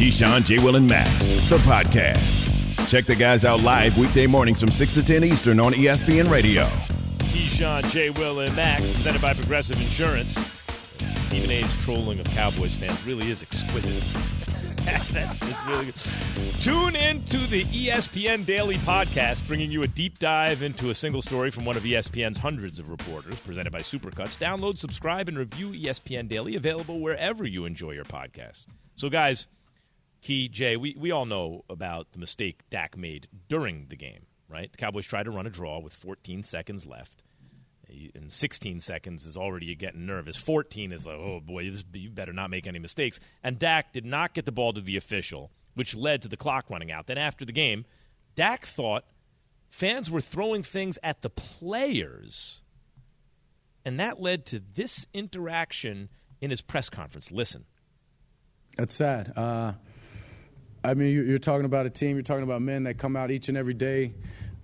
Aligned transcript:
Keyshawn, 0.00 0.46
J. 0.46 0.58
Will, 0.60 0.76
and 0.76 0.88
Max, 0.88 1.32
the 1.50 1.58
podcast. 1.58 2.88
Check 2.88 3.04
the 3.04 3.14
guys 3.14 3.44
out 3.44 3.60
live 3.60 3.98
weekday 3.98 4.26
mornings 4.26 4.58
from 4.58 4.70
6 4.70 4.94
to 4.94 5.02
10 5.02 5.24
Eastern 5.24 5.60
on 5.60 5.74
ESPN 5.74 6.30
Radio. 6.30 6.64
Keyshawn, 7.28 7.86
J. 7.90 8.08
Will, 8.08 8.40
and 8.40 8.56
Max, 8.56 8.88
presented 8.88 9.20
by 9.20 9.34
Progressive 9.34 9.78
Insurance. 9.78 10.38
Stephen 11.26 11.50
A's 11.50 11.84
trolling 11.84 12.18
of 12.18 12.24
Cowboys 12.30 12.74
fans 12.74 13.06
really 13.06 13.28
is 13.28 13.42
exquisite. 13.42 14.02
That's, 15.12 15.42
really 15.68 15.84
good. 15.84 16.62
Tune 16.62 16.96
in 16.96 17.22
to 17.24 17.36
the 17.48 17.64
ESPN 17.64 18.46
Daily 18.46 18.76
Podcast, 18.76 19.46
bringing 19.46 19.70
you 19.70 19.82
a 19.82 19.86
deep 19.86 20.18
dive 20.18 20.62
into 20.62 20.88
a 20.88 20.94
single 20.94 21.20
story 21.20 21.50
from 21.50 21.66
one 21.66 21.76
of 21.76 21.82
ESPN's 21.82 22.38
hundreds 22.38 22.78
of 22.78 22.88
reporters, 22.88 23.38
presented 23.40 23.70
by 23.70 23.80
Supercuts. 23.80 24.38
Download, 24.38 24.78
subscribe, 24.78 25.28
and 25.28 25.36
review 25.36 25.72
ESPN 25.72 26.26
Daily, 26.26 26.56
available 26.56 27.00
wherever 27.00 27.44
you 27.44 27.66
enjoy 27.66 27.90
your 27.90 28.06
podcast. 28.06 28.64
So, 28.96 29.10
guys, 29.10 29.46
Key, 30.20 30.48
Jay, 30.48 30.76
we, 30.76 30.94
we 30.98 31.10
all 31.10 31.24
know 31.24 31.64
about 31.70 32.12
the 32.12 32.18
mistake 32.18 32.62
Dak 32.68 32.96
made 32.96 33.26
during 33.48 33.86
the 33.88 33.96
game, 33.96 34.26
right? 34.48 34.70
The 34.70 34.78
Cowboys 34.78 35.06
tried 35.06 35.24
to 35.24 35.30
run 35.30 35.46
a 35.46 35.50
draw 35.50 35.78
with 35.78 35.94
14 35.94 36.42
seconds 36.42 36.86
left. 36.86 37.22
And 38.14 38.30
16 38.30 38.80
seconds 38.80 39.26
is 39.26 39.36
already 39.36 39.74
getting 39.74 40.06
nervous. 40.06 40.36
14 40.36 40.92
is 40.92 41.06
like, 41.06 41.16
oh 41.16 41.40
boy, 41.40 41.70
this, 41.70 41.84
you 41.92 42.10
better 42.10 42.32
not 42.32 42.50
make 42.50 42.66
any 42.66 42.78
mistakes. 42.78 43.18
And 43.42 43.58
Dak 43.58 43.92
did 43.92 44.06
not 44.06 44.34
get 44.34 44.44
the 44.44 44.52
ball 44.52 44.72
to 44.74 44.80
the 44.80 44.96
official, 44.96 45.50
which 45.74 45.96
led 45.96 46.22
to 46.22 46.28
the 46.28 46.36
clock 46.36 46.70
running 46.70 46.92
out. 46.92 47.06
Then 47.06 47.18
after 47.18 47.44
the 47.44 47.52
game, 47.52 47.84
Dak 48.36 48.64
thought 48.64 49.04
fans 49.68 50.10
were 50.10 50.20
throwing 50.20 50.62
things 50.62 50.98
at 51.02 51.22
the 51.22 51.30
players. 51.30 52.62
And 53.84 53.98
that 53.98 54.20
led 54.20 54.46
to 54.46 54.60
this 54.60 55.06
interaction 55.12 56.10
in 56.40 56.50
his 56.50 56.60
press 56.60 56.88
conference. 56.90 57.32
Listen. 57.32 57.64
That's 58.76 58.94
sad. 58.94 59.32
Uh, 59.34 59.72
I 60.82 60.94
mean, 60.94 61.14
you're 61.14 61.38
talking 61.38 61.66
about 61.66 61.86
a 61.86 61.90
team, 61.90 62.16
you're 62.16 62.22
talking 62.22 62.42
about 62.42 62.62
men 62.62 62.84
that 62.84 62.96
come 62.96 63.14
out 63.14 63.30
each 63.30 63.48
and 63.48 63.58
every 63.58 63.74
day 63.74 64.14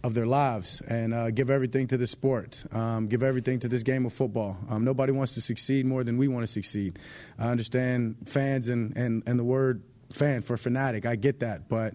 of 0.03 0.15
their 0.15 0.27
lives 0.27 0.81
and 0.81 1.13
uh, 1.13 1.31
give 1.31 1.51
everything 1.51 1.89
to 1.89 1.97
the 1.97 2.07
sport, 2.07 2.65
um, 2.73 3.09
give 3.09 3.23
everything 3.23 3.59
to 3.61 3.69
this 3.69 3.83
game 3.83 4.07
of 4.07 4.13
football. 4.13 4.57
Um, 4.71 4.85
nobody 4.85 5.13
wants 5.13 5.35
to 5.35 5.41
succeed 5.41 5.85
more 5.85 6.05
than 6.05 6.17
we 6.17 6.29
want 6.29 6.45
to 6.45 6.53
succeed. 6.53 6.99
I 7.39 7.49
understand 7.49 8.17
fans 8.27 8.69
and, 8.69 8.97
and, 8.97 9.25
and 9.27 9.39
the 9.39 9.45
word 9.45 9.83
fan 10.11 10.43
for 10.43 10.57
fanatic, 10.57 11.05
I 11.05 11.17
get 11.17 11.41
that. 11.41 11.69
But 11.69 11.95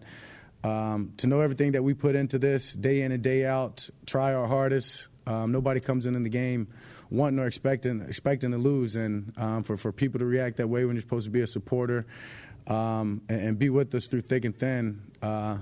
um, 0.64 1.14
to 1.18 1.28
know 1.28 1.40
everything 1.40 1.72
that 1.72 1.84
we 1.84 1.94
put 1.94 2.16
into 2.16 2.38
this 2.38 2.74
day 2.74 3.02
in 3.02 3.12
and 3.12 3.24
day 3.24 3.46
out, 3.46 3.90
try 4.06 4.34
our 4.34 4.46
hardest, 4.48 5.08
um, 5.26 5.52
nobody 5.52 5.80
comes 5.80 6.06
in 6.06 6.16
in 6.16 6.24
the 6.24 6.30
game 6.30 6.68
wanting 7.10 7.40
or 7.40 7.46
expecting 7.46 8.02
expecting 8.02 8.52
to 8.52 8.58
lose, 8.58 8.96
and 8.96 9.34
um, 9.38 9.64
for 9.64 9.78
for 9.78 9.92
people 9.92 10.20
to 10.20 10.26
react 10.26 10.58
that 10.58 10.68
way 10.68 10.86
when 10.86 10.96
you're 10.96 11.02
supposed 11.02 11.26
to 11.26 11.32
be 11.32 11.42
a 11.42 11.48
supporter 11.48 12.06
um, 12.68 13.22
and, 13.30 13.42
and, 13.42 13.60
be 13.60 13.70
with 13.70 13.94
us 13.96 14.08
through 14.08 14.22
thick 14.22 14.46
and 14.46 14.58
thin, 14.58 15.02
uh, 15.22 15.58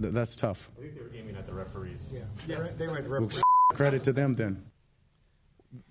th- 0.00 0.12
that's 0.12 0.36
tough. 0.36 0.70
I 0.78 0.82
think 0.82 0.94
they 0.96 1.02
were 1.02 1.10
aiming 1.14 1.36
at 1.36 1.46
the 1.46 1.52
referees. 1.52 2.06
Yeah, 2.12 2.20
they 2.46 2.56
were, 2.56 2.68
they 2.68 2.88
were 2.88 2.96
at 2.96 3.04
the 3.04 3.10
referees. 3.10 3.36
Well, 3.36 3.42
credit 3.76 4.02
to 4.04 4.12
them 4.12 4.34
then. 4.34 4.64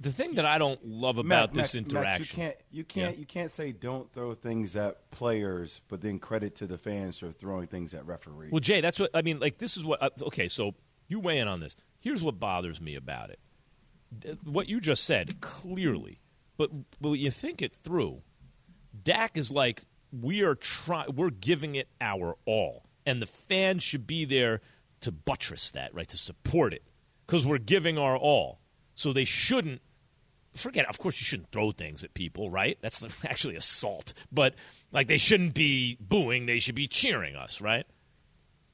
The 0.01 0.11
thing 0.11 0.35
that 0.35 0.45
I 0.45 0.57
don't 0.57 0.85
love 0.85 1.19
about 1.19 1.53
Matt, 1.53 1.53
this 1.53 1.73
interaction, 1.73 2.19
Max, 2.22 2.31
you 2.31 2.35
can't 2.35 2.56
you 2.69 2.84
can't 2.84 3.13
Yeah. 3.16 3.19
you 3.19 3.25
can't 3.25 3.50
say 3.50 3.72
don't 3.72 4.11
throw 4.11 4.34
things 4.34 4.75
at 4.75 5.09
players, 5.09 5.79
but 5.88 6.01
then 6.01 6.19
credit 6.19 6.56
to 6.57 6.67
the 6.67 6.78
fans 6.78 7.17
for 7.17 7.31
throwing 7.31 7.67
things 7.67 7.94
at 7.94 8.05
referees. 8.05 8.51
Well, 8.51 8.59
Jay, 8.59 8.81
that's 8.81 9.00
what 9.00 9.09
I 9.13 9.22
mean. 9.22 9.39
Like, 9.39 9.57
this 9.57 9.78
is 9.78 9.85
what. 9.85 10.03
Uh, 10.03 10.09
okay, 10.23 10.50
so 10.50 10.75
you 11.07 11.22
weigh 11.22 11.39
in 11.39 11.47
on 11.47 11.61
this. 11.61 11.78
Here's 11.97 12.22
what 12.22 12.41
bothers 12.41 12.81
me 12.81 12.95
about 12.95 13.29
it. 13.29 13.39
What 14.44 14.67
you 14.67 14.81
just 14.81 15.05
said 15.05 15.39
clearly, 15.39 16.19
but 16.57 16.72
when 17.00 17.16
you 17.16 17.31
think 17.31 17.61
it 17.61 17.72
through, 17.72 18.22
Dak 19.03 19.38
is 19.38 19.50
like 19.50 19.84
we 20.12 20.42
are 20.42 20.56
trying. 20.56 21.16
We're 21.16 21.30
giving 21.30 21.75
it 21.75 21.88
our 22.02 22.36
all, 22.46 22.86
and 23.06 23.22
the 23.22 23.28
fans 23.28 23.84
should 23.84 24.08
be 24.08 24.25
there 24.25 24.62
to 25.02 25.12
buttress 25.12 25.72
that, 25.72 25.94
right? 25.94 26.08
To 26.08 26.18
support 26.18 26.74
it, 26.74 26.84
because 27.25 27.46
we're 27.46 27.58
giving 27.58 27.97
our 27.97 28.18
all. 28.18 28.59
So 28.94 29.14
they 29.14 29.24
shouldn't 29.24 29.81
forget 30.56 30.86
of 30.90 31.00
course 31.00 31.20
you 31.20 31.25
shouldn't 31.25 31.52
throw 31.52 31.72
things 31.72 32.03
at 32.03 32.14
people 32.14 32.50
right? 32.50 32.78
That's 32.81 33.06
actually 33.25 33.56
assault. 33.56 34.14
But 34.31 34.56
like 34.92 35.08
they 35.08 35.18
shouldn't 35.18 35.53
be 35.53 35.97
booing 36.00 36.46
they 36.46 36.59
should 36.59 36.76
be 36.76 36.88
cheering 36.88 37.36
us 37.36 37.62
right? 37.62 37.86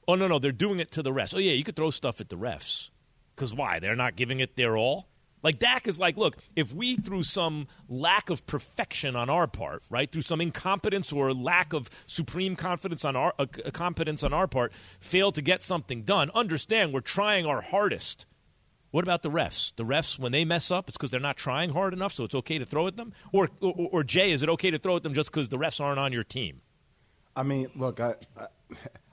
Oh 0.08 0.14
no 0.14 0.28
no 0.28 0.38
they're 0.38 0.52
doing 0.52 0.80
it 0.80 0.90
to 0.92 1.02
the 1.02 1.10
refs. 1.10 1.34
Oh 1.34 1.38
yeah 1.38 1.52
you 1.52 1.64
could 1.64 1.76
throw 1.76 1.90
stuff 1.90 2.20
at 2.20 2.28
the 2.28 2.36
refs. 2.36 2.90
Because 3.34 3.54
why? 3.54 3.78
They're 3.78 3.96
not 3.96 4.16
giving 4.16 4.40
it 4.40 4.56
their 4.56 4.76
all 4.76 5.08
like 5.42 5.58
Dak 5.58 5.86
is 5.86 5.98
like, 5.98 6.16
look, 6.16 6.36
if 6.54 6.74
we 6.74 6.96
through 6.96 7.22
some 7.22 7.68
lack 7.88 8.30
of 8.30 8.46
perfection 8.46 9.16
on 9.16 9.30
our 9.30 9.46
part, 9.46 9.82
right, 9.90 10.10
through 10.10 10.22
some 10.22 10.40
incompetence 10.40 11.12
or 11.12 11.32
lack 11.32 11.72
of 11.72 11.88
supreme 12.06 12.56
confidence 12.56 13.04
on 13.04 13.16
our 13.16 13.34
uh, 13.38 13.46
competence 13.72 14.24
on 14.24 14.32
our 14.32 14.46
part, 14.46 14.72
fail 15.00 15.30
to 15.32 15.42
get 15.42 15.62
something 15.62 16.02
done, 16.02 16.30
understand 16.34 16.92
we're 16.92 17.00
trying 17.00 17.46
our 17.46 17.60
hardest. 17.60 18.26
What 18.90 19.04
about 19.04 19.22
the 19.22 19.30
refs? 19.30 19.74
The 19.76 19.84
refs, 19.84 20.18
when 20.18 20.32
they 20.32 20.44
mess 20.44 20.70
up, 20.70 20.88
it's 20.88 20.96
because 20.96 21.10
they're 21.10 21.20
not 21.20 21.36
trying 21.36 21.70
hard 21.70 21.92
enough, 21.92 22.12
so 22.12 22.24
it's 22.24 22.34
okay 22.34 22.58
to 22.58 22.64
throw 22.64 22.86
at 22.86 22.96
them? 22.96 23.12
Or, 23.32 23.50
or, 23.60 23.88
or 23.92 24.04
Jay, 24.04 24.30
is 24.30 24.42
it 24.42 24.48
okay 24.48 24.70
to 24.70 24.78
throw 24.78 24.96
at 24.96 25.02
them 25.02 25.12
just 25.12 25.30
because 25.30 25.48
the 25.48 25.58
refs 25.58 25.80
aren't 25.80 25.98
on 25.98 26.12
your 26.12 26.24
team? 26.24 26.62
I 27.34 27.42
mean, 27.42 27.68
look, 27.76 28.00
I, 28.00 28.14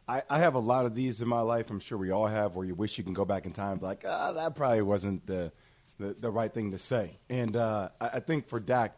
I 0.08 0.22
I 0.30 0.40
have 0.40 0.56
a 0.56 0.60
lot 0.60 0.86
of 0.86 0.96
these 0.96 1.22
in 1.22 1.28
my 1.28 1.42
life. 1.42 1.70
I'm 1.70 1.80
sure 1.80 1.98
we 1.98 2.12
all 2.12 2.28
have, 2.28 2.56
where 2.56 2.66
you 2.66 2.76
wish 2.76 2.98
you 2.98 3.04
can 3.04 3.14
go 3.14 3.26
back 3.26 3.46
in 3.46 3.52
time, 3.52 3.80
like 3.82 4.04
ah, 4.08 4.32
that 4.34 4.56
probably 4.56 4.82
wasn't 4.82 5.26
the 5.28 5.52
the, 6.00 6.16
the 6.20 6.30
right 6.30 6.54
thing 6.54 6.72
to 6.72 6.80
say. 6.80 7.18
And 7.30 7.56
uh, 7.56 7.90
I, 8.00 8.08
I 8.08 8.20
think 8.20 8.48
for 8.48 8.60
Dak, 8.60 8.98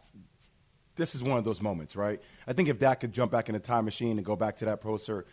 this 0.96 1.16
is 1.16 1.22
one 1.22 1.38
of 1.38 1.44
those 1.44 1.62
moments, 1.62 1.96
right? 1.96 2.22
I 2.48 2.54
think 2.54 2.70
if 2.70 2.80
Dak 2.80 3.02
could 3.02 3.14
jump 3.14 3.32
back 3.32 3.50
in 3.50 3.56
a 3.56 3.60
time 3.60 3.86
machine 3.86 4.18
and 4.18 4.26
go 4.26 4.36
back 4.36 4.58
to 4.58 4.66
that 4.66 4.82
poster, 4.82 5.26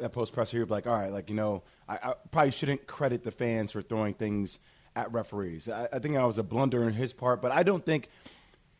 that 0.00 0.12
post 0.12 0.32
presser, 0.32 0.58
he'd 0.58 0.64
be 0.64 0.70
like, 0.70 0.86
all 0.86 0.94
right, 0.94 1.12
like 1.12 1.28
you 1.28 1.36
know, 1.36 1.62
I, 1.88 1.98
I 2.02 2.14
probably 2.30 2.50
shouldn't 2.50 2.86
credit 2.86 3.24
the 3.24 3.30
fans 3.30 3.72
for 3.72 3.82
throwing 3.82 4.14
things 4.14 4.58
at 4.96 5.12
referees. 5.12 5.68
I, 5.68 5.88
I 5.92 5.98
think 5.98 6.14
that 6.14 6.24
was 6.24 6.38
a 6.38 6.42
blunder 6.42 6.84
on 6.84 6.92
his 6.92 7.12
part, 7.12 7.42
but 7.42 7.52
I 7.52 7.62
don't 7.62 7.84
think. 7.84 8.08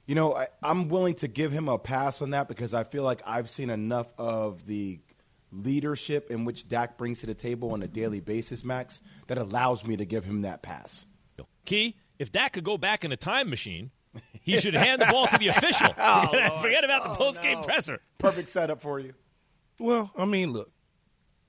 You 0.05 0.17
know, 0.17 0.35
I, 0.35 0.49
I'm 0.65 0.89
willing 0.89 1.15
to 1.17 1.29
give 1.29 1.53
him 1.53 1.69
a 1.69 1.79
pass 1.79 2.23
on 2.23 2.31
that 2.31 2.49
because 2.49 2.75
I 2.75 2.83
feel 2.83 3.05
like 3.05 3.23
I've 3.25 3.49
seen 3.49 3.71
enough 3.71 4.09
of 4.19 4.67
the 4.67 4.99
leadership 5.53 6.29
in 6.29 6.45
which 6.45 6.67
Dak 6.67 6.99
brings 6.99 7.21
to 7.21 7.27
the 7.27 7.35
table 7.35 7.71
on 7.73 7.83
a 7.83 7.87
daily 7.87 8.19
basis, 8.19 8.65
Max, 8.65 9.01
that 9.29 9.39
allows 9.39 9.87
me 9.87 9.97
to 9.97 10.05
give 10.05 10.25
him 10.25 10.43
that 10.43 10.61
pass. 10.61 11.07
Key, 11.65 11.97
if 12.23 12.31
Dak 12.31 12.53
could 12.53 12.63
go 12.63 12.79
back 12.79 13.05
in 13.05 13.11
a 13.11 13.17
time 13.17 13.51
machine, 13.51 13.91
he 14.41 14.57
should 14.57 14.75
hand 14.75 15.03
the 15.03 15.07
ball 15.07 15.27
to 15.27 15.39
the 15.39 15.49
official. 15.49 15.89
forget, 15.89 16.63
forget 16.63 16.85
about 16.85 17.03
the 17.03 17.15
post 17.15 17.43
game 17.43 17.59
no. 17.59 17.65
presser. 17.65 18.01
Perfect 18.19 18.49
setup 18.49 18.81
for 18.81 19.01
you. 19.01 19.13
Well, 19.81 20.13
I 20.17 20.25
mean, 20.25 20.53
look, 20.53 20.71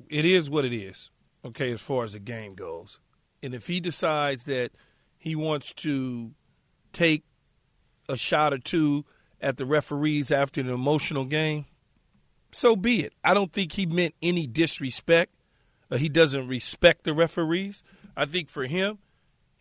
it 0.10 0.26
is 0.26 0.50
what 0.50 0.66
it 0.66 0.74
is, 0.74 1.12
okay, 1.46 1.72
as 1.72 1.80
far 1.80 2.04
as 2.04 2.14
the 2.14 2.20
game 2.20 2.56
goes. 2.56 3.00
And 3.44 3.54
if 3.54 3.68
he 3.68 3.80
decides 3.80 4.46
that 4.46 4.72
he 5.20 5.36
wants 5.36 5.74
to 5.76 6.32
take 6.92 7.24
a 8.10 8.18
shot 8.18 8.52
or 8.52 8.58
two 8.58 9.06
at 9.40 9.58
the 9.58 9.68
referees 9.68 10.32
after 10.32 10.60
an 10.60 10.70
emotional 10.70 11.26
game, 11.26 11.66
so 12.52 12.76
be 12.76 13.02
it. 13.02 13.14
I 13.24 13.36
don't 13.36 13.54
think 13.54 13.74
he 13.74 13.86
meant 13.86 14.16
any 14.24 14.48
disrespect. 14.48 15.36
Uh, 15.92 15.98
he 15.98 16.10
doesn't 16.10 16.48
respect 16.48 17.04
the 17.04 17.14
referees. 17.14 17.84
I 18.18 18.26
think 18.26 18.50
for 18.50 18.66
him, 18.66 18.98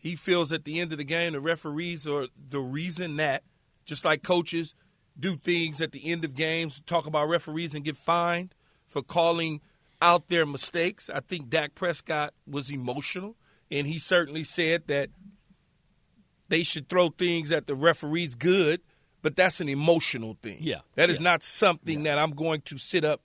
he 0.02 0.16
feels 0.16 0.50
at 0.52 0.64
the 0.64 0.80
end 0.80 0.90
of 0.90 0.98
the 0.98 1.04
game 1.04 1.32
the 1.32 1.40
referees 1.40 2.08
are 2.08 2.26
the 2.50 2.58
reason 2.60 3.16
that, 3.16 3.44
just 3.84 4.04
like 4.04 4.24
coaches 4.24 4.74
do 5.18 5.36
things 5.36 5.80
at 5.80 5.92
the 5.92 6.10
end 6.10 6.24
of 6.24 6.34
games, 6.34 6.82
talk 6.86 7.06
about 7.06 7.28
referees 7.28 7.72
and 7.72 7.84
get 7.84 7.96
fined 7.96 8.52
for 8.84 9.00
calling 9.00 9.60
out 10.00 10.28
their 10.28 10.44
mistakes. 10.44 11.08
I 11.08 11.20
think 11.20 11.48
Dak 11.48 11.76
Prescott 11.76 12.34
was 12.50 12.68
emotional, 12.70 13.36
and 13.70 13.86
he 13.86 13.98
certainly 13.98 14.42
said 14.42 14.88
that 14.88 15.10
they 16.48 16.64
should 16.64 16.88
throw 16.88 17.10
things 17.10 17.52
at 17.52 17.66
the 17.68 17.74
referees 17.76 18.34
good, 18.34 18.80
but 19.22 19.36
that's 19.36 19.60
an 19.60 19.68
emotional 19.68 20.36
thing. 20.42 20.58
Yeah. 20.60 20.80
That 20.96 21.10
is 21.10 21.18
Yeah. 21.18 21.24
not 21.24 21.42
something 21.44 22.02
that 22.02 22.18
I'm 22.18 22.32
going 22.32 22.62
to 22.62 22.76
sit 22.78 23.04
up 23.04 23.22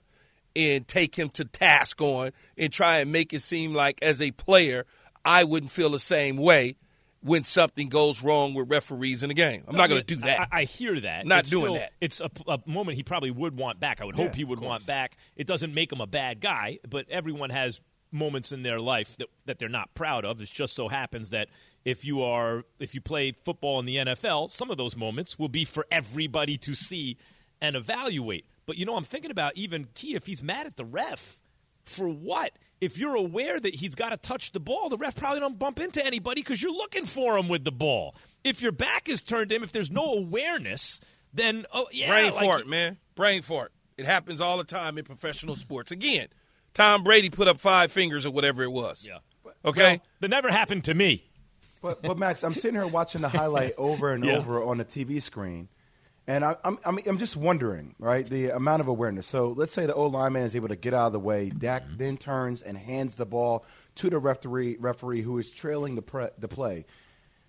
and 0.54 0.86
take 0.86 1.18
him 1.18 1.28
to 1.30 1.44
task 1.44 2.00
on 2.00 2.30
and 2.56 2.72
try 2.72 2.98
and 3.00 3.10
make 3.12 3.32
it 3.32 3.40
seem 3.40 3.74
like 3.74 3.98
as 4.02 4.22
a 4.22 4.30
player 4.32 4.86
I 5.24 5.44
wouldn't 5.44 5.72
feel 5.72 5.90
the 5.90 5.98
same 5.98 6.36
way 6.36 6.76
when 7.20 7.44
something 7.44 7.88
goes 7.88 8.22
wrong 8.22 8.54
with 8.54 8.70
referees 8.70 9.22
in 9.22 9.28
the 9.28 9.34
game. 9.34 9.64
I'm 9.66 9.76
not 9.76 9.88
going 9.88 10.00
to 10.00 10.06
do 10.06 10.20
that. 10.22 10.40
I, 10.40 10.60
I, 10.60 10.64
hear 10.64 11.00
that. 11.00 11.26
Not 11.26 11.40
it's 11.40 11.50
doing 11.50 11.64
still, 11.64 11.74
that. 11.74 11.92
It's 12.00 12.20
a, 12.20 12.30
a, 12.46 12.58
moment 12.64 12.96
he 12.96 13.02
probably 13.02 13.32
would 13.32 13.56
want 13.56 13.80
back. 13.80 14.00
I 14.00 14.04
would 14.04 14.16
Yeah, 14.16 14.24
hope 14.24 14.34
he 14.36 14.44
would 14.44 14.60
want 14.60 14.86
back. 14.86 15.16
It 15.36 15.46
doesn't 15.46 15.74
make 15.74 15.92
him 15.92 16.00
a 16.00 16.06
bad 16.06 16.40
guy, 16.40 16.78
but 16.88 17.06
everyone 17.10 17.50
has 17.50 17.80
moments 18.12 18.52
in 18.52 18.62
their 18.62 18.80
life 18.80 19.16
that, 19.18 19.28
that 19.46 19.58
they're 19.58 19.68
not 19.68 19.92
proud 19.94 20.24
of. 20.24 20.40
It 20.40 20.48
just 20.48 20.74
so 20.74 20.88
happens 20.88 21.30
that 21.30 21.48
if 21.84 22.04
you 22.04 22.22
are 22.22 22.64
if 22.78 22.94
you 22.94 23.00
play 23.00 23.32
football 23.44 23.80
in 23.80 23.86
the 23.86 23.96
NFL, 23.96 24.50
some 24.50 24.70
of 24.70 24.76
those 24.76 24.96
moments 24.96 25.38
will 25.38 25.48
be 25.48 25.64
for 25.64 25.86
everybody 25.90 26.56
to 26.58 26.74
see 26.74 27.16
and 27.60 27.76
evaluate. 27.76 28.46
But 28.66 28.76
you 28.76 28.86
know, 28.86 28.96
I'm 28.96 29.04
thinking 29.04 29.30
about 29.30 29.56
even 29.56 29.88
Key 29.94 30.14
if 30.14 30.26
he's 30.26 30.42
mad 30.42 30.66
at 30.66 30.76
the 30.76 30.84
ref 30.84 31.40
for 31.84 32.08
what? 32.08 32.52
If 32.80 32.98
you're 32.98 33.16
aware 33.16 33.58
that 33.58 33.74
he's 33.74 33.94
got 33.94 34.10
to 34.10 34.16
touch 34.16 34.52
the 34.52 34.60
ball, 34.60 34.88
the 34.88 34.96
ref 34.96 35.16
probably 35.16 35.40
don't 35.40 35.58
bump 35.58 35.80
into 35.80 36.04
anybody 36.04 36.42
because 36.42 36.62
you're 36.62 36.72
looking 36.72 37.06
for 37.06 37.36
him 37.36 37.48
with 37.48 37.64
the 37.64 37.72
ball. 37.72 38.14
If 38.44 38.62
your 38.62 38.72
back 38.72 39.08
is 39.08 39.22
turned 39.22 39.48
to 39.50 39.56
him, 39.56 39.62
if 39.64 39.72
there's 39.72 39.90
no 39.90 40.14
awareness, 40.14 41.00
then 41.34 41.66
oh 41.72 41.86
yeah, 41.92 42.08
Brain 42.08 42.32
like, 42.34 42.44
fart, 42.44 42.66
man. 42.68 42.98
Brain 43.16 43.42
fart. 43.42 43.72
It 43.96 44.06
happens 44.06 44.40
all 44.40 44.58
the 44.58 44.64
time 44.64 44.96
in 44.96 45.04
professional 45.04 45.56
sports. 45.56 45.90
Again, 45.90 46.28
Tom 46.72 47.02
Brady 47.02 47.30
put 47.30 47.48
up 47.48 47.58
five 47.58 47.90
fingers 47.90 48.24
or 48.24 48.30
whatever 48.30 48.62
it 48.62 48.70
was. 48.70 49.04
Yeah. 49.06 49.18
Okay. 49.64 49.90
Well, 49.94 50.00
that 50.20 50.28
never 50.28 50.50
happened 50.50 50.84
to 50.84 50.94
me. 50.94 51.24
But, 51.82 52.02
but 52.02 52.16
Max, 52.18 52.44
I'm 52.44 52.54
sitting 52.54 52.74
here 52.74 52.86
watching 52.86 53.20
the 53.22 53.28
highlight 53.28 53.72
over 53.76 54.12
and 54.12 54.24
Yeah. 54.24 54.38
over 54.38 54.62
on 54.62 54.78
the 54.78 54.84
TV 54.84 55.20
screen, 55.20 55.68
and 56.28 56.44
I, 56.44 56.54
I'm, 56.62 56.78
I'm 56.84 56.98
I'm 57.06 57.18
just 57.18 57.36
wondering, 57.36 57.96
right, 57.98 58.28
the 58.28 58.50
amount 58.50 58.80
of 58.82 58.86
awareness. 58.86 59.26
So 59.26 59.48
let's 59.56 59.72
say 59.72 59.86
the 59.86 59.94
O 59.94 60.06
lineman 60.06 60.44
is 60.44 60.54
able 60.54 60.68
to 60.68 60.76
get 60.76 60.94
out 60.94 61.08
of 61.08 61.12
the 61.14 61.18
way. 61.18 61.48
Dak 61.50 61.84
Mm-hmm. 61.84 61.96
then 61.96 62.16
turns 62.18 62.62
and 62.62 62.78
hands 62.78 63.16
the 63.16 63.26
ball 63.26 63.64
to 63.96 64.08
the 64.10 64.18
referee, 64.18 64.76
referee 64.78 65.22
who 65.22 65.38
is 65.38 65.50
trailing 65.50 65.96
the 65.96 66.02
pre, 66.02 66.26
the 66.38 66.46
play. 66.46 66.84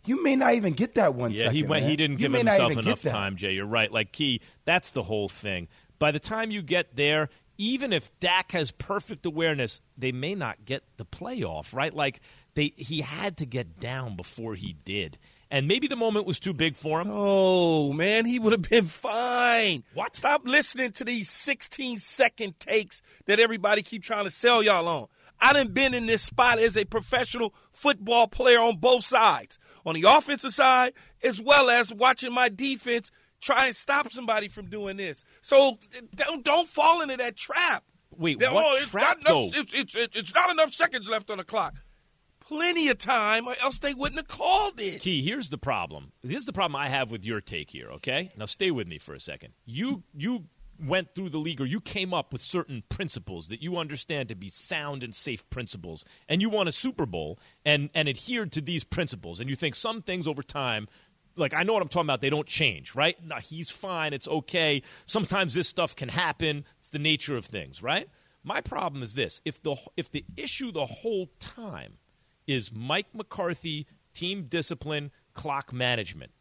You 0.06 0.24
may 0.24 0.36
not 0.38 0.54
even 0.54 0.74
get 0.74 0.96
that 0.96 1.14
one 1.14 1.32
Yeah, 1.32 1.44
second, 1.44 1.56
he 1.56 1.64
went. 1.64 1.84
man. 1.84 1.90
He 1.92 1.96
didn't 1.98 2.20
You 2.20 2.30
give 2.30 2.34
himself 2.34 2.78
enough 2.78 3.02
time, 3.04 3.36
Jay. 3.36 3.52
You're 3.52 3.66
right. 3.66 3.92
Like 3.92 4.12
Key, 4.14 4.42
that's 4.66 4.92
the 4.92 5.04
whole 5.04 5.28
thing. 5.30 5.68
By 6.00 6.12
the 6.12 6.20
time 6.20 6.50
you 6.50 6.62
get 6.62 6.96
there, 6.96 7.30
even 7.58 7.92
if 7.92 8.18
Dak 8.22 8.54
has 8.54 8.72
perfect 8.72 9.26
awareness, 9.26 9.82
they 9.98 10.14
may 10.14 10.34
not 10.36 10.64
get 10.64 10.84
the 10.96 11.04
playoff. 11.06 11.74
Right? 11.76 11.94
Like 11.94 12.22
they, 12.56 12.72
he 12.78 13.02
had 13.02 13.36
to 13.38 13.46
get 13.46 13.82
down 13.82 14.16
before 14.16 14.56
he 14.56 14.74
did, 14.86 15.18
and 15.52 15.68
maybe 15.68 15.88
the 15.88 15.96
moment 15.96 16.26
was 16.26 16.40
too 16.40 16.54
big 16.54 16.76
for 16.76 17.02
him. 17.02 17.10
Oh 17.12 17.94
man, 17.94 18.26
he 18.26 18.40
would 18.40 18.52
have 18.52 18.70
been 18.70 18.86
fine. 18.86 19.84
What? 19.94 20.16
Stop 20.16 20.42
listening 20.46 20.92
to 20.94 21.04
these 21.04 21.30
16 21.30 21.98
second 21.98 22.60
takes 22.60 23.02
that 23.26 23.40
everybody 23.40 23.82
keep 23.82 24.04
trying 24.04 24.26
to 24.26 24.32
sell 24.32 24.62
y'all 24.64 24.88
on. 24.88 25.08
I 25.42 25.54
done 25.54 25.70
been 25.70 25.94
in 25.94 26.06
this 26.06 26.22
spot 26.22 26.60
as 26.60 26.76
a 26.76 26.86
professional 26.86 27.54
football 27.72 28.28
player 28.28 28.60
on 28.60 28.78
both 28.78 29.06
sides, 29.06 29.58
on 29.86 29.96
the 29.96 30.04
offensive 30.04 30.54
side 30.54 30.94
as 31.24 31.42
well 31.42 31.70
as 31.70 31.94
watching 31.94 32.34
my 32.34 32.50
defense 32.50 33.12
try 33.42 33.68
and 33.68 33.76
stop 33.76 34.12
somebody 34.12 34.48
from 34.48 34.66
doing 34.68 34.98
this. 34.98 35.24
So 35.42 35.80
don't 36.16 36.44
don't 36.44 36.68
fall 36.68 37.02
into 37.02 37.18
that 37.18 37.36
trap. 37.36 37.84
Wait, 38.18 38.40
That, 38.40 38.54
what 38.54 38.66
oh, 38.66 38.76
it's 38.76 38.90
trap, 38.90 39.20
not 39.24 39.32
enough, 39.32 39.52
though? 39.54 39.60
It's, 39.62 39.74
it's, 39.74 39.96
it's, 39.96 40.16
it's 40.16 40.34
not 40.34 40.50
enough 40.50 40.74
seconds 40.74 41.08
left 41.08 41.30
on 41.32 41.38
the 41.38 41.44
clock. 41.44 41.76
Plenty 42.50 42.88
of 42.88 42.98
time, 42.98 43.48
or 43.48 43.54
else 43.62 43.78
they 43.78 43.94
wouldn't 43.94 44.18
have 44.18 44.28
called 44.28 44.80
it. 44.80 45.02
Key, 45.02 45.22
here's 45.22 45.50
the 45.50 45.58
problem. 45.60 46.14
This 46.24 46.40
is 46.40 46.46
the 46.46 46.52
problem 46.52 46.76
I 46.76 46.90
have 46.90 47.12
with 47.12 47.24
your 47.24 47.42
take 47.42 47.70
here, 47.70 47.92
okay? 47.92 48.32
Now 48.36 48.46
stay 48.46 48.72
with 48.72 48.88
me 48.88 48.98
for 48.98 49.14
a 49.14 49.20
second. 49.20 49.54
You 49.68 50.02
you 50.18 50.46
went 50.84 51.14
through 51.14 51.30
the 51.30 51.38
league 51.38 51.62
or 51.62 51.68
you 51.68 51.80
came 51.80 52.12
up 52.12 52.34
with 52.34 52.42
certain 52.42 52.82
principles 52.90 53.50
that 53.50 53.62
you 53.62 53.78
understand 53.78 54.30
to 54.30 54.36
be 54.36 54.48
sound 54.48 55.04
and 55.04 55.14
safe 55.14 55.48
principles 55.52 56.04
and 56.28 56.42
you 56.42 56.50
won 56.50 56.68
a 56.68 56.72
Super 56.72 57.06
Bowl 57.06 57.38
and 57.66 57.92
and 57.94 58.10
adhered 58.10 58.52
to 58.54 58.62
these 58.62 58.84
principles 58.84 59.40
and 59.40 59.48
you 59.48 59.56
think 59.56 59.76
some 59.76 60.02
things 60.02 60.26
over 60.26 60.42
time 60.42 60.88
like 61.36 61.54
I 61.54 61.62
know 61.62 61.74
what 61.74 61.84
I'm 61.84 61.88
talking 61.88 62.08
about 62.08 62.22
they 62.22 62.32
don't 62.32 62.48
change, 62.48 62.96
right? 62.96 63.16
No, 63.24 63.36
he's 63.36 63.70
fine, 63.70 64.12
it's 64.12 64.28
okay. 64.28 64.82
Sometimes 65.06 65.54
this 65.54 65.68
stuff 65.68 65.96
can 65.96 66.10
happen. 66.10 66.66
It's 66.80 66.90
the 66.90 66.98
nature 66.98 67.38
of 67.38 67.46
things, 67.46 67.84
right? 67.84 68.10
My 68.44 68.62
problem 68.62 69.04
is 69.04 69.14
this. 69.14 69.40
If 69.46 69.62
the 69.62 69.76
if 69.96 70.10
the 70.10 70.26
issue 70.36 70.72
the 70.72 70.88
whole 70.88 71.30
time 71.40 71.98
is 72.50 72.74
Mike 72.74 73.14
McCarthy, 73.14 73.86
team 74.14 74.48
discipline, 74.50 75.12
clock 75.34 75.72
management. 75.72 76.32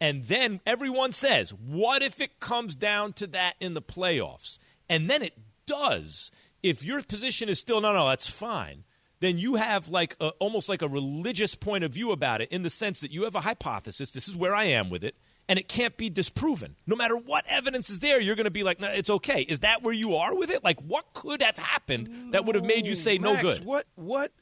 And 0.00 0.24
then 0.24 0.60
everyone 0.66 1.12
says, 1.12 1.54
what 1.54 2.02
if 2.02 2.20
it 2.20 2.38
comes 2.38 2.76
down 2.76 3.14
to 3.14 3.26
that 3.28 3.54
in 3.60 3.72
the 3.72 3.80
playoffs? 3.80 4.58
And 4.90 5.08
then 5.08 5.22
it 5.22 5.38
does. 5.66 6.30
If 6.62 6.84
your 6.84 7.02
position 7.02 7.48
is 7.48 7.58
still, 7.58 7.80
no, 7.80 7.94
no, 7.94 8.08
that's 8.08 8.28
fine, 8.28 8.84
then 9.20 9.38
you 9.38 9.54
have 9.54 9.88
like 9.88 10.16
a, 10.20 10.28
almost 10.40 10.68
like 10.68 10.82
a 10.82 10.88
religious 10.88 11.54
point 11.54 11.84
of 11.84 11.94
view 11.94 12.12
about 12.12 12.42
it 12.42 12.50
in 12.50 12.62
the 12.62 12.70
sense 12.70 13.00
that 13.00 13.10
you 13.10 13.24
have 13.24 13.34
a 13.34 13.40
hypothesis. 13.40 14.10
This 14.10 14.28
is 14.28 14.36
where 14.36 14.54
I 14.54 14.64
am 14.64 14.90
with 14.90 15.02
it. 15.02 15.16
And 15.48 15.58
it 15.58 15.68
can't 15.68 15.96
be 15.96 16.08
disproven. 16.08 16.76
No 16.86 16.96
matter 16.96 17.16
what 17.16 17.44
evidence 17.48 17.90
is 17.90 18.00
there, 18.00 18.20
you're 18.20 18.34
going 18.34 18.44
to 18.44 18.50
be 18.50 18.62
like, 18.62 18.80
no, 18.80 18.88
it's 18.88 19.10
okay. 19.10 19.42
Is 19.42 19.60
that 19.60 19.82
where 19.82 19.92
you 19.92 20.16
are 20.16 20.34
with 20.34 20.50
it? 20.50 20.64
Like, 20.64 20.80
what 20.80 21.12
could 21.12 21.42
have 21.42 21.58
happened 21.58 22.32
that 22.32 22.46
would 22.46 22.54
have 22.54 22.64
made 22.64 22.86
you 22.86 22.94
say 22.94 23.18
no 23.18 23.34
Max, 23.34 23.42
good? 23.58 23.66
What 23.66 23.86
what 23.94 24.32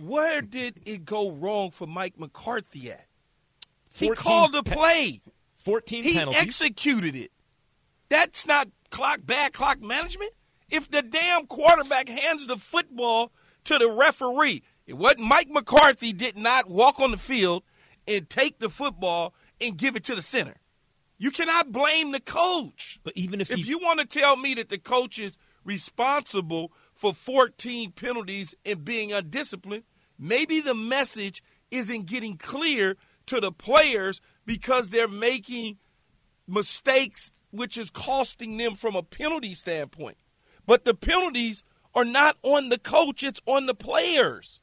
where 0.00 0.42
did 0.42 0.80
it 0.86 1.04
go 1.04 1.30
wrong 1.30 1.70
for 1.70 1.86
Mike 1.86 2.18
McCarthy 2.18 2.90
at? 2.90 3.06
He 3.94 4.10
called 4.10 4.52
the 4.52 4.62
play. 4.62 5.20
14 5.58 6.02
He 6.02 6.14
penalties. 6.14 6.42
executed 6.42 7.16
it. 7.16 7.32
That's 8.08 8.46
not 8.46 8.68
clock 8.90 9.20
bad 9.24 9.52
clock 9.52 9.80
management. 9.82 10.32
If 10.70 10.90
the 10.90 11.02
damn 11.02 11.46
quarterback 11.46 12.08
hands 12.08 12.46
the 12.46 12.56
football 12.56 13.32
to 13.64 13.78
the 13.78 13.90
referee, 13.90 14.62
it 14.86 14.94
wasn't 14.94 15.20
Mike 15.22 15.48
McCarthy 15.50 16.12
did 16.12 16.36
not 16.36 16.68
walk 16.68 17.00
on 17.00 17.10
the 17.10 17.18
field 17.18 17.62
and 18.06 18.28
take 18.30 18.58
the 18.60 18.68
football 18.68 19.34
and 19.60 19.76
give 19.76 19.96
it 19.96 20.04
to 20.04 20.14
the 20.14 20.22
center. 20.22 20.54
You 21.18 21.30
cannot 21.30 21.72
blame 21.72 22.12
the 22.12 22.20
coach. 22.20 23.00
But 23.02 23.14
even 23.16 23.40
if 23.40 23.50
if 23.50 23.58
he- 23.58 23.64
you 23.70 23.78
want 23.78 24.00
to 24.00 24.06
tell 24.06 24.36
me 24.36 24.54
that 24.54 24.68
the 24.68 24.78
coach 24.78 25.18
is 25.18 25.36
responsible 25.64 26.72
for 26.96 27.12
14 27.12 27.92
penalties 27.92 28.54
and 28.64 28.84
being 28.84 29.12
undisciplined, 29.12 29.84
maybe 30.18 30.60
the 30.60 30.74
message 30.74 31.42
isn't 31.70 32.06
getting 32.06 32.36
clear 32.36 32.96
to 33.26 33.40
the 33.40 33.52
players 33.52 34.20
because 34.46 34.88
they're 34.88 35.06
making 35.08 35.76
mistakes, 36.48 37.30
which 37.50 37.76
is 37.76 37.90
costing 37.90 38.56
them 38.56 38.74
from 38.76 38.96
a 38.96 39.02
penalty 39.02 39.52
standpoint. 39.54 40.16
But 40.66 40.84
the 40.84 40.94
penalties 40.94 41.62
are 41.94 42.04
not 42.04 42.36
on 42.42 42.70
the 42.70 42.78
coach, 42.78 43.22
it's 43.22 43.40
on 43.46 43.66
the 43.66 43.74
players. 43.74 44.60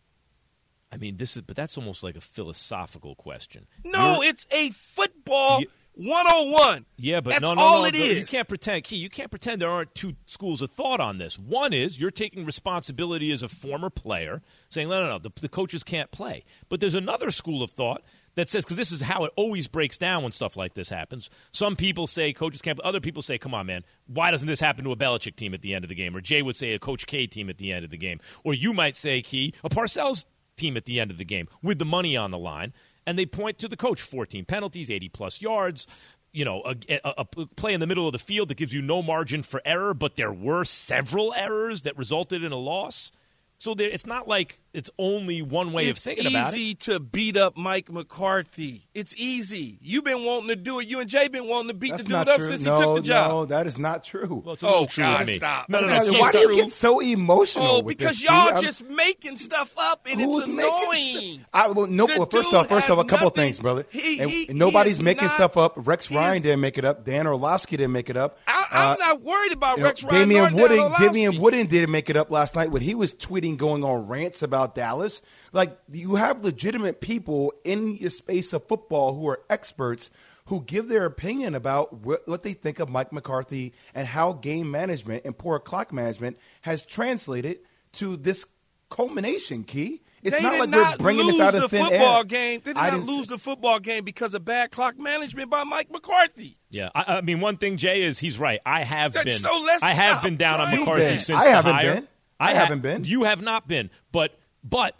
I 0.91 0.97
mean, 0.97 1.18
this 1.18 1.35
is, 1.35 1.41
but 1.41 1.56
that's 1.56 1.77
almost 1.77 2.03
like 2.03 2.15
a 2.15 2.21
philosophical 2.21 3.15
question. 3.15 3.68
No, 3.83 4.15
You're- 4.15 4.27
it's 4.27 4.45
a 4.51 4.69
football 4.71 5.62
You- 5.62 5.71
101. 5.95 6.86
yeah, 6.98 7.22
but 7.22 7.31
That's 7.31 7.42
no, 7.42 7.54
no, 7.54 7.62
all 7.62 7.81
no, 7.81 7.86
it 7.86 7.95
is. 7.95 8.18
You 8.18 8.25
can't 8.25 8.48
pretend, 8.48 8.84
Key. 8.84 8.95
You 8.98 9.10
can't 9.10 9.30
pretend 9.30 9.62
there 9.62 9.69
aren't 9.69 9.94
two 9.94 10.16
schools 10.25 10.62
of 10.62 10.72
thought 10.72 11.00
on 11.00 11.19
this. 11.19 11.38
One 11.38 11.72
is 11.72 12.00
you're 12.00 12.12
taking 12.12 12.45
responsibility 12.45 13.31
as 13.31 13.44
a 13.44 13.50
former 13.50 13.90
player, 13.90 14.42
saying, 14.69 14.90
no, 14.90 15.04
no, 15.04 15.09
no, 15.09 15.19
the, 15.19 15.31
the 15.42 15.50
coaches 15.50 15.83
can't 15.83 16.09
play. 16.09 16.44
But 16.69 16.80
there's 16.80 16.95
another 16.95 17.30
school 17.30 17.62
of 17.62 17.71
thought 17.71 18.02
that 18.35 18.50
says, 18.50 18.66
because 18.66 18.78
this 18.78 18.92
is 18.92 19.02
how 19.02 19.26
it 19.26 19.31
always 19.35 19.68
breaks 19.68 19.97
down 19.97 20.23
when 20.23 20.31
stuff 20.31 20.57
like 20.57 20.73
this 20.73 20.90
happens. 20.90 21.30
Some 21.52 21.76
people 21.76 22.07
say 22.07 22.33
coaches 22.33 22.62
can't. 22.62 22.80
Other 22.80 23.00
people 23.00 23.21
say, 23.21 23.38
come 23.38 23.54
on, 23.54 23.68
man, 23.68 23.83
why 24.07 24.31
doesn't 24.31 24.47
this 24.47 24.59
happen 24.59 24.83
to 24.85 24.92
a 24.92 24.95
Belichick 24.95 25.35
team 25.35 25.54
at 25.54 25.62
the 25.62 25.76
end 25.76 25.85
of 25.85 25.90
the 25.90 25.95
game? 25.95 26.16
Or 26.16 26.21
Jay 26.21 26.42
would 26.42 26.56
say 26.56 26.73
a 26.73 26.80
Coach 26.80 27.06
K 27.06 27.28
team 27.28 27.50
at 27.50 27.57
the 27.57 27.71
end 27.71 27.85
of 27.85 27.92
the 27.92 27.97
game. 27.97 28.19
Or 28.44 28.56
you 28.56 28.73
might 28.73 28.95
say, 28.95 29.21
Key, 29.21 29.54
a 29.64 29.69
Parcells 29.69 30.26
team 30.57 30.78
at 30.78 30.85
the 30.85 31.00
end 31.00 31.12
of 31.12 31.18
the 31.18 31.26
game 31.26 31.47
with 31.62 31.80
the 31.80 31.85
money 31.85 32.18
on 32.18 32.31
the 32.31 32.38
line. 32.38 32.73
And 33.06 33.18
they 33.18 33.26
point 33.26 33.60
to 33.60 33.68
the 33.68 33.78
coach 33.78 34.02
14 34.02 34.45
penalties, 34.45 34.90
80 34.90 35.10
plus 35.10 35.42
yards. 35.42 35.88
You 36.31 36.45
know, 36.45 36.64
a, 36.66 36.76
a, 37.04 37.14
a 37.19 37.26
play 37.26 37.74
in 37.74 37.80
the 37.80 37.86
middle 37.86 38.07
of 38.07 38.12
the 38.14 38.19
field 38.19 38.48
that 38.48 38.56
gives 38.56 38.74
you 38.74 38.81
no 38.81 39.04
margin 39.04 39.44
for 39.44 39.62
error, 39.66 39.94
but 39.94 40.16
there 40.16 40.33
were 40.33 40.64
several 40.64 41.31
errors 41.33 41.83
that 41.83 41.95
resulted 41.95 42.44
in 42.44 42.52
a 42.52 42.57
loss. 42.57 43.12
So 43.60 43.76
there, 43.76 43.88
it's 43.88 44.07
not 44.07 44.28
like 44.28 44.60
it's 44.73 44.89
only 44.97 45.42
one 45.42 45.71
way 45.71 45.87
it's 45.87 45.99
of 45.99 46.03
thinking 46.03 46.27
about 46.27 46.45
it. 46.45 46.47
It's 46.47 46.56
easy 46.57 46.75
to 46.75 46.99
beat 46.99 47.37
up 47.37 47.56
Mike 47.56 47.92
McCarthy. 47.92 48.87
It's 48.94 49.13
easy. 49.18 49.77
You've 49.81 50.03
been 50.03 50.23
wanting 50.23 50.47
to 50.49 50.56
do 50.56 50.80
it. 50.80 50.87
You 50.87 50.99
and 50.99 51.09
Jay 51.09 51.27
been 51.27 51.47
wanting 51.47 51.68
to 51.69 51.73
beat 51.73 51.92
That's 51.92 52.03
the 52.03 52.09
dude 52.09 52.27
up 52.30 52.37
true. 52.37 52.47
since 52.47 52.61
no, 52.63 52.75
he 52.75 52.81
took 52.81 52.95
the 52.95 53.01
job. 53.01 53.30
no, 53.31 53.45
that 53.45 53.68
is 53.68 53.77
not 53.77 54.03
true. 54.03 54.42
Well, 54.45 54.53
it's 54.56 54.63
Oh, 54.63 54.85
true 54.87 55.03
God, 55.03 55.30
stop. 55.30 55.69
No, 55.69 55.80
no, 55.81 55.87
no. 55.87 55.94
That's 55.94 56.09
Keith, 56.09 56.19
Why 56.19 56.31
do 56.31 56.37
you 56.39 56.56
get 56.56 56.71
so 56.71 56.99
emotional? 57.01 57.65
Oh, 57.65 57.80
with 57.81 57.97
because 57.97 58.15
this, 58.19 58.23
y'all 58.23 58.45
dude? 58.47 58.53
I'm- 58.56 58.63
just 58.63 58.83
making 58.89 59.35
stuff 59.37 59.73
up 59.77 60.07
and 60.09 60.19
Who's 60.19 60.39
it's 60.39 60.47
annoying. 60.47 61.18
st- 61.18 61.39
I, 61.53 61.68
well, 61.69 61.87
no, 61.87 62.07
The 62.07 62.18
well, 62.19 62.27
first 62.30 62.53
off, 62.53 62.68
first 62.68 62.89
off, 62.89 62.97
a 62.97 63.01
has 63.03 63.09
couple 63.09 63.27
of 63.27 63.35
nothing- 63.35 63.49
things, 63.51 63.59
brother. 63.59 63.85
he- 63.92 64.19
and 64.19 64.31
he- 64.31 64.45
he 64.45 64.53
nobody's 64.53 64.94
is 64.94 65.01
making 65.01 65.25
not- 65.27 65.35
stuff 65.35 65.57
up. 65.57 65.73
Rex 65.75 66.09
Ryan 66.09 66.42
didn't 66.42 66.61
make 66.61 66.77
it 66.77 66.85
up. 66.85 67.06
Dan 67.06 67.27
Orlovsky 67.27 67.77
didn't 67.77 67.92
make 67.94 68.09
it 68.09 68.18
up. 68.18 68.37
I, 68.47 68.65
I'm 68.71 68.92
Uh, 68.92 68.95
not 68.95 69.21
worried 69.21 69.51
about 69.51 69.80
Rex 69.80 70.03
Ryan. 70.03 70.30
Damien 70.30 70.53
Woody, 70.56 70.81
Damien 70.99 71.37
Woody 71.39 71.63
didn't 71.65 71.92
make 71.92 72.09
it 72.09 72.15
up 72.18 72.31
last 72.31 72.56
night 72.56 72.71
when 72.71 72.81
he 72.81 72.95
was 72.95 73.13
tweeting, 73.13 73.57
going 73.57 73.83
on 73.83 74.07
rants 74.07 74.42
about 74.42 74.62
Dallas. 74.67 75.21
Like 75.51 75.77
you 75.91 76.15
have 76.15 76.43
legitimate 76.43 77.01
people 77.01 77.53
in 77.63 77.95
your 77.97 78.09
space 78.09 78.53
of 78.53 78.65
football 78.67 79.13
who 79.15 79.27
are 79.29 79.41
experts 79.49 80.09
who 80.47 80.61
give 80.61 80.87
their 80.89 81.05
opinion 81.05 81.55
about 81.55 81.93
what, 81.93 82.27
what 82.27 82.43
they 82.43 82.53
think 82.53 82.79
of 82.79 82.89
Mike 82.89 83.13
McCarthy 83.13 83.73
and 83.95 84.07
how 84.07 84.33
game 84.33 84.69
management 84.69 85.23
and 85.25 85.37
poor 85.37 85.57
clock 85.59 85.93
management 85.93 86.37
has 86.61 86.83
translated 86.83 87.59
to 87.93 88.17
this 88.17 88.45
culmination. 88.89 89.63
Key, 89.63 90.01
It's 90.21 90.35
they 90.35 90.41
not 90.41 90.51
did 90.51 90.59
like 90.59 90.69
not 90.69 90.91
we're 90.99 91.03
bringing 91.03 91.25
lose 91.25 91.37
this 91.37 91.41
out 91.41 91.55
of 91.55 91.61
the 91.61 91.69
thin 91.69 91.85
football 91.85 92.17
air. 92.19 92.23
game. 92.25 92.61
They 92.63 92.73
did 92.73 92.77
I 92.77 92.89
not 92.89 92.97
didn't 92.97 93.07
lose 93.07 93.27
say- 93.27 93.35
the 93.35 93.37
football 93.39 93.79
game 93.79 94.03
because 94.03 94.33
of 94.33 94.45
bad 94.45 94.71
clock 94.71 94.97
management 94.99 95.49
by 95.49 95.63
Mike 95.63 95.91
McCarthy. 95.91 96.57
Yeah, 96.69 96.89
I, 96.93 97.17
I 97.17 97.21
mean, 97.21 97.39
one 97.39 97.57
thing 97.57 97.77
Jay 97.77 98.01
is 98.03 98.19
he's 98.19 98.37
right. 98.39 98.59
I 98.65 98.83
have 98.83 99.13
That's 99.13 99.25
been. 99.25 99.37
so 99.39 99.61
let's 99.61 99.81
I 99.83 99.91
have 99.91 100.21
been 100.23 100.37
down 100.37 100.59
on 100.59 100.71
McCarthy 100.71 101.03
Been. 101.05 101.19
since 101.19 101.39
I 101.39 101.45
the 101.45 101.49
haven't 101.51 101.73
hire. 101.73 101.93
been. 101.95 102.07
I 102.39 102.53
ha- 102.53 102.59
haven't 102.61 102.81
been. 102.81 103.03
You 103.05 103.23
have 103.23 103.41
not 103.41 103.67
been, 103.67 103.89
but 104.11 104.37
but 104.63 104.95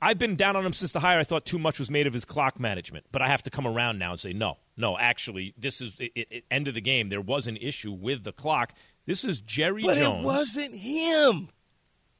I've 0.00 0.18
been 0.18 0.36
down 0.36 0.54
on 0.56 0.64
him 0.64 0.72
since 0.72 0.92
the 0.92 1.00
hire. 1.00 1.18
I 1.18 1.24
thought 1.24 1.44
too 1.44 1.58
much 1.58 1.78
was 1.78 1.90
made 1.90 2.06
of 2.06 2.12
his 2.12 2.24
clock 2.24 2.60
management, 2.60 3.06
but 3.10 3.22
I 3.22 3.28
have 3.28 3.42
to 3.44 3.50
come 3.50 3.66
around 3.66 3.98
now 3.98 4.12
and 4.12 4.20
say 4.20 4.32
no, 4.32 4.58
no. 4.76 4.96
Actually, 4.96 5.54
this 5.58 5.80
is 5.80 5.96
it, 5.98 6.12
it, 6.14 6.44
end 6.50 6.68
of 6.68 6.74
the 6.74 6.80
game. 6.80 7.08
There 7.08 7.20
was 7.20 7.46
an 7.46 7.56
issue 7.56 7.92
with 7.92 8.24
the 8.24 8.32
clock. 8.32 8.72
This 9.06 9.24
is 9.24 9.40
Jerry 9.40 9.82
But 9.82 9.96
Jones. 9.96 10.24
it 10.24 10.26
wasn't 10.26 10.74
him. 10.76 11.48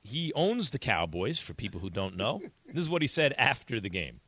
He 0.03 0.33
owns 0.35 0.71
the 0.71 0.79
Cowboys. 0.79 1.39
For 1.39 1.55
people 1.55 1.81
who 1.81 1.91
don't 1.91 2.17
know, 2.17 2.41
this 2.67 2.83
is 2.83 2.89
what 2.89 3.03
he 3.03 3.09
said 3.09 3.35
after 3.39 3.79
the 3.81 3.91
game. 3.91 4.21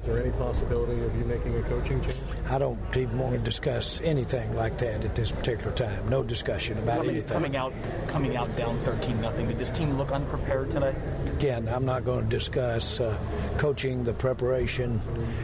Is 0.00 0.06
there 0.06 0.20
any 0.20 0.32
possibility 0.32 1.00
of 1.02 1.16
you 1.16 1.24
making 1.24 1.56
a 1.56 1.62
coaching 1.62 2.00
change? 2.02 2.18
I 2.50 2.58
don't 2.58 2.78
even 2.94 3.16
want 3.18 3.32
to 3.34 3.38
discuss 3.40 4.02
anything 4.02 4.54
like 4.54 4.76
that 4.78 5.02
at 5.04 5.14
this 5.14 5.32
particular 5.32 5.72
time. 5.72 6.08
No 6.10 6.22
discussion 6.22 6.76
about 6.78 6.98
Coming, 6.98 7.10
anything. 7.10 7.28
coming 7.32 7.56
out, 7.56 7.72
coming 8.08 8.36
out 8.36 8.54
down 8.56 8.76
13 8.80 9.18
nothing. 9.22 9.46
Did 9.48 9.56
this 9.56 9.70
team 9.70 9.96
look 9.96 10.10
unprepared 10.10 10.72
today? 10.72 10.94
Again, 11.38 11.68
I'm 11.68 11.86
not 11.86 12.04
going 12.04 12.24
to 12.24 12.28
discuss 12.30 13.00
uh, 13.00 13.16
coaching, 13.56 14.04
the 14.04 14.12
preparation, 14.12 15.00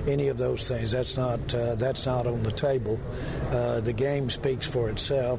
any 0.06 0.28
of 0.28 0.36
those 0.36 0.68
things. 0.68 0.90
That's 0.90 1.16
not 1.16 1.54
uh, 1.54 1.76
that's 1.76 2.04
not 2.04 2.26
on 2.26 2.42
the 2.42 2.52
table. 2.52 3.00
Uh, 3.50 3.80
the 3.80 3.94
game 3.94 4.28
speaks 4.28 4.66
for 4.66 4.90
itself. 4.90 5.38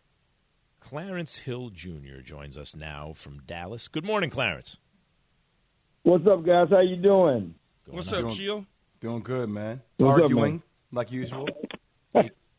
Clarence 0.80 1.38
Hill 1.38 1.70
Jr. 1.70 2.22
joins 2.24 2.58
us 2.58 2.76
now 2.76 3.14
from 3.16 3.42
Dallas. 3.46 3.88
Good 3.88 4.04
morning, 4.06 4.30
Clarence. 4.32 4.78
What's 6.04 6.26
up, 6.26 6.44
guys? 6.44 6.70
How 6.72 6.80
you 6.80 6.96
doing? 6.96 7.54
What's 7.86 8.12
up, 8.12 8.26
Gio? 8.26 8.66
Doing 9.02 9.24
good, 9.24 9.50
man. 9.50 9.82
What's 9.98 10.14
up, 10.18 10.24
Arguing 10.24 10.52
man? 10.52 10.64
like 10.92 11.12
usual. 11.12 11.48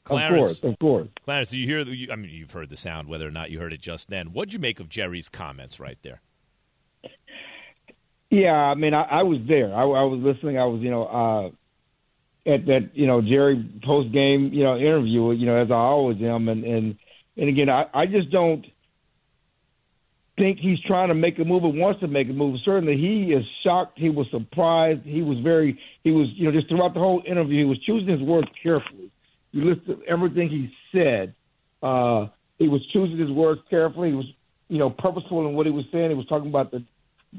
Clarence, 0.04 0.56
Of 0.56 0.62
course, 0.62 0.72
of 0.72 0.78
course. 0.80 1.08
Clarence, 1.24 1.50
do 1.50 1.58
you 1.58 1.66
hear? 1.66 1.84
The, 1.84 1.94
you, 1.94 2.08
I 2.10 2.16
mean, 2.16 2.32
you've 2.32 2.50
heard 2.50 2.68
the 2.68 2.76
sound, 2.76 3.06
whether 3.06 3.26
or 3.26 3.30
not 3.30 3.52
you 3.52 3.60
heard 3.60 3.72
it 3.72 3.80
just 3.80 4.10
then. 4.10 4.32
What'd 4.32 4.52
you 4.52 4.58
make 4.58 4.80
of 4.80 4.88
Jerry's 4.88 5.28
comments 5.28 5.78
right 5.78 5.98
there? 6.02 6.20
Yeah, 8.28 8.50
I 8.54 8.74
mean, 8.74 8.94
I, 8.94 9.02
I 9.02 9.22
was 9.22 9.38
there. 9.46 9.72
I, 9.72 9.82
I 9.82 10.02
was 10.02 10.18
listening. 10.20 10.58
I 10.58 10.64
was, 10.64 10.80
you 10.80 10.90
know, 10.90 11.04
uh, 11.04 12.50
at 12.50 12.66
that, 12.66 12.90
you 12.94 13.06
know, 13.06 13.22
Jerry 13.22 13.64
post 13.84 14.10
game, 14.12 14.50
you 14.52 14.64
know, 14.64 14.76
interview, 14.76 15.30
you 15.30 15.46
know, 15.46 15.54
as 15.62 15.70
I 15.70 15.74
always 15.74 16.20
am, 16.20 16.48
and 16.48 16.64
and 16.64 16.96
and 17.36 17.48
again, 17.48 17.68
I, 17.68 17.84
I 17.94 18.06
just 18.06 18.30
don't 18.32 18.66
think 20.36 20.58
he's 20.58 20.78
trying 20.86 21.08
to 21.08 21.14
make 21.14 21.38
a 21.38 21.44
move 21.44 21.64
or 21.64 21.72
wants 21.72 22.00
to 22.00 22.08
make 22.08 22.28
a 22.28 22.32
move. 22.32 22.58
Certainly, 22.64 22.96
he 22.96 23.32
is 23.32 23.44
shocked. 23.62 23.98
He 23.98 24.08
was 24.08 24.26
surprised. 24.30 25.02
He 25.04 25.22
was 25.22 25.38
very, 25.42 25.78
he 26.04 26.10
was, 26.10 26.28
you 26.34 26.44
know, 26.44 26.52
just 26.52 26.68
throughout 26.68 26.94
the 26.94 27.00
whole 27.00 27.22
interview, 27.26 27.58
he 27.58 27.64
was 27.64 27.78
choosing 27.80 28.08
his 28.08 28.20
words 28.20 28.48
carefully. 28.62 29.10
You 29.52 29.64
listen 29.64 29.98
to 29.98 30.02
everything 30.08 30.48
he 30.48 30.72
said. 30.92 31.34
Uh, 31.82 32.28
he 32.58 32.68
was 32.68 32.80
choosing 32.92 33.18
his 33.18 33.30
words 33.30 33.60
carefully. 33.68 34.10
He 34.10 34.14
was, 34.14 34.26
you 34.68 34.78
know, 34.78 34.90
purposeful 34.90 35.46
in 35.46 35.54
what 35.54 35.66
he 35.66 35.72
was 35.72 35.84
saying. 35.92 36.10
He 36.10 36.16
was 36.16 36.26
talking 36.26 36.48
about 36.48 36.70
the 36.70 36.84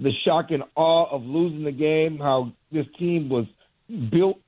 the 0.01 0.11
shock 0.25 0.47
and 0.49 0.63
awe 0.75 1.05
of 1.11 1.21
losing 1.21 1.63
the 1.63 1.71
game, 1.71 2.17
how 2.17 2.51
this 2.71 2.85
team 2.97 3.29
was 3.29 3.45
built 4.11 4.39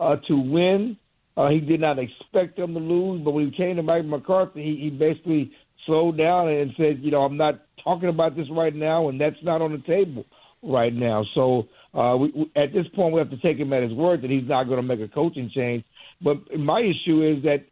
uh, 0.00 0.16
to 0.28 0.36
win. 0.36 0.96
Uh, 1.36 1.48
he 1.48 1.60
did 1.60 1.80
not 1.80 1.98
expect 1.98 2.58
them 2.58 2.74
to 2.74 2.80
lose, 2.80 3.22
but 3.24 3.30
when 3.30 3.50
he 3.50 3.56
came 3.56 3.76
to 3.76 3.82
Mike 3.82 4.04
McCarthy, 4.04 4.62
he, 4.62 4.84
he 4.84 4.90
basically 4.90 5.50
slowed 5.86 6.18
down 6.18 6.48
and 6.48 6.72
said, 6.76 6.98
you 7.00 7.10
know, 7.10 7.22
I'm 7.22 7.38
not 7.38 7.62
talking 7.84 8.08
about 8.08 8.36
this 8.36 8.46
right 8.50 8.74
now, 8.74 9.08
and 9.08 9.20
that's 9.20 9.36
not 9.42 9.62
on 9.62 9.72
the 9.72 9.78
table 9.78 10.24
right 10.62 10.92
now. 10.92 11.24
So 11.34 11.68
uh, 11.94 12.16
we, 12.16 12.50
at 12.56 12.72
this 12.72 12.86
point, 12.94 13.14
we 13.14 13.18
have 13.18 13.30
to 13.30 13.38
take 13.38 13.58
him 13.58 13.72
at 13.72 13.82
his 13.82 13.92
word 13.92 14.22
that 14.22 14.30
he's 14.30 14.48
not 14.48 14.64
going 14.64 14.76
to 14.76 14.82
make 14.82 15.00
a 15.00 15.12
coaching 15.12 15.50
change. 15.54 15.84
But 16.22 16.36
my 16.58 16.80
issue 16.80 17.36
is 17.36 17.42
that 17.44 17.64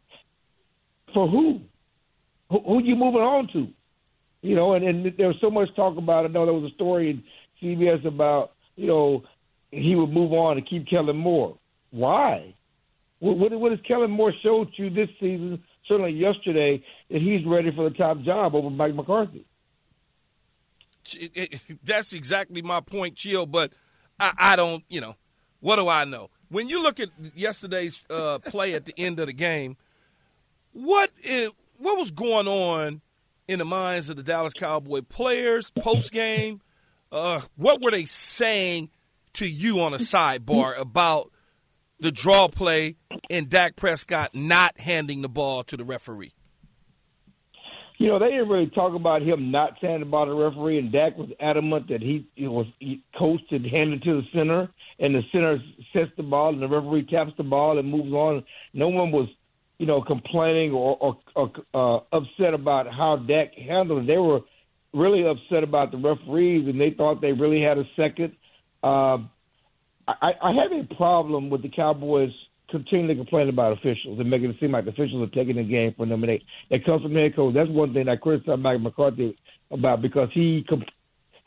for 1.13 1.27
who? 1.27 1.61
Who, 2.49 2.59
who 2.59 2.83
you 2.83 2.95
moving 2.95 3.21
on 3.21 3.47
to? 3.53 3.67
You 4.41 4.55
know, 4.55 4.73
and, 4.73 4.83
and 4.85 5.13
there 5.17 5.27
was 5.27 5.37
so 5.39 5.49
much 5.49 5.69
talk 5.75 5.97
about. 5.97 6.25
I 6.25 6.29
know 6.29 6.45
there 6.45 6.53
was 6.53 6.71
a 6.71 6.75
story 6.75 7.11
in 7.11 7.23
CBS 7.61 8.05
about 8.05 8.51
you 8.75 8.87
know 8.87 9.23
he 9.71 9.95
would 9.95 10.09
move 10.09 10.33
on 10.33 10.55
to 10.55 10.61
keep 10.61 10.87
Kellen 10.89 11.17
Moore. 11.17 11.57
Why? 11.91 12.55
What, 13.19 13.37
what, 13.37 13.51
what 13.59 13.71
has 13.71 13.79
Kellen 13.87 14.11
Moore 14.11 14.33
showed 14.43 14.69
you 14.75 14.89
this 14.89 15.09
season? 15.19 15.63
Certainly 15.87 16.13
yesterday 16.13 16.83
that 17.09 17.21
he's 17.21 17.45
ready 17.45 17.71
for 17.75 17.89
the 17.89 17.95
top 17.95 18.21
job 18.21 18.55
over 18.55 18.69
Mike 18.69 18.95
McCarthy. 18.95 19.45
That's 21.83 22.13
exactly 22.13 22.61
my 22.61 22.81
point, 22.81 23.15
Chill. 23.15 23.45
But 23.45 23.73
I, 24.19 24.33
I 24.37 24.55
don't, 24.55 24.83
you 24.89 25.01
know, 25.01 25.15
what 25.59 25.77
do 25.77 25.87
I 25.87 26.05
know? 26.05 26.29
When 26.49 26.67
you 26.67 26.83
look 26.83 26.99
at 26.99 27.09
yesterday's 27.33 28.01
uh, 28.09 28.39
play 28.39 28.73
at 28.73 28.85
the 28.85 28.93
end 28.97 29.19
of 29.19 29.27
the 29.27 29.33
game, 29.33 29.77
what 30.73 31.11
is, 31.23 31.51
what 31.77 31.97
was 31.97 32.11
going 32.11 32.47
on 32.47 33.01
in 33.47 33.59
the 33.59 33.65
minds 33.65 34.09
of 34.09 34.17
the 34.17 34.23
Dallas 34.23 34.53
Cowboy 34.53 35.01
players 35.01 35.71
post 35.71 36.11
game? 36.11 36.61
Uh, 37.11 37.41
what 37.55 37.81
were 37.81 37.91
they 37.91 38.05
saying 38.05 38.89
to 39.33 39.47
you 39.47 39.81
on 39.81 39.93
a 39.93 39.97
sidebar 39.97 40.79
about 40.79 41.31
the 41.99 42.11
draw 42.11 42.47
play 42.47 42.95
and 43.29 43.49
Dak 43.49 43.75
Prescott 43.75 44.33
not 44.33 44.79
handing 44.79 45.21
the 45.21 45.29
ball 45.29 45.63
to 45.65 45.77
the 45.77 45.83
referee? 45.83 46.33
You 48.01 48.07
know, 48.07 48.17
they 48.17 48.31
didn't 48.31 48.49
really 48.49 48.71
talk 48.71 48.95
about 48.95 49.21
him 49.21 49.51
not 49.51 49.73
saying 49.79 50.01
about 50.01 50.25
the 50.25 50.33
referee, 50.33 50.79
and 50.79 50.91
Dak 50.91 51.15
was 51.19 51.29
adamant 51.39 51.87
that 51.89 52.01
he, 52.01 52.25
he 52.33 52.47
was 52.47 52.65
he 52.79 53.03
coached 53.15 53.51
and 53.51 53.63
handed 53.63 54.01
to 54.01 54.21
the 54.21 54.27
center, 54.33 54.67
and 54.97 55.13
the 55.13 55.21
center 55.31 55.59
sets 55.93 56.09
the 56.17 56.23
ball, 56.23 56.49
and 56.49 56.63
the 56.63 56.67
referee 56.67 57.05
taps 57.05 57.33
the 57.37 57.43
ball 57.43 57.77
and 57.77 57.87
moves 57.87 58.11
on. 58.11 58.43
No 58.73 58.87
one 58.87 59.11
was, 59.11 59.29
you 59.77 59.85
know, 59.85 60.01
complaining 60.01 60.71
or, 60.71 60.97
or, 60.99 61.17
or 61.35 62.03
uh, 62.11 62.17
upset 62.17 62.55
about 62.55 62.91
how 62.91 63.17
Dak 63.17 63.53
handled 63.53 64.05
it. 64.05 64.07
They 64.07 64.17
were 64.17 64.39
really 64.95 65.23
upset 65.23 65.63
about 65.63 65.91
the 65.91 65.97
referees, 65.97 66.67
and 66.67 66.81
they 66.81 66.95
thought 66.97 67.21
they 67.21 67.33
really 67.33 67.61
had 67.61 67.77
a 67.77 67.83
second. 67.95 68.33
Uh, 68.81 69.19
I, 70.07 70.31
I 70.41 70.53
have 70.53 70.71
a 70.71 70.95
problem 70.95 71.51
with 71.51 71.61
the 71.61 71.69
Cowboys 71.69 72.31
continuing 72.71 73.15
to 73.15 73.23
complain 73.23 73.49
about 73.49 73.73
officials 73.73 74.19
and 74.19 74.29
making 74.29 74.49
it 74.49 74.57
seem 74.59 74.71
like 74.71 74.87
officials 74.87 75.27
are 75.27 75.35
taking 75.35 75.57
the 75.57 75.63
game 75.63 75.93
them. 75.97 76.23
And 76.23 76.29
they, 76.29 76.43
that 76.69 76.85
comes 76.85 77.03
from 77.03 77.13
the 77.13 77.19
head 77.19 77.35
coach. 77.35 77.53
That's 77.53 77.69
one 77.69 77.93
thing 77.93 78.09
I 78.09 78.15
criticize 78.15 78.57
Mike 78.59 78.81
McCarthy 78.81 79.37
about 79.69 80.01
because 80.01 80.29
he 80.33 80.65
com- 80.67 80.83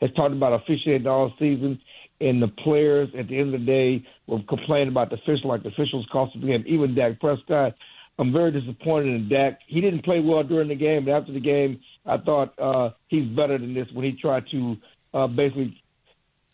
has 0.01 0.11
talked 0.15 0.33
about 0.33 0.61
officiating 0.61 1.07
all 1.07 1.33
season, 1.39 1.79
and 2.21 2.41
the 2.41 2.47
players 2.47 3.09
at 3.17 3.27
the 3.27 3.37
end 3.37 3.53
of 3.53 3.59
the 3.59 3.65
day 3.65 4.05
were 4.27 4.39
complaining 4.47 4.89
about 4.89 5.09
the 5.09 5.15
official, 5.15 5.49
like 5.49 5.63
the 5.63 5.69
officials 5.69 6.07
costing 6.11 6.41
the 6.41 6.47
game. 6.47 6.63
Even 6.67 6.95
Dak 6.95 7.19
Prescott. 7.19 7.73
I'm 8.17 8.31
very 8.31 8.49
disappointed 8.49 9.13
in 9.13 9.27
Dak. 9.27 9.59
He 9.67 9.81
didn't 9.81 10.05
play 10.05 10.21
well 10.21 10.41
during 10.41 10.69
the 10.69 10.75
game, 10.75 11.03
but 11.03 11.11
after 11.11 11.33
the 11.33 11.39
game, 11.41 11.81
I 12.05 12.17
thought 12.17 12.57
uh, 12.57 12.91
he's 13.07 13.27
better 13.35 13.57
than 13.57 13.73
this 13.73 13.87
when 13.93 14.05
he 14.05 14.13
tried 14.13 14.45
to 14.51 14.77
uh, 15.13 15.27
basically 15.27 15.81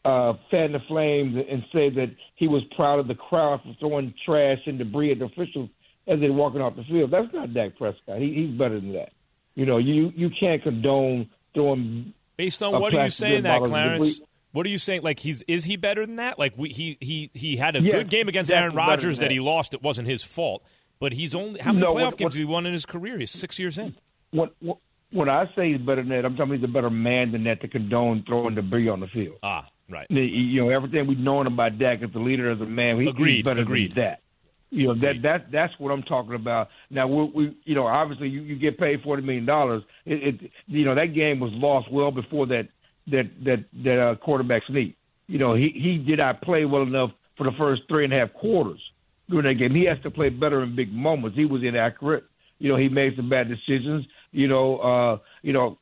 uh, 0.06 0.34
fan 0.50 0.72
the 0.72 0.80
flames 0.88 1.36
and 1.50 1.64
say 1.74 1.90
that 1.90 2.10
he 2.36 2.48
was 2.48 2.64
proud 2.76 3.00
of 3.00 3.08
the 3.08 3.16
crowd 3.16 3.62
for 3.64 3.76
throwing 3.80 4.14
trash 4.26 4.60
and 4.66 4.78
debris 4.78 5.12
at 5.12 5.20
the 5.20 5.26
officials 5.26 5.70
as 6.08 6.20
they're 6.20 6.34
walking 6.34 6.62
off 6.62 6.76
the 6.76 6.84
field. 6.86 7.12
That's 7.12 7.32
not 7.34 7.54
Dak 7.54 7.78
Prescott. 7.78 8.20
He, 8.20 8.34
he's 8.34 8.58
better 8.58 8.80
than 8.80 8.94
that. 8.94 9.10
You 9.56 9.66
know, 9.66 9.78
you 9.78 10.12
you 10.16 10.30
can't 10.40 10.64
condone 10.64 11.30
throwing. 11.54 12.14
Based 12.38 12.64
on 12.64 12.80
what 12.82 12.94
are 12.96 13.04
you 13.04 13.10
saying 13.12 13.44
that, 13.44 13.62
Clarence? 13.64 14.16
debris. 14.16 14.28
What 14.54 14.66
are 14.66 14.70
you 14.70 14.78
saying? 14.80 15.02
Like 15.04 15.20
he's 15.20 15.44
is 15.48 15.64
he 15.66 15.76
better 15.78 16.06
than 16.06 16.16
that? 16.18 16.40
Like 16.40 16.54
we, 16.58 16.70
he 16.70 16.98
he 17.00 17.30
he 17.34 17.56
had 17.58 17.76
a 17.76 17.82
Yes, 17.82 17.94
good 17.94 18.10
game 18.10 18.28
against 18.28 18.52
Aaron 18.52 18.74
Rodgers 18.76 19.18
than 19.20 19.26
that 19.26 19.32
he 19.32 19.40
lost. 19.40 19.74
It 19.74 19.82
wasn't 19.84 20.08
his 20.08 20.24
fault. 20.24 20.64
But 21.00 21.14
he's 21.14 21.34
only 21.36 21.60
how 21.62 21.74
many 21.74 21.86
No, 21.86 21.94
playoff 21.94 22.04
what- 22.06 22.18
games 22.18 22.34
what- 22.34 22.40
he 22.40 22.46
won 22.46 22.66
in 22.66 22.74
his 22.74 22.86
career? 22.86 23.18
He's 23.20 23.32
six 23.32 23.60
years 23.60 23.78
in. 23.78 23.96
When, 24.32 24.50
when 25.12 25.30
I 25.30 25.46
say 25.56 25.72
he's 25.74 25.82
better 25.82 26.02
than 26.02 26.10
that, 26.10 26.26
I'm 26.26 26.36
talking 26.36 26.54
he's 26.56 26.64
a 26.64 26.68
better 26.68 26.90
man 26.90 27.32
than 27.34 27.44
that 27.46 27.60
to 27.62 27.68
condone 27.68 28.24
throwing 28.28 28.56
debris 28.56 28.88
on 28.88 29.00
the 29.02 29.08
field. 29.08 29.38
Ah, 29.44 29.68
right. 29.90 30.08
The- 30.10 30.22
You 30.22 30.62
know, 30.62 30.70
everything 30.70 31.08
we've 31.08 31.18
known 31.20 31.48
about 31.48 31.78
Dak 31.80 32.02
as 32.02 32.12
the 32.12 32.20
leader, 32.20 32.52
as 32.52 32.60
a 32.62 32.66
man, 32.66 33.00
he, 33.00 33.08
Agreed, 33.08 33.36
he's 33.38 33.44
better 33.46 33.62
agreed. 33.62 33.92
than 33.96 34.04
that. 34.04 34.22
You 34.74 34.88
know 34.88 34.96
that 35.02 35.22
that 35.24 35.52
that's 35.52 35.74
what 35.80 35.92
I'm 35.92 36.02
talking 36.04 36.34
about. 36.34 36.70
Now 36.90 37.06
we, 37.06 37.24
we 37.36 37.58
you 37.66 37.76
know 37.76 37.88
obviously 37.88 38.30
you, 38.30 38.42
you 38.42 38.56
get 38.56 38.78
paid 38.80 39.02
forty 39.04 39.22
million 39.22 39.46
dollars. 39.46 39.84
It, 40.06 40.24
it 40.42 40.52
you 40.66 40.86
know 40.86 40.96
that 40.96 41.08
game 41.14 41.42
was 41.42 41.52
lost 41.52 41.92
well 41.92 42.10
before 42.10 42.46
that 42.48 42.70
that 43.08 43.30
that 43.44 43.66
that 43.84 44.00
uh, 44.00 44.16
quarterback 44.16 44.64
sneak. 44.68 44.96
You 45.28 45.40
know 45.40 45.56
he 45.56 45.72
he 45.76 45.98
did 45.98 46.20
not 46.20 46.42
play 46.42 46.64
well 46.64 46.84
enough 46.84 47.12
for 47.38 47.44
the 47.44 47.52
first 47.58 47.82
three 47.90 48.06
and 48.06 48.14
a 48.14 48.20
half 48.20 48.32
quarters 48.34 48.80
during 49.30 49.46
that 49.46 49.56
game. 49.56 49.76
He 49.76 49.84
has 49.88 49.98
to 50.04 50.10
play 50.12 50.30
better 50.30 50.64
in 50.64 50.74
big 50.74 50.94
moments. 50.94 51.36
He 51.38 51.44
was 51.44 51.64
inaccurate. 51.64 52.24
You 52.60 52.70
know 52.70 52.78
he 52.78 52.88
made 52.88 53.18
some 53.18 53.28
bad 53.28 53.50
decisions. 53.50 54.06
You 54.32 54.48
know 54.48 54.78
uh 54.78 55.18
you 55.42 55.52
know 55.52 55.80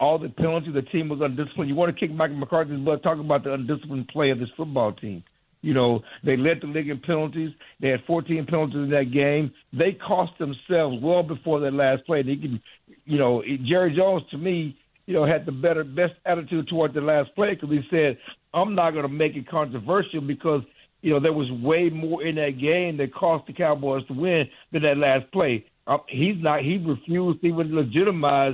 all 0.00 0.18
the 0.18 0.28
penalties. 0.30 0.74
The 0.74 0.82
team 0.82 1.08
was 1.08 1.20
undisciplined. 1.22 1.68
You 1.68 1.76
want 1.76 1.94
to 1.94 2.00
kick 2.00 2.14
Michael 2.14 2.36
McCarthy's 2.36 2.80
butt? 2.80 3.02
Talk 3.02 3.18
about 3.18 3.44
the 3.44 3.52
undisciplined 3.52 4.08
play 4.08 4.30
of 4.30 4.38
this 4.38 4.48
football 4.56 4.92
team. 4.92 5.22
You 5.62 5.74
know, 5.74 6.00
they 6.24 6.38
led 6.38 6.62
the 6.62 6.66
league 6.66 6.88
in 6.88 6.98
penalties. 7.00 7.50
They 7.80 7.88
had 7.88 8.00
14 8.06 8.46
penalties 8.46 8.76
in 8.76 8.90
that 8.90 9.12
game. 9.12 9.52
They 9.72 9.92
cost 9.92 10.32
themselves 10.38 10.96
well 11.02 11.22
before 11.22 11.60
that 11.60 11.74
last 11.74 12.06
play. 12.06 12.22
They 12.22 12.36
can, 12.36 12.62
you 13.04 13.18
know, 13.18 13.42
Jerry 13.68 13.94
Jones 13.94 14.22
to 14.30 14.38
me 14.38 14.76
you 15.10 15.16
know, 15.16 15.26
had 15.26 15.44
the 15.44 15.50
better, 15.50 15.82
best 15.82 16.12
attitude 16.24 16.68
toward 16.68 16.94
the 16.94 17.00
last 17.00 17.34
play 17.34 17.54
because 17.54 17.68
he 17.68 17.80
said, 17.90 18.16
"I'm 18.54 18.76
not 18.76 18.92
going 18.92 19.02
to 19.02 19.12
make 19.12 19.36
it 19.36 19.48
controversial 19.48 20.20
because." 20.20 20.62
You 21.02 21.12
know, 21.12 21.18
there 21.18 21.32
was 21.32 21.50
way 21.62 21.88
more 21.88 22.22
in 22.22 22.34
that 22.34 22.60
game 22.60 22.98
that 22.98 23.14
cost 23.14 23.46
the 23.46 23.54
Cowboys 23.54 24.06
to 24.08 24.12
win 24.12 24.46
than 24.70 24.82
that 24.82 24.98
last 24.98 25.32
play. 25.32 25.64
Um, 25.86 26.00
he's 26.08 26.36
not. 26.38 26.60
He 26.60 26.76
refused 26.76 27.40
to 27.40 27.46
even 27.46 27.74
legitimize 27.74 28.52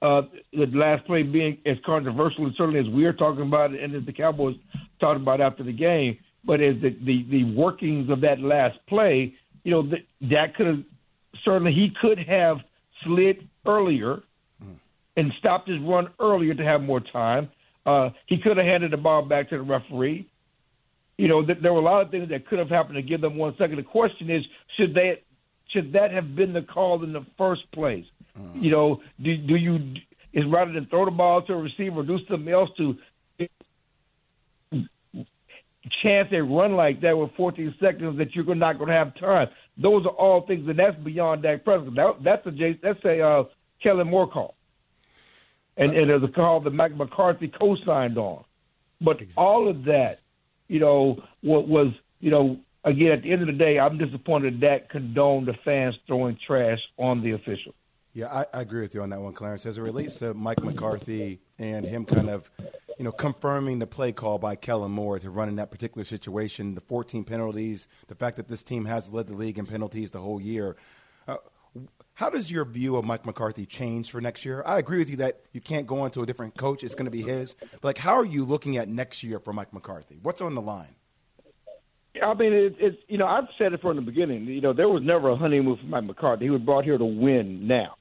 uh, 0.00 0.22
the 0.52 0.66
last 0.72 1.04
play 1.06 1.22
being 1.22 1.58
as 1.66 1.76
controversial, 1.84 2.44
and 2.44 2.54
certainly 2.56 2.80
as 2.80 2.86
we're 2.88 3.12
talking 3.12 3.42
about 3.42 3.74
it, 3.74 3.82
and 3.82 3.94
as 3.94 4.04
the 4.06 4.12
Cowboys 4.12 4.56
talked 5.00 5.20
about 5.20 5.40
after 5.40 5.62
the 5.62 5.72
game. 5.72 6.18
But 6.44 6.60
as 6.60 6.76
the 6.80 6.96
the, 7.04 7.26
the 7.30 7.44
workings 7.54 8.10
of 8.10 8.20
that 8.20 8.40
last 8.40 8.78
play, 8.88 9.34
you 9.64 9.70
know, 9.72 9.82
that, 9.90 10.00
that 10.30 10.54
could 10.56 10.66
have 10.66 10.84
certainly 11.44 11.72
he 11.72 11.90
could 12.00 12.18
have 12.18 12.58
slid 13.04 13.48
earlier 13.66 14.22
and 15.18 15.32
stopped 15.40 15.68
his 15.68 15.80
run 15.80 16.08
earlier 16.20 16.54
to 16.54 16.64
have 16.64 16.80
more 16.80 17.00
time. 17.00 17.50
Uh, 17.84 18.10
he 18.26 18.38
could 18.38 18.56
have 18.56 18.66
handed 18.66 18.92
the 18.92 18.96
ball 18.96 19.22
back 19.22 19.50
to 19.50 19.56
the 19.56 19.62
referee. 19.62 20.28
You 21.16 21.26
know, 21.26 21.44
th- 21.44 21.58
there 21.60 21.72
were 21.72 21.80
a 21.80 21.84
lot 21.84 22.02
of 22.02 22.10
things 22.12 22.28
that 22.28 22.46
could 22.46 22.60
have 22.60 22.68
happened 22.68 22.94
to 22.94 23.02
give 23.02 23.20
them 23.20 23.36
one 23.36 23.54
second. 23.58 23.76
The 23.76 23.82
question 23.82 24.30
is, 24.30 24.44
should 24.76 24.94
they 24.94 25.22
should 25.72 25.92
that 25.92 26.12
have 26.12 26.36
been 26.36 26.52
the 26.52 26.62
call 26.62 27.02
in 27.02 27.12
the 27.12 27.26
first 27.36 27.70
place? 27.72 28.04
Mm. 28.36 28.62
You 28.62 28.70
know, 28.70 29.00
do 29.22 29.36
do 29.36 29.54
you 29.54 29.94
is 30.32 30.44
rather 30.46 30.72
than 30.72 30.86
throw 30.86 31.04
the 31.04 31.10
ball 31.10 31.42
to 31.42 31.52
a 31.52 31.56
receiver, 31.56 32.02
do 32.02 32.18
something 32.28 32.52
else 32.52 32.70
to 32.76 32.96
chance 36.02 36.28
a 36.32 36.42
run 36.42 36.74
like 36.74 37.00
that 37.00 37.16
with 37.16 37.30
14 37.36 37.74
seconds 37.80 38.18
that 38.18 38.34
you're 38.34 38.54
not 38.54 38.78
going 38.78 38.88
to 38.88 38.94
have 38.94 39.18
time. 39.18 39.48
Those 39.76 40.04
are 40.06 40.10
all 40.12 40.46
things, 40.46 40.68
and 40.68 40.78
that's 40.78 40.96
beyond 40.98 41.42
Dak 41.42 41.64
Prescott. 41.64 41.94
That, 41.94 42.22
that's 42.22 42.46
a 42.46 42.78
that's 42.82 43.04
a 43.04 43.20
uh, 43.20 43.44
Kellen 43.82 44.08
Moore 44.08 44.28
call, 44.28 44.54
and 45.76 45.92
and 45.92 46.10
there's 46.10 46.22
a 46.22 46.28
call 46.28 46.60
that 46.60 46.72
Mike 46.72 46.96
McCarthy 46.96 47.48
co-signed 47.48 48.18
on. 48.18 48.44
But 49.00 49.22
exactly. 49.22 49.44
all 49.44 49.68
of 49.68 49.84
that, 49.84 50.18
you 50.66 50.80
know, 50.80 51.22
what 51.42 51.68
was 51.68 51.92
you 52.18 52.30
know 52.30 52.58
again 52.84 53.12
at 53.12 53.22
the 53.22 53.30
end 53.30 53.42
of 53.42 53.46
the 53.46 53.52
day, 53.52 53.78
I'm 53.78 53.98
disappointed 53.98 54.60
that 54.60 54.90
condoned 54.90 55.46
the 55.46 55.54
fans 55.64 55.94
throwing 56.06 56.38
trash 56.44 56.80
on 56.98 57.22
the 57.22 57.32
official. 57.32 57.74
Yeah, 58.12 58.26
I, 58.26 58.46
I 58.52 58.62
agree 58.62 58.80
with 58.80 58.94
you 58.94 59.02
on 59.02 59.10
that 59.10 59.20
one, 59.20 59.32
Clarence. 59.32 59.66
As 59.66 59.78
it 59.78 59.82
relates 59.82 60.16
to 60.16 60.34
Mike 60.34 60.62
McCarthy 60.62 61.40
and 61.58 61.84
him 61.84 62.04
kind 62.04 62.30
of 62.30 62.50
you 62.98 63.04
know, 63.04 63.12
confirming 63.12 63.78
the 63.78 63.86
play 63.86 64.12
call 64.12 64.38
by 64.38 64.56
Kellen 64.56 64.90
Moore 64.90 65.18
to 65.20 65.30
run 65.30 65.48
in 65.48 65.56
that 65.56 65.70
particular 65.70 66.04
situation, 66.04 66.74
the 66.74 66.80
14 66.80 67.24
penalties, 67.24 67.86
the 68.08 68.14
fact 68.14 68.36
that 68.36 68.48
this 68.48 68.64
team 68.64 68.86
has 68.86 69.12
led 69.12 69.28
the 69.28 69.34
league 69.34 69.58
in 69.58 69.66
penalties 69.66 70.10
the 70.10 70.18
whole 70.18 70.40
year. 70.40 70.76
Uh, 71.28 71.36
how 72.14 72.28
does 72.28 72.50
your 72.50 72.64
view 72.64 72.96
of 72.96 73.04
Mike 73.04 73.24
McCarthy 73.24 73.64
change 73.64 74.10
for 74.10 74.20
next 74.20 74.44
year? 74.44 74.64
I 74.66 74.78
agree 74.78 74.98
with 74.98 75.10
you 75.10 75.18
that 75.18 75.42
you 75.52 75.60
can't 75.60 75.86
go 75.86 76.04
into 76.04 76.22
a 76.22 76.26
different 76.26 76.56
coach; 76.56 76.82
it's 76.82 76.96
going 76.96 77.04
to 77.04 77.12
be 77.12 77.22
his. 77.22 77.54
But 77.54 77.84
like, 77.84 77.98
how 77.98 78.14
are 78.14 78.24
you 78.24 78.44
looking 78.44 78.76
at 78.76 78.88
next 78.88 79.22
year 79.22 79.38
for 79.38 79.52
Mike 79.52 79.72
McCarthy? 79.72 80.18
What's 80.20 80.40
on 80.40 80.56
the 80.56 80.60
line? 80.60 80.96
I 82.20 82.34
mean, 82.34 82.52
it, 82.52 82.74
it's 82.80 82.96
you 83.06 83.18
know 83.18 83.26
I've 83.28 83.44
said 83.56 83.72
it 83.72 83.80
from 83.80 83.94
the 83.94 84.02
beginning. 84.02 84.46
You 84.46 84.60
know, 84.60 84.72
there 84.72 84.88
was 84.88 85.04
never 85.04 85.28
a 85.28 85.36
honeymoon 85.36 85.76
for 85.76 85.86
Mike 85.86 86.04
McCarthy. 86.04 86.46
He 86.46 86.50
was 86.50 86.62
brought 86.62 86.82
here 86.82 86.98
to 86.98 87.04
win 87.04 87.68
now. 87.68 87.94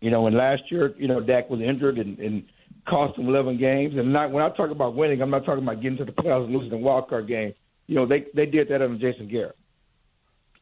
You 0.00 0.10
know, 0.10 0.26
and 0.26 0.36
last 0.36 0.62
year, 0.70 0.94
you 0.96 1.08
know, 1.08 1.20
Dak 1.20 1.50
was 1.50 1.60
injured 1.60 1.98
and, 1.98 2.18
and 2.18 2.44
cost 2.88 3.16
them 3.16 3.28
11 3.28 3.58
games. 3.58 3.94
And 3.96 4.12
not, 4.12 4.30
when 4.30 4.42
I 4.44 4.50
talk 4.50 4.70
about 4.70 4.94
winning, 4.94 5.20
I'm 5.20 5.30
not 5.30 5.44
talking 5.44 5.62
about 5.62 5.82
getting 5.82 5.98
to 5.98 6.04
the 6.04 6.12
playoffs 6.12 6.44
and 6.44 6.54
losing 6.54 6.70
the 6.70 6.76
wild 6.76 7.08
card 7.08 7.26
game. 7.26 7.54
You 7.86 7.96
know, 7.96 8.06
they 8.06 8.26
they 8.34 8.46
did 8.46 8.68
that 8.68 8.82
under 8.82 8.98
Jason 8.98 9.28
Garrett. 9.28 9.56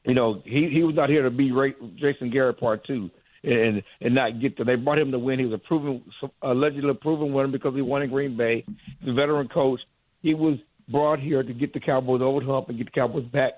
You 0.04 0.14
know, 0.14 0.42
he 0.44 0.68
he 0.72 0.84
was 0.84 0.94
not 0.94 1.10
here 1.10 1.22
to 1.22 1.30
be 1.30 1.50
Ray, 1.50 1.74
Jason 1.96 2.30
Garrett 2.30 2.60
part 2.60 2.84
two 2.86 3.10
and 3.46 3.82
and 4.00 4.14
not 4.14 4.40
get 4.40 4.56
to. 4.56 4.64
They 4.64 4.74
brought 4.74 4.98
him 4.98 5.12
to 5.12 5.18
win. 5.18 5.38
He 5.38 5.46
was 5.46 5.54
a 5.54 5.66
proven, 5.66 6.02
allegedly 6.42 6.94
proven 6.94 7.32
winner 7.32 7.48
because 7.48 7.74
he 7.74 7.82
won 7.82 8.02
in 8.02 8.10
Green 8.10 8.36
Bay. 8.36 8.64
He's 9.00 9.08
a 9.08 9.12
veteran 9.12 9.48
coach. 9.48 9.80
He 10.22 10.34
was 10.34 10.58
brought 10.88 11.20
here 11.20 11.42
to 11.42 11.52
get 11.52 11.72
the 11.72 11.80
Cowboys 11.80 12.20
over 12.22 12.40
the 12.40 12.46
hump 12.46 12.68
and 12.68 12.78
get 12.78 12.86
the 12.86 13.00
Cowboys 13.00 13.24
back 13.26 13.54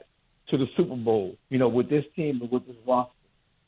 to 0.50 0.58
the 0.58 0.66
Super 0.76 0.96
Bowl. 0.96 1.36
You 1.48 1.58
know, 1.58 1.68
with 1.68 1.88
this 1.88 2.04
team 2.14 2.40
and 2.42 2.50
with 2.50 2.66
this 2.66 2.76
roster, 2.86 3.12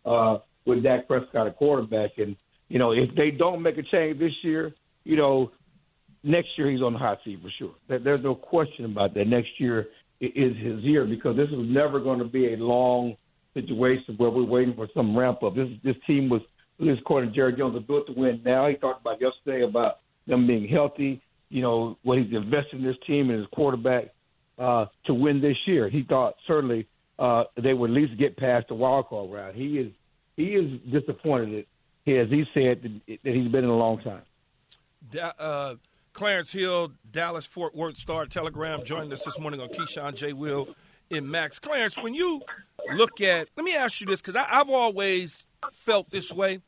uh, 0.04 0.38
with 0.70 0.82
Dak 0.82 1.06
Prescott 1.06 1.46
a 1.46 1.50
quarterback, 1.50 2.12
and 2.18 2.36
you 2.68 2.78
know, 2.78 2.92
if 2.92 3.14
they 3.16 3.30
don't 3.30 3.62
make 3.62 3.78
a 3.78 3.82
change 3.82 4.18
this 4.18 4.32
year, 4.42 4.72
you 5.04 5.16
know, 5.16 5.50
next 6.22 6.48
year 6.56 6.70
he's 6.70 6.82
on 6.82 6.92
the 6.92 6.98
hot 6.98 7.18
seat 7.24 7.40
for 7.42 7.50
sure. 7.58 7.74
There's 7.88 8.22
no 8.22 8.34
question 8.34 8.84
about 8.84 9.14
that. 9.14 9.26
Next 9.26 9.58
year 9.58 9.88
is 10.21 10.56
his 10.56 10.80
year 10.82 11.04
because 11.04 11.36
this 11.36 11.50
was 11.50 11.66
never 11.68 11.99
going 11.99 12.18
to 12.18 12.25
be 12.25 12.52
a 12.52 12.56
long 12.56 13.16
situation 13.54 14.14
where 14.16 14.30
we're 14.30 14.45
waiting 14.45 14.75
for 14.75 14.88
some 14.95 15.16
ramp 15.16 15.42
up. 15.42 15.56
This 15.56 15.68
this 15.82 15.97
team 16.06 16.28
was, 16.28 16.42
least 16.78 17.00
according 17.00 17.34
Jerry 17.34 17.54
Jones, 17.56 17.76
a 17.76 17.80
built 17.80 18.06
to 18.06 18.12
win. 18.12 18.40
Now 18.45 18.68
he 18.68 18.75
talked 18.75 19.00
about 19.00 19.21
yesterday 19.21 19.64
about 19.64 19.99
them 20.26 20.47
being 20.47 20.68
healthy. 20.68 21.21
You 21.49 21.62
know 21.62 21.99
what 22.02 22.18
he's 22.18 22.32
invested 22.32 22.78
in 22.78 22.84
this 22.84 22.97
team 23.06 23.30
and 23.30 23.40
his 23.40 23.49
quarterback 23.52 24.10
uh, 24.58 24.86
to 25.06 25.14
win 25.14 25.40
this 25.40 25.56
year. 25.66 25.88
He 25.88 26.04
thought 26.08 26.34
certainly 26.47 26.86
uh, 27.18 27.45
they 27.60 27.75
would 27.75 27.90
at 27.90 27.97
least 27.97 28.18
get 28.18 28.36
past 28.36 28.68
the 28.68 28.75
wild 28.75 29.08
card 29.08 29.30
round. 29.32 29.56
He 29.56 29.78
is 29.78 29.92
he 30.36 30.54
is 30.54 30.80
disappointed, 30.90 31.66
as 32.06 32.28
he 32.28 32.45
said, 32.54 32.82
that, 32.82 33.19
he's 33.23 33.50
been 33.50 33.64
in 33.64 33.71
a 33.71 33.76
long 33.76 34.00
time 34.00 34.23
uh, 35.19 35.75
Clarence 36.12 36.52
Hill, 36.52 36.93
Dallas 37.10 37.47
Fort 37.47 37.75
Worth 37.75 37.97
Star 37.97 38.26
Telegram, 38.26 38.84
joined 38.84 39.12
us 39.12 39.25
this 39.25 39.38
morning 39.38 39.60
on 39.60 39.69
Keyshawn 39.69 40.14
J. 40.14 40.32
Will 40.32 40.69
in 41.08 41.30
Max. 41.30 41.58
Clarence, 41.58 41.97
when 42.00 42.14
you 42.14 42.43
look 42.95 43.21
at, 43.21 43.49
let 43.56 43.64
me 43.64 43.75
ask 43.75 44.00
you 44.00 44.06
this 44.06 44.21
because 44.21 44.36
I've 44.36 44.71
always 44.71 45.47
felt 45.73 46.10
this 46.10 46.32
way 46.32 46.60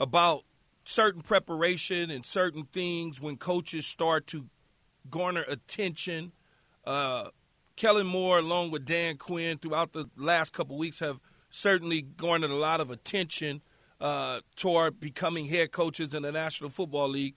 about 0.00 0.44
certain 0.84 1.22
preparation 1.22 2.10
and 2.10 2.26
certain 2.26 2.64
things 2.72 3.20
when 3.20 3.36
coaches 3.36 3.86
start 3.86 4.26
to 4.28 4.46
garner 5.10 5.44
attention. 5.48 6.32
Uh, 6.84 7.28
Kellen 7.76 8.06
Moore, 8.06 8.38
along 8.38 8.70
with 8.70 8.84
Dan 8.84 9.16
Quinn, 9.16 9.58
throughout 9.58 9.92
the 9.92 10.10
last 10.16 10.52
couple 10.52 10.76
weeks, 10.76 11.00
have 11.00 11.20
certainly 11.52 12.02
garnered 12.02 12.50
a 12.50 12.56
lot 12.56 12.80
of 12.80 12.90
attention 12.90 13.62
uh, 14.00 14.40
toward 14.56 14.98
becoming 14.98 15.46
head 15.46 15.70
coaches 15.70 16.12
in 16.12 16.22
the 16.22 16.32
National 16.32 16.70
Football 16.70 17.10
League. 17.10 17.34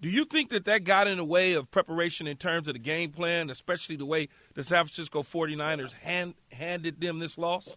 Do 0.00 0.10
you 0.10 0.26
think 0.26 0.50
that 0.50 0.66
that 0.66 0.84
got 0.84 1.06
in 1.06 1.16
the 1.16 1.24
way 1.24 1.54
of 1.54 1.70
preparation 1.70 2.26
in 2.26 2.36
terms 2.36 2.68
of 2.68 2.74
the 2.74 2.78
game 2.78 3.10
plan, 3.10 3.48
especially 3.48 3.96
the 3.96 4.06
way 4.06 4.28
the 4.54 4.62
San 4.62 4.84
Francisco 4.84 5.22
49ers 5.22 5.94
hand, 5.94 6.34
handed 6.52 7.00
them 7.00 7.18
this 7.18 7.38
loss? 7.38 7.74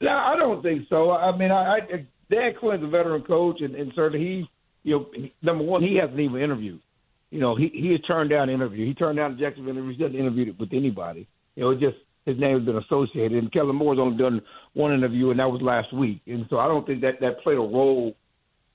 No, 0.00 0.10
I 0.10 0.36
don't 0.36 0.62
think 0.62 0.88
so. 0.88 1.10
I 1.10 1.36
mean, 1.36 1.50
I, 1.50 1.78
I 1.78 2.06
Dan 2.30 2.54
Quinn's 2.58 2.82
a 2.82 2.86
veteran 2.86 3.22
coach, 3.22 3.60
and, 3.60 3.74
and 3.74 3.92
certainly 3.94 4.24
he, 4.24 4.50
you 4.84 4.98
know, 4.98 5.28
number 5.42 5.64
one, 5.64 5.82
he 5.82 5.96
hasn't 5.96 6.18
even 6.18 6.40
interviewed. 6.40 6.80
You 7.30 7.40
know, 7.40 7.56
he 7.56 7.70
he 7.72 7.92
has 7.92 8.00
turned 8.02 8.30
down 8.30 8.48
an 8.48 8.54
interview. 8.54 8.86
He 8.86 8.94
turned 8.94 9.16
down 9.16 9.36
the 9.36 9.40
Jacksonville 9.40 9.72
interview. 9.72 9.92
He 9.92 10.02
doesn't 10.02 10.18
interview 10.18 10.54
with 10.58 10.72
anybody. 10.72 11.26
You 11.56 11.64
know, 11.64 11.74
just 11.74 11.96
his 12.26 12.38
name 12.38 12.58
has 12.58 12.66
been 12.66 12.76
associated. 12.76 13.32
And 13.32 13.52
Kellen 13.52 13.76
Moore's 13.76 13.98
only 13.98 14.16
done 14.16 14.40
one 14.74 14.94
interview, 14.94 15.30
and 15.30 15.40
that 15.40 15.50
was 15.50 15.60
last 15.62 15.92
week. 15.92 16.20
And 16.26 16.46
so 16.50 16.58
I 16.58 16.66
don't 16.66 16.86
think 16.86 17.00
that 17.02 17.20
that 17.20 17.40
played 17.42 17.56
a 17.56 17.60
role 17.60 18.14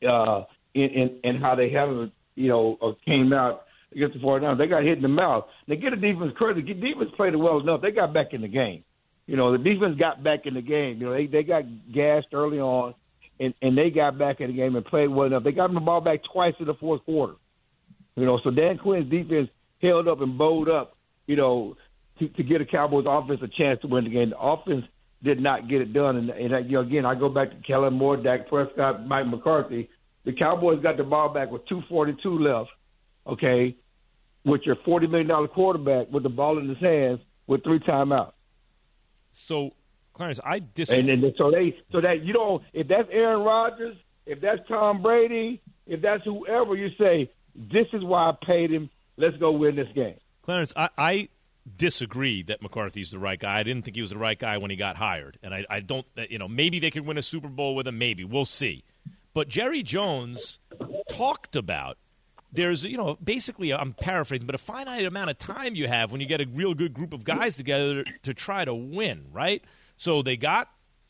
uh, 0.08 0.44
in, 0.74 0.84
in 0.84 1.20
in 1.24 1.42
how 1.42 1.56
they 1.56 1.70
have 1.72 1.90
you 2.36 2.48
know 2.50 2.78
uh, 2.82 2.92
came 3.06 3.34
out 3.34 3.64
against 3.94 4.16
the 4.16 4.20
49ers. 4.20 4.58
They 4.58 4.68
got 4.68 4.84
hit 4.84 4.98
in 4.98 5.02
the 5.02 5.08
mouth. 5.08 5.46
They 5.68 5.76
get 5.76 5.94
a 5.94 5.96
defense 5.96 6.34
credit. 6.36 6.66
The 6.66 6.74
defense 6.74 7.10
played 7.16 7.34
it 7.34 7.38
well 7.38 7.60
enough. 7.60 7.82
They 7.82 7.92
got 7.92 8.14
back 8.14 8.28
in 8.34 8.42
the 8.42 8.48
game. 8.48 8.84
You 9.26 9.36
know, 9.36 9.52
the 9.52 9.58
defense 9.58 9.98
got 10.00 10.24
back 10.24 10.42
in 10.46 10.54
the 10.54 10.62
game. 10.62 11.00
You 11.00 11.08
know, 11.08 11.14
they 11.14 11.28
they 11.28 11.44
got 11.44 11.64
gassed 11.94 12.28
early 12.34 12.60
on, 12.60 12.94
and 13.40 13.54
and 13.62 13.78
they 13.78 13.90
got 13.90 14.18
back 14.18 14.42
in 14.42 14.48
the 14.48 14.56
game 14.56 14.76
and 14.76 14.86
played 14.86 15.10
well 15.10 15.28
enough. 15.28 15.44
They 15.44 15.52
got 15.52 15.74
the 15.74 15.80
ball 15.80 16.02
back 16.02 16.20
twice 16.32 16.54
in 16.60 16.66
the 16.66 16.74
fourth 16.76 17.04
quarter. 17.06 17.34
You 18.16 18.26
know, 18.26 18.40
so 18.44 18.52
Dan 18.52 18.78
Quinn's 18.78 19.10
defense 19.12 19.50
held 19.82 20.08
up 20.08 20.22
and 20.22 20.38
bowed 20.38 20.70
up. 20.70 20.96
You 21.28 21.36
know, 21.36 21.76
to, 22.20 22.28
to 22.30 22.44
get 22.44 22.62
a 22.62 22.66
Cowboys 22.66 23.06
offense 23.08 23.42
a 23.42 23.48
chance 23.48 23.82
to 23.82 23.88
win 23.88 24.04
the 24.04 24.10
game. 24.10 24.30
The 24.32 24.40
offense 24.40 24.86
did 25.24 25.42
not 25.42 25.68
get 25.68 25.82
it 25.82 25.94
done. 25.94 26.18
And, 26.18 26.30
and 26.30 26.70
you 26.70 26.74
know, 26.74 26.82
again, 26.82 27.06
I 27.06 27.16
go 27.16 27.30
back 27.30 27.50
to 27.50 27.56
Kellen 27.66 27.94
Moore, 27.94 28.18
Dak 28.18 28.48
Prescott, 28.48 29.06
Mike 29.08 29.28
McCarthy. 29.28 29.90
The 30.26 30.34
Cowboys 30.34 30.82
got 30.82 30.98
the 30.98 31.04
ball 31.04 31.30
back 31.30 31.52
with 31.52 31.66
2:42 31.68 32.40
left. 32.40 32.70
Okay, 33.26 33.76
with 34.46 34.62
your 34.66 34.78
40 34.86 35.08
million 35.08 35.28
dollar 35.28 35.48
quarterback 35.48 36.10
with 36.12 36.24
the 36.24 36.30
ball 36.30 36.58
in 36.58 36.70
his 36.70 36.78
hands 36.80 37.20
with 37.46 37.64
three 37.64 37.80
timeouts. 37.80 38.32
So, 39.32 39.74
Clarence, 40.14 40.40
I 40.44 40.62
disagree. 40.74 41.12
And, 41.12 41.24
and 41.24 41.34
so 41.38 41.52
they, 41.52 41.78
so 41.92 42.02
that 42.02 42.24
you 42.24 42.34
don't, 42.34 42.64
if 42.74 42.88
that's 42.88 43.08
Aaron 43.12 43.42
Rodgers, 43.42 43.98
if 44.26 44.42
that's 44.42 44.60
Tom 44.68 45.02
Brady, 45.02 45.62
if 45.86 46.02
that's 46.02 46.24
whoever, 46.24 46.76
you 46.76 46.90
say 46.98 47.30
this 47.56 47.88
is 47.94 48.04
why 48.04 48.30
I 48.30 48.46
paid 48.46 48.72
him. 48.72 48.90
Let's 49.18 49.38
go 49.38 49.52
win 49.52 49.76
this 49.76 49.88
game. 49.94 50.16
Clarence, 50.42 50.74
I, 50.76 50.90
I 50.98 51.30
disagree 51.76 52.44
that 52.44 52.62
McCarthy's 52.62 53.12
the 53.12 53.20
right 53.20 53.40
guy. 53.40 53.60
I 53.60 53.64
didn't 53.64 53.84
think 53.84 53.96
he 53.96 54.02
was 54.02 54.12
the 54.12 54.18
right 54.18 54.38
guy 54.38 54.58
when 54.58 54.72
he 54.72 54.78
got 54.78 54.98
hired, 54.98 55.38
and 55.44 55.54
I, 55.54 55.66
I 55.70 55.80
don't. 55.80 56.06
Uh, 56.18 56.24
you 56.30 56.40
know, 56.40 56.48
maybe 56.48 56.80
they 56.80 56.92
could 56.92 57.06
win 57.06 57.18
a 57.18 57.22
Super 57.22 57.50
Bowl 57.50 57.76
with 57.76 57.88
him. 57.88 57.98
Maybe 57.98 58.24
we'll 58.24 58.46
see. 58.46 58.84
But 59.34 59.50
Jerry 59.50 59.84
Jones 59.84 60.60
talked 61.10 61.56
about 61.56 61.98
there's 62.52 62.84
you 62.84 62.98
know 62.98 63.18
basically 63.24 63.74
I'm 63.74 63.94
paraphrasing, 63.94 64.46
but 64.46 64.56
a 64.56 64.60
finite 64.60 65.06
amount 65.06 65.30
of 65.30 65.38
time 65.38 65.76
you 65.76 65.88
have 65.88 66.12
when 66.12 66.22
you 66.22 66.28
get 66.28 66.42
a 66.42 66.46
real 66.46 66.74
good 66.74 66.94
group 66.94 67.14
of 67.14 67.24
guys 67.24 67.58
together 67.58 68.04
to 68.24 68.34
try 68.34 68.66
to 68.66 68.74
win, 68.74 69.26
right? 69.32 69.64
So 69.98 70.22
they 70.22 70.38
got 70.38 70.70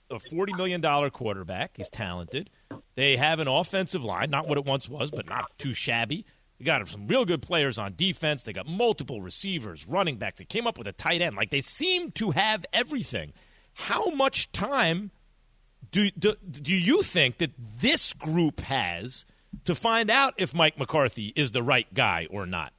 a 0.10 0.20
forty 0.20 0.54
million 0.54 0.82
dollar 0.82 1.10
quarterback. 1.10 1.78
He's 1.78 1.90
talented. 1.90 2.50
They 2.96 3.18
have 3.18 3.40
an 3.40 3.48
offensive 3.48 4.04
line, 4.04 4.30
not 4.30 4.48
what 4.48 4.58
it 4.58 4.66
once 4.66 4.90
was, 4.90 5.12
but 5.12 5.28
not 5.28 5.52
too 5.58 5.74
shabby. 5.74 6.26
They 6.60 6.66
got 6.66 6.88
some 6.88 7.08
real 7.08 7.26
good 7.26 7.42
players 7.42 7.78
on 7.78 7.94
defense. 7.96 8.44
They 8.44 8.54
got 8.54 8.68
multiple 8.68 9.22
receivers, 9.22 9.88
running 9.88 10.18
backs. 10.18 10.40
They 10.40 10.46
came 10.46 10.66
up 10.66 10.78
with 10.78 10.88
a 10.88 10.92
tight 10.92 11.22
end. 11.22 11.36
Like 11.36 11.52
they 11.52 11.62
seem 11.62 12.12
to 12.14 12.32
have 12.32 12.66
everything. 12.74 13.34
How 13.74 14.10
much 14.10 14.52
time 14.52 15.12
do, 15.92 16.10
do, 16.12 16.36
do 16.50 16.74
you 16.74 17.04
think 17.04 17.38
that 17.38 17.52
this 17.80 18.14
group 18.14 18.60
has 18.62 19.26
to 19.66 19.76
find 19.76 20.10
out 20.10 20.34
if 20.38 20.54
Mike 20.56 20.80
McCarthy 20.80 21.32
is 21.36 21.52
the 21.52 21.62
right 21.62 21.92
guy 21.94 22.28
or 22.32 22.48
not? 22.48 22.74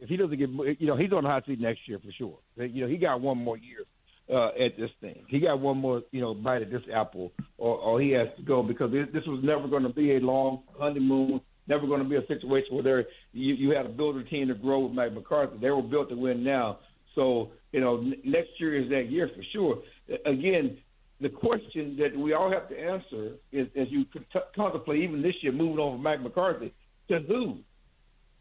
If 0.00 0.08
he 0.08 0.16
doesn't 0.16 0.36
get, 0.36 0.48
you 0.80 0.86
know, 0.86 0.96
he's 0.96 1.12
on 1.12 1.24
hot 1.24 1.46
seat 1.46 1.60
next 1.60 1.86
year 1.86 1.98
for 1.98 2.10
sure. 2.10 2.38
You 2.56 2.82
know, 2.82 2.88
he 2.88 2.96
got 2.96 3.20
one 3.20 3.38
more 3.38 3.56
year 3.56 3.84
uh, 4.32 4.48
at 4.48 4.76
this 4.78 4.90
thing. 5.00 5.24
He 5.28 5.40
got 5.40 5.60
one 5.60 5.78
more, 5.78 6.02
you 6.12 6.20
know, 6.20 6.34
bite 6.34 6.62
at 6.62 6.70
this 6.70 6.82
apple, 6.94 7.32
or, 7.58 7.76
or 7.76 8.00
he 8.00 8.10
has 8.10 8.28
to 8.36 8.42
go 8.42 8.62
because 8.62 8.92
this, 8.92 9.06
this 9.12 9.24
was 9.26 9.40
never 9.42 9.66
going 9.68 9.82
to 9.82 9.88
be 9.88 10.16
a 10.16 10.20
long 10.20 10.62
honeymoon. 10.78 11.40
Never 11.68 11.86
going 11.86 12.02
to 12.02 12.08
be 12.08 12.16
a 12.16 12.26
situation 12.26 12.74
where 12.74 12.82
there 12.82 13.04
you, 13.32 13.54
you 13.54 13.70
had 13.70 13.84
to 13.84 13.88
build 13.88 14.16
a 14.16 14.24
team 14.24 14.48
to 14.48 14.54
grow 14.54 14.80
with 14.80 14.92
Mike 14.92 15.12
McCarthy. 15.12 15.56
They 15.60 15.70
were 15.70 15.82
built 15.82 16.08
to 16.08 16.16
win 16.16 16.42
now. 16.42 16.78
So 17.14 17.50
you 17.72 17.80
know, 17.80 17.98
n- 17.98 18.16
next 18.24 18.50
year 18.58 18.82
is 18.82 18.88
that 18.90 19.10
year 19.10 19.30
for 19.34 19.42
sure. 19.52 19.82
Again, 20.26 20.78
the 21.20 21.28
question 21.28 21.96
that 22.00 22.18
we 22.18 22.32
all 22.32 22.50
have 22.50 22.68
to 22.70 22.78
answer 22.78 23.34
is, 23.52 23.68
as 23.78 23.86
you 23.90 24.04
t- 24.04 24.40
contemplate 24.56 25.02
even 25.02 25.22
this 25.22 25.34
year 25.42 25.52
moving 25.52 25.78
on 25.78 25.94
from 25.94 26.02
Mike 26.02 26.22
McCarthy, 26.22 26.72
to 27.08 27.20
who? 27.20 27.58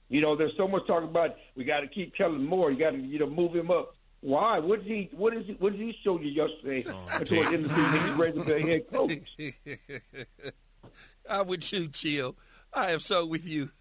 You 0.08 0.22
know, 0.22 0.36
there's 0.36 0.54
so 0.58 0.68
much 0.68 0.88
talk 0.88 1.04
about 1.04 1.36
we 1.56 1.64
got 1.64 1.82
to 1.82 1.88
keep 1.88 2.16
Kellen 2.16 2.44
Moore. 2.44 2.72
You 2.72 2.80
got 2.80 2.92
to 2.92 2.98
you 2.98 3.20
know 3.20 3.30
move 3.30 3.56
him 3.56 3.70
up. 3.70 3.96
Why? 4.22 4.60
What 4.60 4.84
did 4.84 4.92
he? 4.92 5.10
What 5.14 5.36
is? 5.36 5.46
He, 5.46 5.54
what 5.54 5.74
did 5.74 5.82
he 5.82 5.96
show 6.04 6.20
you 6.20 6.30
yesterday? 6.30 6.86
Oh, 6.88 7.20
towards 7.24 7.30
the 7.30 7.56
end 7.56 7.66
of 7.66 7.70
the 7.70 7.76
season, 7.76 8.08
he's 8.08 8.18
ready 8.18 8.38
to 8.38 8.44
be 8.44 8.52
a 8.52 8.68
head 8.68 8.92
coach. 8.92 9.36
I 11.30 11.42
would 11.42 11.62
with 11.62 11.74
you, 11.74 11.88
Chill. 11.88 12.36
I 12.74 12.92
am 12.92 13.00
so 13.00 13.26
with 13.26 13.48
you. 13.48 13.72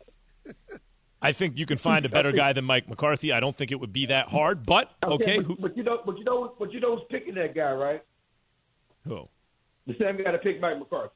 I 1.21 1.33
think 1.33 1.59
you 1.59 1.67
can 1.67 1.79
find 1.79 2.07
a 2.07 2.09
better 2.09 2.31
guy 2.31 2.53
than 2.53 2.65
Mike 2.65 2.89
McCarthy. 2.89 3.33
I 3.33 3.41
don't 3.41 3.57
think 3.57 3.73
it 3.73 3.81
would 3.81 3.93
be 3.93 4.07
that 4.07 4.29
hard, 4.29 4.65
but 4.65 4.93
okay. 5.03 5.39
okay 5.39 5.41
but, 5.41 5.61
but, 5.61 5.77
you 5.77 5.83
know, 5.83 6.01
but 6.07 6.17
you 6.17 6.25
know, 6.25 6.55
but 6.59 6.73
you 6.73 6.79
know 6.79 6.95
who's 6.95 7.05
picking 7.11 7.35
that 7.35 7.57
guy, 7.57 7.73
right? 7.73 8.05
Who? 9.05 9.29
The 9.89 9.97
same 9.99 10.23
guy 10.23 10.31
to 10.31 10.39
pick 10.39 10.61
Mike 10.61 10.79
McCarthy. 10.79 11.13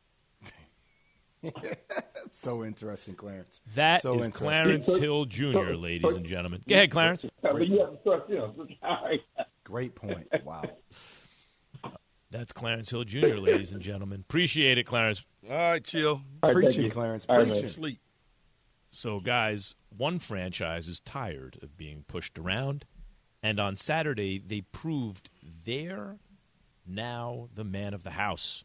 So 2.31 2.65
interesting, 2.65 3.15
Clarence. 3.15 3.61
That 3.75 4.03
so 4.03 4.19
is 4.19 4.29
Clarence 4.29 4.87
Hill 4.87 5.25
Jr., 5.27 5.75
ladies 5.75 6.15
and 6.15 6.27
gentlemen. 6.27 6.63
Go 6.69 6.75
ahead, 6.75 6.91
Clarence. 6.91 7.27
But 7.41 7.67
you 7.67 7.81
have 7.81 7.91
to 7.93 7.99
trust 8.03 8.31
him. 8.31 9.19
Great 9.65 9.95
point. 9.95 10.29
Wow. 10.45 10.63
That's 12.31 12.53
Clarence 12.53 12.91
Hill 12.91 13.05
Jr., 13.05 13.37
ladies 13.37 13.73
and 13.73 13.83
gentlemen. 13.83 14.21
Appreciate 14.21 14.79
it, 14.79 14.85
Clarence. 14.85 15.25
All 15.49 15.57
right, 15.57 15.85
chill. 15.85 16.23
All 16.43 16.55
right, 16.55 16.65
Preaching, 16.65 16.91
Clarence. 16.91 17.27
Preaching. 17.27 17.69
Sleep. 17.69 17.99
So, 18.89 19.21
guys, 19.21 19.75
one 19.97 20.19
franchise 20.19 20.89
is 20.89 21.01
tired 21.01 21.59
of 21.63 21.77
being 21.77 22.05
pushed 22.07 22.39
around, 22.39 22.85
and 23.43 23.59
on 23.59 23.77
Saturday 23.77 24.39
they 24.39 24.61
proved 24.61 25.31
they're 25.43 26.19
now 26.87 27.49
the 27.55 27.65
man 27.65 27.95
of 27.95 28.03
the 28.03 28.13
house. 28.13 28.65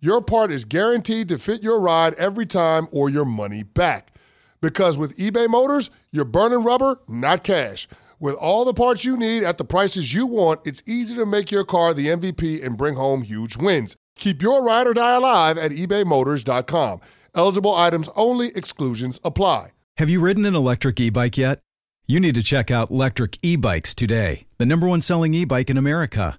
your 0.00 0.22
part 0.22 0.50
is 0.50 0.64
guaranteed 0.64 1.28
to 1.28 1.38
fit 1.38 1.62
your 1.62 1.80
ride 1.80 2.14
every 2.14 2.46
time 2.46 2.86
or 2.92 3.10
your 3.10 3.24
money 3.24 3.62
back. 3.62 4.14
Because 4.60 4.98
with 4.98 5.16
eBay 5.16 5.48
Motors, 5.48 5.90
you're 6.10 6.24
burning 6.24 6.64
rubber, 6.64 6.98
not 7.08 7.44
cash. 7.44 7.88
With 8.20 8.34
all 8.36 8.64
the 8.64 8.74
parts 8.74 9.04
you 9.04 9.16
need 9.16 9.44
at 9.44 9.58
the 9.58 9.64
prices 9.64 10.12
you 10.12 10.26
want, 10.26 10.60
it's 10.64 10.82
easy 10.86 11.14
to 11.14 11.26
make 11.26 11.50
your 11.50 11.64
car 11.64 11.94
the 11.94 12.08
MVP 12.08 12.64
and 12.64 12.76
bring 12.76 12.94
home 12.94 13.22
huge 13.22 13.56
wins. 13.56 13.96
Keep 14.16 14.42
your 14.42 14.64
ride 14.64 14.86
or 14.88 14.94
die 14.94 15.16
alive 15.16 15.56
at 15.56 15.70
ebaymotors.com. 15.70 17.00
Eligible 17.36 17.74
items 17.74 18.10
only, 18.16 18.48
exclusions 18.56 19.20
apply. 19.24 19.68
Have 19.98 20.10
you 20.10 20.20
ridden 20.20 20.44
an 20.44 20.54
electric 20.56 20.98
e 21.00 21.10
bike 21.10 21.36
yet? 21.36 21.60
You 22.06 22.20
need 22.20 22.34
to 22.36 22.42
check 22.42 22.70
out 22.70 22.90
Lectric 22.90 23.38
E 23.42 23.56
Bikes 23.56 23.94
today, 23.94 24.46
the 24.58 24.66
number 24.66 24.88
one 24.88 25.02
selling 25.02 25.34
e 25.34 25.44
bike 25.44 25.70
in 25.70 25.76
America. 25.76 26.38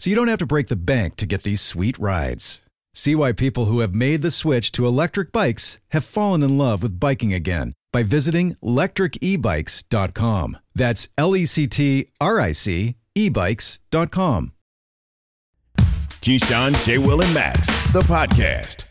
so 0.00 0.08
you 0.08 0.16
don't 0.16 0.28
have 0.28 0.38
to 0.38 0.46
break 0.46 0.68
the 0.68 0.76
bank 0.76 1.16
to 1.16 1.26
get 1.26 1.42
these 1.42 1.60
sweet 1.60 1.98
rides. 1.98 2.62
See 2.94 3.14
why 3.14 3.32
people 3.32 3.66
who 3.66 3.80
have 3.80 3.94
made 3.94 4.22
the 4.22 4.30
switch 4.30 4.72
to 4.72 4.86
electric 4.86 5.30
bikes 5.30 5.78
have 5.90 6.04
fallen 6.04 6.42
in 6.42 6.56
love 6.56 6.82
with 6.82 6.98
biking 6.98 7.34
again 7.34 7.74
by 7.92 8.02
visiting 8.02 8.56
lectricebikes.com. 8.64 10.58
That's 10.74 11.08
L 11.18 11.36
E 11.36 11.44
C 11.44 11.66
T 11.66 12.08
R 12.18 12.40
I 12.40 12.52
C 12.52 12.96
ebikes.com. 13.14 14.52
Keyshawn, 15.78 16.84
J. 16.84 16.98
Will, 16.98 17.20
and 17.22 17.32
Max, 17.34 17.66
the 17.92 18.02
podcast. 18.02 18.84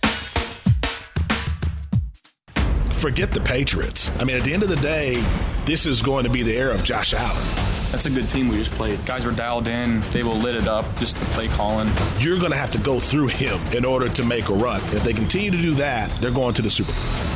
Forget 3.00 3.32
the 3.32 3.42
Patriots. 3.42 4.12
I 4.20 4.26
mean, 4.26 4.36
at 4.36 4.44
the 4.44 4.54
end 4.54 4.62
of 4.62 4.70
the 4.70 4.76
day, 4.76 5.24
this 5.66 5.86
is 5.86 6.02
going 6.02 6.26
to 6.26 6.30
be 6.30 6.44
the 6.44 6.56
era 6.56 6.74
of 6.76 6.84
Josh 6.84 7.14
Allen. 7.14 7.79
That's 7.92 8.06
a 8.06 8.10
good 8.10 8.30
team 8.30 8.50
we 8.50 8.58
just 8.58 8.72
played. 8.72 9.04
Guys 9.06 9.26
were 9.26 9.32
dialed 9.32 9.68
in. 9.68 10.02
Daboll 10.14 10.42
lit 10.42 10.56
it 10.56 10.68
up. 10.68 10.86
Just 10.98 11.18
the 11.18 11.26
play 11.28 11.48
calling. 11.48 11.90
You're 12.20 12.38
going 12.38 12.52
to 12.52 12.58
have 12.58 12.72
to 12.72 12.78
go 12.78 13.00
through 13.00 13.28
him 13.28 13.60
in 13.74 13.84
order 13.84 14.10
to 14.10 14.24
make 14.24 14.50
a 14.50 14.54
run. 14.54 14.80
If 14.94 15.04
they 15.04 15.14
continue 15.14 15.50
to 15.50 15.58
do 15.58 15.74
that, 15.76 16.12
they're 16.22 16.32
going 16.32 16.54
to 16.56 16.62
the 16.62 16.70
Super 16.70 16.92
Bowl. 16.92 17.30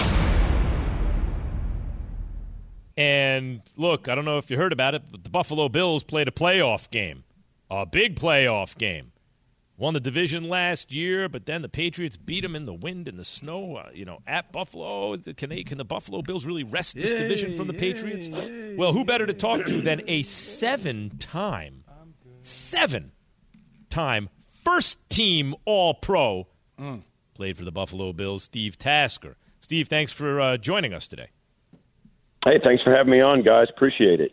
And 2.95 3.61
look, 3.77 4.07
I 4.07 4.15
don't 4.15 4.25
know 4.25 4.37
if 4.37 4.51
you 4.51 4.57
heard 4.57 4.73
about 4.73 4.93
it, 4.93 5.03
but 5.09 5.23
the 5.23 5.29
Buffalo 5.29 5.69
Bills 5.69 6.03
played 6.03 6.27
a 6.27 6.31
playoff 6.31 6.91
game, 6.91 7.23
a 7.71 7.85
big 7.87 8.19
playoff 8.19 8.77
game. 8.77 9.12
Won 9.83 9.93
the 9.93 9.99
division 9.99 10.47
last 10.47 10.93
year, 10.93 11.27
but 11.27 11.45
then 11.45 11.61
the 11.61 11.67
Patriots 11.67 12.15
beat 12.15 12.39
them 12.39 12.55
in 12.55 12.65
the 12.65 12.73
wind 12.73 13.09
and 13.09 13.19
the 13.19 13.25
snow. 13.25 13.75
Uh, 13.75 13.89
you 13.93 14.05
know, 14.05 14.19
at 14.25 14.49
Buffalo, 14.53 15.17
can 15.17 15.49
they? 15.49 15.63
Can 15.63 15.77
the 15.77 15.83
Buffalo 15.83 16.21
Bills 16.21 16.45
really 16.45 16.63
wrest 16.63 16.95
this 16.95 17.11
Yay, 17.11 17.17
division 17.17 17.53
from 17.57 17.67
the 17.67 17.73
yay, 17.73 17.79
Patriots? 17.79 18.29
yay, 18.29 18.77
well, 18.77 18.93
who 18.93 19.03
better 19.03 19.25
to 19.25 19.33
talk 19.33 19.65
to 19.65 19.81
than 19.81 20.01
a 20.07 20.21
seven-time, 20.21 21.83
seven-time 22.39 24.29
first-team 24.51 25.53
All-Pro, 25.65 26.47
played 27.33 27.57
for 27.57 27.65
the 27.65 27.71
Buffalo 27.73 28.13
Bills, 28.13 28.45
Steve 28.45 28.77
Tasker. 28.77 29.35
Steve, 29.59 29.89
thanks 29.89 30.13
for 30.13 30.39
uh, 30.39 30.55
joining 30.55 30.93
us 30.93 31.09
today. 31.09 31.27
Hey, 32.45 32.57
thanks 32.63 32.81
for 32.83 32.95
having 32.95 33.11
me 33.11 33.19
on, 33.19 33.43
guys. 33.43 33.67
Appreciate 33.69 34.21
it. 34.21 34.31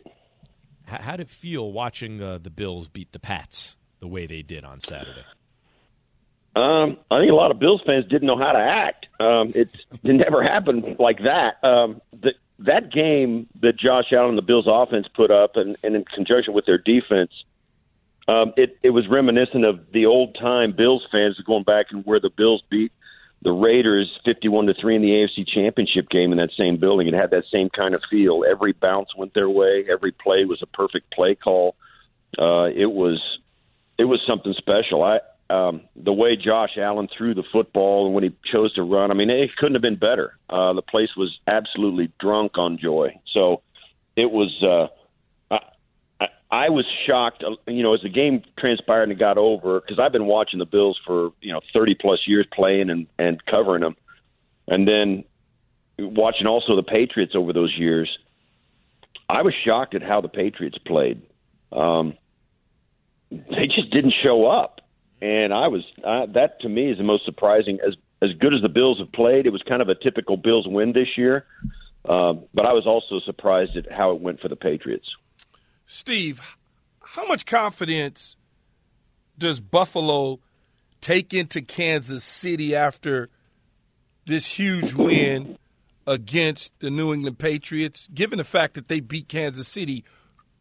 H- 0.89 1.01
how 1.01 1.17
did 1.17 1.27
it 1.27 1.29
feel 1.29 1.73
watching 1.73 2.23
uh, 2.23 2.37
the 2.41 2.49
Bills 2.49 2.87
beat 2.87 3.11
the 3.11 3.19
Pats 3.19 3.75
the 3.99 4.07
way 4.07 4.25
they 4.27 4.43
did 4.43 4.63
on 4.63 4.79
Saturday? 4.79 5.25
Um, 6.55 6.97
I 7.09 7.19
think 7.19 7.31
a 7.31 7.35
lot 7.35 7.51
of 7.51 7.59
Bills 7.59 7.81
fans 7.85 8.05
didn't 8.07 8.27
know 8.27 8.37
how 8.37 8.51
to 8.51 8.59
act. 8.59 9.07
Um, 9.19 9.51
it's, 9.55 9.73
it 10.03 10.13
never 10.13 10.43
happened 10.43 10.97
like 10.99 11.23
that. 11.23 11.63
Um, 11.63 12.01
the, 12.11 12.33
that 12.59 12.91
game 12.91 13.47
that 13.61 13.77
Josh 13.77 14.11
Allen 14.11 14.29
and 14.29 14.37
the 14.37 14.43
Bills 14.43 14.65
offense 14.67 15.07
put 15.13 15.31
up, 15.31 15.55
and, 15.55 15.77
and 15.83 15.95
in 15.95 16.03
conjunction 16.03 16.53
with 16.53 16.65
their 16.65 16.77
defense, 16.77 17.31
um, 18.27 18.53
it, 18.57 18.77
it 18.83 18.89
was 18.91 19.07
reminiscent 19.07 19.65
of 19.65 19.91
the 19.91 20.05
old 20.05 20.35
time 20.35 20.73
Bills 20.73 21.07
fans 21.11 21.39
going 21.45 21.63
back 21.63 21.87
and 21.91 22.05
where 22.05 22.19
the 22.19 22.29
Bills 22.29 22.63
beat 22.69 22.91
the 23.43 23.51
Raiders 23.51 24.19
51 24.23 24.67
to 24.67 24.73
3 24.73 24.97
in 24.97 25.01
the 25.01 25.09
AFC 25.09 25.47
Championship 25.47 26.09
game 26.09 26.31
in 26.31 26.37
that 26.37 26.51
same 26.55 26.77
building. 26.77 27.07
It 27.07 27.13
had 27.13 27.31
that 27.31 27.45
same 27.51 27.69
kind 27.69 27.95
of 27.95 28.01
feel. 28.09 28.43
Every 28.47 28.71
bounce 28.73 29.15
went 29.15 29.33
their 29.33 29.49
way, 29.49 29.85
every 29.89 30.11
play 30.11 30.45
was 30.45 30.61
a 30.61 30.67
perfect 30.67 31.11
play 31.11 31.35
call. 31.35 31.75
Uh, 32.37 32.69
it 32.73 32.91
was 32.91 33.39
it 33.97 34.05
was 34.05 34.21
something 34.25 34.53
special. 34.53 35.03
I 35.03 35.19
um, 35.51 35.81
the 35.95 36.13
way 36.13 36.37
Josh 36.37 36.77
Allen 36.77 37.09
threw 37.15 37.33
the 37.33 37.43
football 37.51 38.05
and 38.05 38.15
when 38.15 38.23
he 38.23 38.31
chose 38.51 38.73
to 38.75 38.83
run, 38.83 39.11
I 39.11 39.13
mean, 39.13 39.29
it 39.29 39.55
couldn't 39.57 39.75
have 39.75 39.81
been 39.81 39.97
better. 39.97 40.37
Uh, 40.49 40.73
the 40.73 40.81
place 40.81 41.09
was 41.17 41.37
absolutely 41.45 42.11
drunk 42.19 42.57
on 42.57 42.77
joy. 42.77 43.19
So 43.33 43.61
it 44.15 44.31
was. 44.31 44.51
Uh, 44.63 44.87
I, 46.21 46.27
I 46.49 46.69
was 46.69 46.85
shocked, 47.05 47.43
uh, 47.43 47.55
you 47.67 47.83
know, 47.83 47.93
as 47.93 48.01
the 48.01 48.09
game 48.09 48.43
transpired 48.57 49.03
and 49.03 49.11
it 49.11 49.19
got 49.19 49.37
over, 49.37 49.81
because 49.81 49.99
I've 49.99 50.11
been 50.11 50.25
watching 50.25 50.59
the 50.59 50.65
Bills 50.65 50.99
for 51.05 51.31
you 51.41 51.51
know 51.51 51.61
thirty 51.73 51.95
plus 51.95 52.19
years, 52.25 52.47
playing 52.51 52.89
and 52.89 53.07
and 53.19 53.45
covering 53.45 53.81
them, 53.81 53.97
and 54.67 54.87
then 54.87 55.23
watching 55.99 56.47
also 56.47 56.75
the 56.75 56.83
Patriots 56.83 57.35
over 57.35 57.51
those 57.51 57.77
years. 57.77 58.17
I 59.27 59.43
was 59.43 59.53
shocked 59.65 59.95
at 59.95 60.03
how 60.03 60.21
the 60.21 60.27
Patriots 60.27 60.77
played. 60.77 61.21
Um, 61.71 62.17
they 63.29 63.67
just 63.67 63.89
didn't 63.91 64.13
show 64.21 64.45
up 64.45 64.80
and 65.21 65.53
I 65.53 65.67
was 65.67 65.83
uh, 66.03 66.25
that 66.33 66.59
to 66.61 66.69
me 66.69 66.91
is 66.91 66.97
the 66.97 67.03
most 67.03 67.25
surprising. 67.25 67.79
As 67.85 67.95
as 68.21 68.33
good 68.39 68.53
as 68.53 68.61
the 68.61 68.69
Bills 68.69 68.99
have 68.99 69.11
played, 69.11 69.45
it 69.45 69.51
was 69.51 69.61
kind 69.67 69.81
of 69.81 69.89
a 69.89 69.95
typical 69.95 70.37
Bills 70.37 70.67
win 70.67 70.93
this 70.93 71.17
year. 71.17 71.45
Um, 72.07 72.45
but 72.53 72.65
I 72.65 72.73
was 72.73 72.87
also 72.87 73.19
surprised 73.23 73.77
at 73.77 73.91
how 73.91 74.11
it 74.11 74.21
went 74.21 74.39
for 74.39 74.47
the 74.47 74.55
Patriots. 74.55 75.07
Steve, 75.85 76.57
how 77.03 77.27
much 77.27 77.45
confidence 77.45 78.35
does 79.37 79.59
Buffalo 79.59 80.39
take 80.99 81.33
into 81.33 81.61
Kansas 81.61 82.23
City 82.23 82.75
after 82.75 83.29
this 84.25 84.45
huge 84.45 84.93
win 84.93 85.57
against 86.07 86.71
the 86.79 86.89
New 86.89 87.13
England 87.13 87.37
Patriots, 87.37 88.07
given 88.13 88.37
the 88.37 88.43
fact 88.43 88.73
that 88.73 88.87
they 88.87 88.99
beat 88.99 89.27
Kansas 89.27 89.67
City 89.67 90.03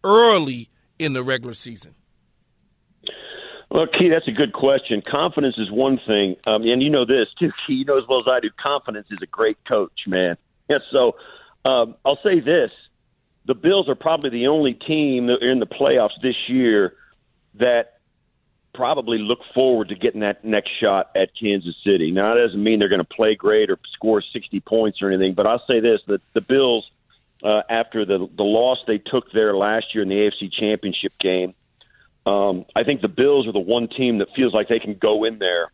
early 0.05 0.69
in 0.99 1.15
the 1.15 1.23
regular 1.23 1.55
season? 1.55 1.95
Well, 3.71 3.87
Key, 3.87 4.09
that's 4.09 4.27
a 4.27 4.33
good 4.33 4.53
question. 4.53 5.01
Confidence 5.01 5.57
is 5.57 5.71
one 5.71 6.01
thing, 6.05 6.37
um, 6.47 6.63
and 6.65 6.83
you 6.83 6.91
know 6.91 7.05
this 7.05 7.29
too, 7.39 7.53
Key. 7.67 7.75
You 7.75 7.85
know 7.85 7.99
as 7.99 8.05
well 8.09 8.21
as 8.21 8.27
I 8.27 8.41
do. 8.41 8.51
Confidence 8.61 9.07
is 9.13 9.19
a 9.23 9.27
great 9.27 9.59
coach, 9.65 10.09
man. 10.09 10.37
Yeah, 10.69 10.79
so 10.91 11.17
um, 11.65 11.95
I'll 12.05 12.19
say 12.21 12.41
this: 12.41 12.73
the 13.47 13.55
Bills 13.55 13.89
are 13.89 13.95
probably 13.95 14.31
the 14.31 14.49
only 14.49 14.75
team 14.75 15.27
that 15.29 15.43
are 15.43 15.51
in 15.51 15.61
the 15.61 15.67
playoffs 15.67 16.21
this 16.21 16.49
year 16.49 16.95
that 17.55 17.99
probably 18.75 19.19
look 19.19 19.41
forward 19.55 19.91
to 19.91 19.95
getting 19.95 20.21
that 20.21 20.45
next 20.45 20.71
shot 20.81 21.11
at 21.15 21.31
Kansas 21.39 21.77
City. 21.85 22.11
Now, 22.11 22.35
that 22.35 22.41
doesn't 22.41 22.63
mean 22.63 22.81
they're 22.81 22.89
going 22.89 23.01
to 23.01 23.05
play 23.05 23.37
great 23.37 23.71
or 23.71 23.79
score 23.93 24.21
60 24.21 24.61
points 24.61 25.01
or 25.01 25.11
anything, 25.11 25.35
but 25.35 25.47
I'll 25.47 25.65
say 25.69 25.79
this: 25.79 26.01
that 26.09 26.21
the 26.33 26.41
Bills, 26.41 26.91
uh, 27.45 27.63
after 27.71 28.05
the 28.05 28.29
the 28.37 28.43
loss 28.43 28.79
they 28.89 28.99
took 28.99 29.31
there 29.31 29.57
last 29.57 29.95
year 29.95 30.03
in 30.03 30.09
the 30.09 30.17
AFC 30.17 30.53
Championship 30.53 31.17
game 31.21 31.55
um, 32.27 32.63
I 32.77 32.85
think 32.85 33.01
the 33.01 33.09
Bills 33.09 33.47
are 33.47 33.53
the 33.53 33.59
one 33.59 33.89
team 33.89 34.19
that 34.19 34.29
feels 34.37 34.53
like 34.53 34.69
they 34.69 34.79
can 34.79 34.95
go 34.95 35.25
in 35.25 35.39
there 35.39 35.71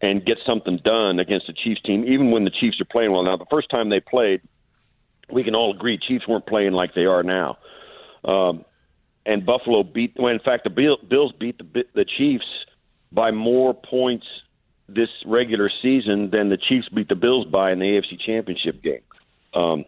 and 0.00 0.24
get 0.24 0.38
something 0.44 0.78
done 0.84 1.18
against 1.18 1.46
the 1.46 1.52
Chiefs 1.52 1.80
team, 1.82 2.04
even 2.04 2.30
when 2.30 2.44
the 2.44 2.50
Chiefs 2.50 2.80
are 2.80 2.86
playing 2.86 3.12
well. 3.12 3.22
Now, 3.22 3.36
the 3.36 3.46
first 3.50 3.70
time 3.70 3.88
they 3.88 4.00
played, 4.00 4.40
we 5.30 5.44
can 5.44 5.54
all 5.54 5.74
agree 5.74 5.98
Chiefs 5.98 6.26
weren't 6.26 6.46
playing 6.46 6.72
like 6.72 6.94
they 6.94 7.04
are 7.04 7.22
now. 7.22 7.58
Um, 8.24 8.64
and 9.24 9.46
Buffalo 9.46 9.82
beat. 9.84 10.14
Well, 10.18 10.32
in 10.32 10.40
fact, 10.40 10.64
the 10.64 10.70
Bills 10.70 11.32
beat 11.38 11.58
the, 11.58 11.84
the 11.94 12.04
Chiefs 12.04 12.46
by 13.12 13.30
more 13.30 13.74
points 13.74 14.26
this 14.88 15.08
regular 15.24 15.70
season 15.80 16.30
than 16.30 16.48
the 16.48 16.56
Chiefs 16.56 16.88
beat 16.88 17.08
the 17.08 17.14
Bills 17.14 17.46
by 17.46 17.72
in 17.72 17.78
the 17.78 17.84
AFC 17.84 18.18
Championship 18.20 18.82
game. 18.82 19.02
Um, 19.54 19.84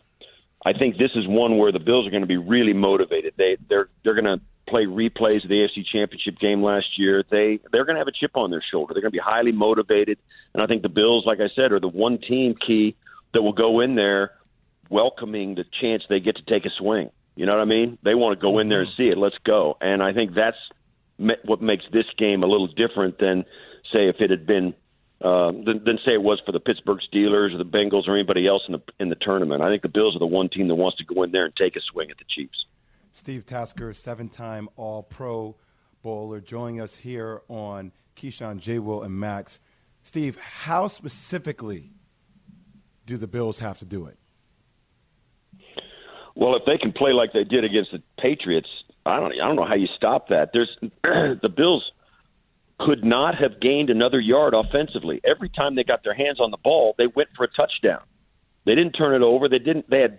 I 0.64 0.72
think 0.72 0.96
this 0.96 1.10
is 1.14 1.26
one 1.26 1.58
where 1.58 1.72
the 1.72 1.78
Bills 1.78 2.06
are 2.06 2.10
going 2.10 2.22
to 2.22 2.28
be 2.28 2.36
really 2.36 2.72
motivated. 2.72 3.34
They 3.36 3.56
they're 3.68 3.88
they're 4.02 4.14
going 4.14 4.38
to 4.38 4.40
play 4.66 4.86
replays 4.86 5.42
of 5.42 5.48
the 5.48 5.56
AFC 5.56 5.84
Championship 5.84 6.38
game 6.38 6.62
last 6.62 6.98
year. 6.98 7.24
They 7.28 7.60
they're 7.72 7.84
going 7.84 7.96
to 7.96 8.00
have 8.00 8.08
a 8.08 8.12
chip 8.12 8.36
on 8.36 8.50
their 8.50 8.62
shoulder. 8.70 8.94
They're 8.94 9.02
going 9.02 9.12
to 9.12 9.16
be 9.16 9.22
highly 9.22 9.52
motivated, 9.52 10.18
and 10.52 10.62
I 10.62 10.66
think 10.66 10.82
the 10.82 10.88
Bills, 10.88 11.24
like 11.26 11.40
I 11.40 11.48
said, 11.54 11.72
are 11.72 11.80
the 11.80 11.88
one 11.88 12.18
team 12.18 12.54
key 12.54 12.96
that 13.32 13.42
will 13.42 13.52
go 13.52 13.80
in 13.80 13.94
there 13.94 14.32
welcoming 14.90 15.54
the 15.54 15.64
chance 15.80 16.02
they 16.08 16.20
get 16.20 16.36
to 16.36 16.42
take 16.42 16.64
a 16.64 16.70
swing. 16.70 17.10
You 17.36 17.46
know 17.46 17.52
what 17.52 17.62
I 17.62 17.64
mean? 17.64 17.98
They 18.02 18.14
want 18.14 18.38
to 18.38 18.42
go 18.42 18.58
in 18.58 18.68
there 18.68 18.82
and 18.82 18.90
see 18.96 19.08
it. 19.08 19.18
Let's 19.18 19.38
go. 19.44 19.76
And 19.80 20.02
I 20.02 20.12
think 20.12 20.34
that's 20.34 20.56
what 21.44 21.60
makes 21.60 21.84
this 21.92 22.06
game 22.16 22.42
a 22.42 22.46
little 22.46 22.68
different 22.68 23.18
than 23.18 23.44
say 23.92 24.08
if 24.08 24.16
it 24.20 24.30
had 24.30 24.46
been 24.46 24.74
uh, 25.20 25.52
than, 25.52 25.82
than 25.84 25.98
say 26.04 26.12
it 26.12 26.22
was 26.22 26.40
for 26.44 26.52
the 26.52 26.60
Pittsburgh 26.60 26.98
Steelers 27.12 27.54
or 27.54 27.58
the 27.58 27.64
Bengals 27.64 28.06
or 28.06 28.14
anybody 28.14 28.46
else 28.46 28.62
in 28.68 28.72
the 28.72 28.82
in 29.00 29.08
the 29.08 29.16
tournament. 29.16 29.62
I 29.62 29.68
think 29.68 29.82
the 29.82 29.88
Bills 29.88 30.14
are 30.14 30.18
the 30.18 30.26
one 30.26 30.48
team 30.48 30.68
that 30.68 30.74
wants 30.74 30.98
to 30.98 31.04
go 31.04 31.22
in 31.22 31.32
there 31.32 31.44
and 31.44 31.56
take 31.56 31.76
a 31.76 31.80
swing 31.80 32.10
at 32.10 32.18
the 32.18 32.24
Chiefs. 32.28 32.66
Steve 33.14 33.46
Tasker, 33.46 33.94
seven-time 33.94 34.68
All-Pro 34.74 35.54
bowler, 36.02 36.40
joining 36.40 36.80
us 36.80 36.96
here 36.96 37.42
on 37.48 37.92
Keyshawn, 38.16 38.58
J. 38.58 38.80
Will, 38.80 39.04
and 39.04 39.14
Max. 39.14 39.60
Steve, 40.02 40.36
how 40.36 40.88
specifically 40.88 41.92
do 43.06 43.16
the 43.16 43.28
Bills 43.28 43.60
have 43.60 43.78
to 43.78 43.84
do 43.84 44.06
it? 44.06 44.18
Well, 46.34 46.56
if 46.56 46.64
they 46.66 46.76
can 46.76 46.90
play 46.90 47.12
like 47.12 47.32
they 47.32 47.44
did 47.44 47.64
against 47.64 47.92
the 47.92 48.02
Patriots, 48.18 48.68
I 49.06 49.20
don't. 49.20 49.32
I 49.32 49.46
don't 49.46 49.54
know 49.54 49.64
how 49.64 49.76
you 49.76 49.86
stop 49.96 50.28
that. 50.30 50.50
There's 50.52 50.76
the 50.80 51.52
Bills 51.56 51.92
could 52.80 53.04
not 53.04 53.36
have 53.36 53.60
gained 53.60 53.90
another 53.90 54.18
yard 54.18 54.54
offensively. 54.54 55.20
Every 55.24 55.48
time 55.48 55.76
they 55.76 55.84
got 55.84 56.02
their 56.02 56.14
hands 56.14 56.40
on 56.40 56.50
the 56.50 56.56
ball, 56.56 56.96
they 56.98 57.06
went 57.06 57.28
for 57.36 57.44
a 57.44 57.48
touchdown. 57.48 58.02
They 58.66 58.74
didn't 58.74 58.94
turn 58.94 59.14
it 59.14 59.24
over. 59.24 59.48
They 59.48 59.60
didn't. 59.60 59.88
They 59.88 60.00
had 60.00 60.18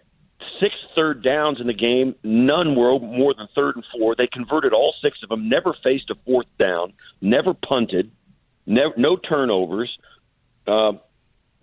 six 0.60 0.74
third 0.96 1.24
downs 1.24 1.60
in 1.60 1.68
the 1.68 1.74
game. 1.74 2.16
None 2.24 2.76
were 2.76 3.00
more 3.00 3.34
than 3.34 3.48
third 3.56 3.76
and 3.76 3.86
four. 3.98 4.16
They 4.16 4.28
converted 4.28 4.74
all 4.74 4.94
six 5.02 5.20
of 5.24 5.30
them. 5.30 5.50
Never 5.50 5.76
faced 5.84 6.10
a 6.10 6.16
fourth 6.26 6.48
down. 6.60 6.94
Never 7.22 7.54
punted. 7.54 8.12
Never, 8.66 8.94
no 8.98 9.18
turnovers. 9.18 9.98
Uh, 10.68 10.94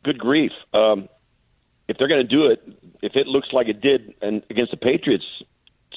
good 0.04 0.18
grief. 0.18 0.52
Um, 0.72 1.08
if 1.88 1.96
they're 1.98 2.08
going 2.08 2.26
to 2.26 2.36
do 2.36 2.46
it, 2.46 2.62
if 3.02 3.16
it 3.16 3.26
looks 3.26 3.48
like 3.52 3.68
it 3.68 3.80
did 3.80 4.14
and 4.22 4.42
against 4.50 4.70
the 4.70 4.76
Patriots 4.76 5.24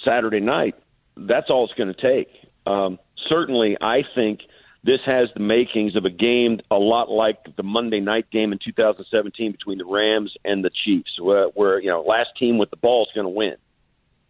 Saturday 0.04 0.40
night, 0.40 0.76
that's 1.16 1.50
all 1.50 1.66
it's 1.66 1.74
going 1.74 1.94
to 1.94 2.02
take. 2.02 2.28
Um, 2.66 3.00
certainly, 3.30 3.78
I 3.80 4.02
think– 4.16 4.42
this 4.86 5.02
has 5.06 5.30
the 5.34 5.40
makings 5.40 5.96
of 5.96 6.06
a 6.06 6.12
game 6.12 6.60
a 6.70 6.76
lot 6.76 7.10
like 7.10 7.40
the 7.56 7.64
Monday 7.64 8.00
night 8.00 8.30
game 8.30 8.54
in 8.54 8.60
2017 8.64 9.52
between 9.52 9.80
the 9.80 9.86
Rams 9.86 10.36
and 10.46 10.64
the 10.64 10.70
Chiefs, 10.70 11.20
where, 11.20 11.48
where 11.48 11.80
you 11.80 11.90
know 11.90 12.04
last 12.04 12.30
team 12.38 12.60
with 12.60 12.70
the 12.70 12.76
ball 12.76 13.06
is 13.06 13.12
going 13.16 13.26
to 13.26 13.30
win. 13.30 13.56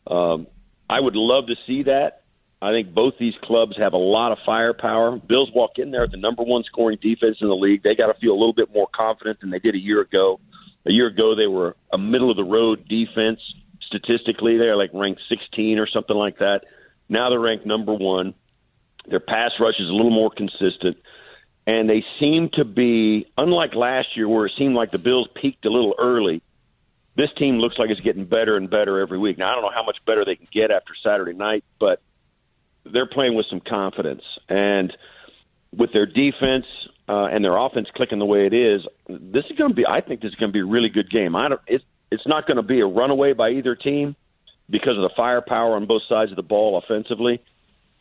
Um, 0.07 0.47
I 0.89 1.01
would 1.01 1.15
love 1.15 1.47
to 1.47 1.55
see 1.67 1.83
that. 1.83 2.21
I 2.61 2.71
think 2.71 2.93
both 2.93 3.15
these 3.19 3.33
clubs 3.43 3.75
have 3.77 3.91
a 3.91 3.97
lot 3.97 4.31
of 4.31 4.37
firepower. 4.45 5.17
Bills 5.17 5.51
walk 5.53 5.77
in 5.77 5.91
there 5.91 6.03
at 6.03 6.11
the 6.11 6.17
number 6.17 6.41
one 6.41 6.63
scoring 6.63 6.99
defense 7.01 7.37
in 7.41 7.49
the 7.49 7.55
league. 7.55 7.83
They 7.83 7.93
got 7.93 8.07
to 8.07 8.19
feel 8.19 8.31
a 8.31 8.39
little 8.39 8.53
bit 8.53 8.73
more 8.73 8.87
confident 8.95 9.41
than 9.41 9.49
they 9.49 9.59
did 9.59 9.75
a 9.75 9.79
year 9.79 9.99
ago. 9.99 10.39
A 10.85 10.91
year 10.91 11.07
ago, 11.07 11.35
they 11.35 11.47
were 11.47 11.75
a 11.91 11.97
middle 11.97 12.31
of 12.31 12.37
the 12.37 12.45
road 12.45 12.87
defense. 12.87 13.41
Statistically, 13.81 14.57
they're 14.57 14.77
like 14.77 14.91
ranked 14.93 15.21
16 15.27 15.79
or 15.79 15.87
something 15.87 16.15
like 16.15 16.37
that. 16.39 16.61
Now 17.09 17.29
they're 17.29 17.39
ranked 17.39 17.65
number 17.65 17.93
one. 17.93 18.33
Their 19.07 19.19
pass 19.19 19.51
rush 19.59 19.79
is 19.79 19.89
a 19.89 19.93
little 19.93 20.11
more 20.11 20.29
consistent. 20.29 20.97
And 21.67 21.89
they 21.89 22.03
seem 22.19 22.49
to 22.53 22.65
be, 22.65 23.25
unlike 23.37 23.73
last 23.73 24.15
year 24.15 24.27
where 24.29 24.45
it 24.45 24.53
seemed 24.57 24.75
like 24.75 24.91
the 24.91 24.99
Bills 24.99 25.27
peaked 25.33 25.65
a 25.65 25.69
little 25.69 25.95
early, 25.97 26.41
this 27.15 27.29
team 27.37 27.57
looks 27.57 27.77
like 27.79 27.89
it's 27.89 28.01
getting 28.01 28.25
better 28.25 28.57
and 28.57 28.69
better 28.69 28.99
every 28.99 29.17
week. 29.17 29.37
Now, 29.37 29.51
I 29.51 29.55
don't 29.55 29.63
know 29.63 29.71
how 29.73 29.85
much 29.85 29.97
better 30.05 30.25
they 30.25 30.35
can 30.35 30.47
get 30.51 30.69
after 30.69 30.93
Saturday 31.01 31.33
night, 31.33 31.63
but 31.79 32.01
they're 32.83 33.07
playing 33.07 33.35
with 33.35 33.47
some 33.49 33.61
confidence. 33.61 34.21
And 34.49 34.95
with 35.75 35.91
their 35.91 36.05
defense 36.05 36.65
uh, 37.07 37.25
and 37.25 37.43
their 37.43 37.57
offense 37.57 37.87
clicking 37.95 38.19
the 38.19 38.25
way 38.25 38.45
it 38.45 38.53
is, 38.53 38.81
this 39.07 39.45
is 39.49 39.57
going 39.57 39.71
to 39.71 39.75
be, 39.75 39.85
I 39.87 40.01
think 40.01 40.21
this 40.21 40.29
is 40.29 40.35
going 40.35 40.51
to 40.51 40.53
be 40.53 40.59
a 40.59 40.65
really 40.65 40.89
good 40.89 41.09
game. 41.09 41.35
I 41.35 41.49
don't, 41.49 41.61
it's, 41.67 41.85
it's 42.11 42.27
not 42.27 42.45
going 42.47 42.57
to 42.57 42.63
be 42.63 42.81
a 42.81 42.85
runaway 42.85 43.33
by 43.33 43.49
either 43.51 43.75
team 43.75 44.15
because 44.69 44.97
of 44.97 45.03
the 45.03 45.11
firepower 45.15 45.75
on 45.75 45.85
both 45.85 46.03
sides 46.07 46.31
of 46.31 46.35
the 46.35 46.43
ball 46.43 46.77
offensively. 46.77 47.41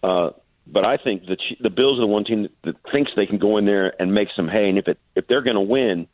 Uh, 0.02 0.30
but 0.66 0.85
I 0.85 0.96
think 0.96 1.27
the 1.27 1.37
the 1.61 1.70
Bills 1.70 1.98
are 1.98 2.03
the 2.03 2.07
one 2.07 2.24
team 2.24 2.42
that, 2.42 2.53
that 2.62 2.92
thinks 2.92 3.12
they 3.14 3.27
can 3.27 3.38
go 3.38 3.59
in 3.59 3.66
there 3.66 4.00
and 4.00 4.14
make 4.14 4.29
some 4.35 4.48
hay. 4.48 4.68
And 4.68 4.79
if 4.79 4.88
it 4.88 4.98
if 5.14 5.27
they're 5.27 5.42
going 5.42 5.57
to 5.57 5.61
win, 5.61 6.07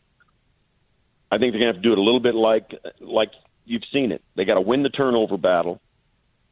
I 1.31 1.39
think 1.39 1.53
they're 1.53 1.61
going 1.61 1.73
to 1.73 1.75
have 1.75 1.83
to 1.83 1.89
do 1.89 1.93
it 1.93 1.99
a 1.99 2.03
little 2.03 2.21
bit 2.21 2.35
like 2.35 2.75
like 3.01 3.31
you've 3.65 3.85
seen 3.93 4.13
it. 4.13 4.23
They 4.37 4.45
got 4.45 4.55
to 4.55 4.61
win 4.61 4.83
the 4.83 4.89
turnover 4.89 5.37
battle. 5.37 5.81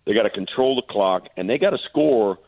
They 0.07 0.15
got 0.15 0.23
to 0.23 0.31
control 0.31 0.77
the 0.77 0.83
clock, 0.83 1.29
and 1.37 1.51
they 1.51 1.59
got 1.59 1.71
to 1.71 1.79
score. 1.91 2.39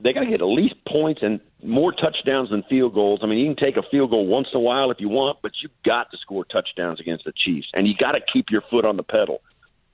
They 0.00 0.12
got 0.12 0.20
to 0.20 0.26
get 0.26 0.42
at 0.42 0.46
least 0.46 0.74
points 0.86 1.22
and 1.22 1.40
more 1.64 1.90
touchdowns 1.92 2.50
than 2.50 2.62
field 2.64 2.92
goals. 2.92 3.20
I 3.22 3.26
mean, 3.26 3.38
you 3.38 3.46
can 3.46 3.56
take 3.56 3.78
a 3.78 3.88
field 3.90 4.10
goal 4.10 4.26
once 4.26 4.48
in 4.52 4.58
a 4.58 4.60
while 4.60 4.90
if 4.90 5.00
you 5.00 5.08
want, 5.08 5.38
but 5.40 5.52
you've 5.62 5.72
got 5.84 6.10
to 6.10 6.18
score 6.18 6.44
touchdowns 6.44 7.00
against 7.00 7.24
the 7.24 7.32
Chiefs, 7.32 7.68
and 7.72 7.86
you 7.86 7.94
got 7.94 8.12
to 8.12 8.20
keep 8.30 8.50
your 8.50 8.62
foot 8.70 8.84
on 8.84 8.96
the 8.96 9.02
pedal. 9.02 9.40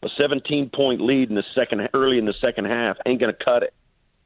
A 0.03 0.09
17 0.19 0.71
point 0.71 1.01
lead 1.01 1.29
in 1.29 1.37
the 1.37 1.45
second 1.55 1.89
early 1.95 2.19
in 2.19 2.25
the 2.25 2.35
second 2.41 2.65
half 2.65 2.97
ain't 3.07 3.21
going 3.21 3.33
to 3.33 3.45
cut 3.45 3.63
it 3.63 3.73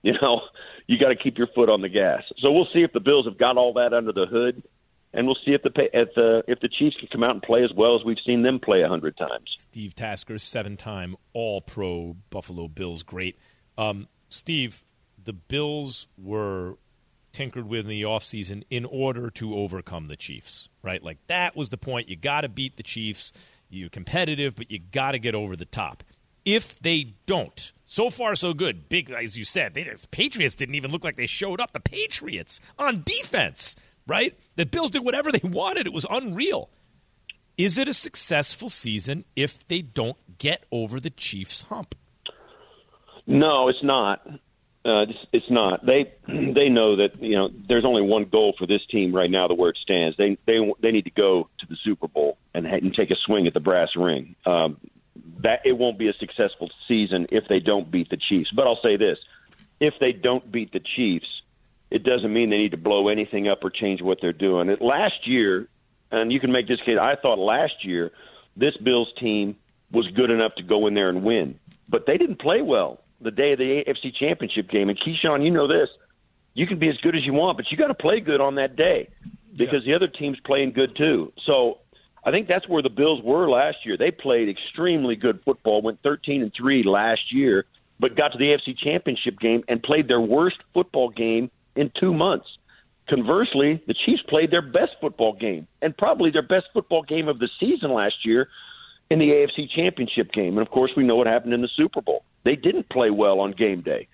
you 0.07 0.13
know, 0.23 0.43
you 0.87 0.99
got 0.99 1.09
to 1.09 1.17
keep 1.17 1.37
your 1.37 1.49
foot 1.49 1.69
on 1.69 1.83
the 1.83 1.89
gas. 1.89 2.23
So 2.39 2.53
we'll 2.53 2.69
see 2.73 2.83
if 2.83 2.93
the 2.93 3.01
Bills 3.01 3.27
have 3.27 3.39
got 3.39 3.57
all 3.57 3.73
that 3.75 3.93
under 3.93 4.13
the 4.13 4.27
hood, 4.27 4.63
and 5.13 5.27
we'll 5.27 5.39
see 5.45 5.53
if 5.53 5.63
the 5.63 5.71
if 5.93 6.15
the 6.15 6.43
if 6.47 6.61
the 6.61 6.69
Chiefs 6.69 6.97
can 6.99 7.09
come 7.11 7.25
out 7.25 7.33
and 7.33 7.43
play 7.43 7.65
as 7.65 7.73
well 7.75 7.97
as 7.97 8.05
we've 8.05 8.21
seen 8.25 8.43
them 8.43 8.61
play 8.61 8.83
a 8.83 8.89
hundred 8.89 9.17
times. 9.17 9.51
Steve 9.57 9.95
Tasker, 9.95 10.39
seven-time 10.39 11.17
All-Pro 11.33 12.17
Buffalo 12.31 12.69
Bills 12.69 13.03
great. 13.03 13.39
Um, 13.77 14.09
Steve, 14.29 14.85
the 15.23 15.33
Bills 15.33 16.07
were 16.17 16.77
tinkered 17.33 17.69
with 17.69 17.81
in 17.81 17.89
the 17.89 18.03
offseason 18.03 18.63
in 18.71 18.85
order 18.87 19.29
to 19.29 19.57
overcome 19.57 20.09
the 20.09 20.17
Chiefs, 20.17 20.71
right? 20.83 21.03
Like 21.03 21.19
that 21.27 21.57
was 21.57 21.69
the 21.69 21.77
point. 21.77 22.09
You 22.09 22.17
got 22.17 22.43
to 22.43 22.49
beat 22.49 22.77
the 22.77 22.83
Chiefs. 22.83 23.33
You're 23.69 23.91
competitive, 23.91 24.55
but 24.55 24.71
you 24.71 24.79
got 24.79 25.13
to 25.13 25.19
get 25.19 25.35
over 25.35 25.57
the 25.57 25.65
top. 25.65 26.05
If 26.47 26.79
they 26.79 27.17
don't, 27.27 27.73
so 27.85 28.09
far 28.09 28.37
so 28.37 28.55
good. 28.55 28.89
Big, 28.89 29.11
as 29.11 29.37
you 29.37 29.45
said, 29.45 29.75
the 29.75 30.07
Patriots 30.13 30.55
didn't 30.55 30.77
even 30.77 30.93
look 30.93 31.03
like 31.03 31.17
they 31.17 31.27
showed 31.27 31.61
up. 31.61 31.73
The 31.73 31.81
Patriots 31.81 32.61
on 32.79 33.03
defense, 33.03 33.75
right? 34.07 34.39
The 34.55 34.65
Bills 34.65 34.91
did 34.91 35.05
whatever 35.05 35.33
they 35.33 35.41
wanted. 35.49 35.87
It 35.87 35.93
was 35.93 36.07
unreal. 36.09 36.71
Is 37.59 37.79
it 37.79 37.89
a 37.89 37.95
successful 37.95 38.69
season 38.69 39.25
if 39.35 39.67
they 39.67 39.83
don't 39.83 40.17
get 40.39 40.65
over 40.71 41.01
the 41.01 41.11
Chiefs' 41.11 41.63
hump? 41.63 41.97
No, 43.27 43.69
it's 43.69 43.83
not. 43.83 44.25
Uh, 44.85 45.03
it's, 45.03 45.19
it's 45.33 45.51
not. 45.51 45.85
They 45.85 46.13
they 46.29 46.69
know 46.69 46.95
that 46.97 47.21
you 47.21 47.35
know 47.35 47.49
there's 47.69 47.85
only 47.85 48.03
one 48.03 48.27
goal 48.27 48.55
for 48.57 48.67
this 48.67 48.83
team 48.89 49.13
right 49.13 49.31
now, 49.31 49.49
the 49.49 49.55
where 49.55 49.71
it 49.71 49.79
stands. 49.83 50.17
They 50.17 50.39
they 50.47 50.59
they 50.81 50.93
need 50.93 51.07
to 51.07 51.11
go 51.11 51.49
to 51.59 51.67
the 51.67 51.77
Super 51.83 52.07
Bowl 52.07 52.39
and, 52.55 52.67
and 52.67 52.95
take 52.95 53.11
a 53.11 53.17
swing 53.17 53.49
at 53.49 53.55
the 53.55 53.61
brass 53.61 53.97
ring. 53.97 54.37
Um, 54.45 54.77
that 55.43 55.61
it 55.65 55.73
won't 55.73 55.99
be 55.99 56.09
a 56.09 56.15
successful 56.15 56.71
season 56.89 57.27
if 57.31 57.45
they 57.49 57.61
don't 57.61 57.91
beat 57.91 58.11
the 58.11 58.17
Chiefs. 58.17 58.51
But 58.55 58.67
I'll 58.67 58.81
say 58.83 58.97
this: 58.97 59.19
if 59.81 59.95
they 60.01 60.13
don't 60.13 60.51
beat 60.51 60.73
the 60.73 60.81
Chiefs, 60.81 61.27
it 61.91 62.03
doesn't 62.03 62.33
mean 62.33 62.51
they 62.51 62.59
need 62.59 62.73
to 62.73 62.77
blow 62.77 63.09
anything 63.09 63.49
up 63.49 63.63
or 63.63 63.71
change 63.71 64.03
what 64.03 64.19
they're 64.21 64.33
doing. 64.33 64.69
It, 64.69 64.81
last 64.81 65.27
year, 65.27 65.69
and 66.11 66.33
you 66.33 66.41
can 66.41 66.53
make 66.53 66.69
this 66.69 66.81
case. 66.81 66.99
I 67.01 67.17
thought 67.17 67.39
last 67.39 67.85
year 67.85 68.13
this 68.57 68.77
Bills 68.77 69.13
team 69.21 69.57
was 69.93 70.09
good 70.09 70.31
enough 70.31 70.55
to 70.57 70.63
go 70.63 70.87
in 70.87 70.95
there 70.95 71.09
and 71.09 71.23
win, 71.23 71.59
but 71.89 72.07
they 72.07 72.17
didn't 72.17 72.41
play 72.41 72.63
well 72.63 73.01
the 73.21 73.31
day 73.31 73.53
of 73.53 73.59
the 73.59 73.85
AFC 73.87 74.15
Championship 74.15 74.69
game. 74.69 74.89
And 74.89 74.99
Keyshawn, 74.99 75.45
you 75.45 75.51
know 75.51 75.69
this: 75.69 75.89
you 76.55 76.67
can 76.67 76.79
be 76.79 76.89
as 76.89 76.97
good 76.99 77.15
as 77.15 77.25
you 77.25 77.33
want, 77.33 77.57
but 77.57 77.71
you 77.71 77.77
got 77.77 77.89
to 77.89 77.95
play 77.95 78.21
good 78.21 78.41
on 78.41 78.57
that 78.57 78.77
day 78.77 79.09
because 79.55 79.85
yeah. 79.85 79.93
the 79.93 80.05
other 80.05 80.07
team's 80.07 80.41
playing 80.41 80.73
good 80.73 80.97
too. 80.97 81.33
So 81.45 81.79
I 82.27 82.33
think 82.33 82.49
that's 82.49 82.69
where 82.69 82.83
the 82.83 82.91
Bills 82.91 83.23
were 83.23 83.49
last 83.49 83.79
year. 83.85 83.97
They 83.97 84.11
played 84.11 84.49
extremely 84.49 85.15
good 85.15 85.41
football, 85.45 85.81
went 85.81 86.03
13 86.03 86.43
and 86.43 86.53
3 86.53 86.83
last 86.83 87.33
year, 87.33 87.67
but 88.01 88.17
got 88.17 88.33
to 88.33 88.39
the 88.39 88.47
AFC 88.47 88.77
Championship 88.77 89.39
game 89.39 89.63
and 89.69 89.81
played 89.81 90.09
their 90.09 90.21
worst 90.21 90.57
football 90.75 91.09
game 91.09 91.53
in 91.77 91.93
2 92.01 92.13
months. 92.13 92.49
Conversely, 93.09 93.81
the 93.87 93.95
Chiefs 93.95 94.23
played 94.29 94.51
their 94.51 94.61
best 94.61 94.97
football 95.01 95.35
game 95.35 95.69
and 95.81 95.97
probably 95.97 96.33
their 96.33 96.43
best 96.43 96.67
football 96.75 97.03
game 97.03 97.29
of 97.29 97.39
the 97.39 97.49
season 97.61 97.93
last 97.93 98.17
year 98.25 98.49
in 99.09 99.21
the 99.21 99.29
AFC 99.31 99.71
Championship 99.71 100.33
game. 100.33 100.59
And 100.59 100.67
of 100.67 100.71
course, 100.73 100.91
we 100.97 101.05
know 101.05 101.15
what 101.15 101.29
happened 101.29 101.55
in 101.55 101.63
the 101.63 101.71
Super 101.77 102.01
Bowl. 102.01 102.25
They 102.43 102.57
didn't 102.57 102.89
play 102.89 103.11
well 103.11 103.39
on 103.39 103.53
game 103.53 103.83
day 103.83 104.09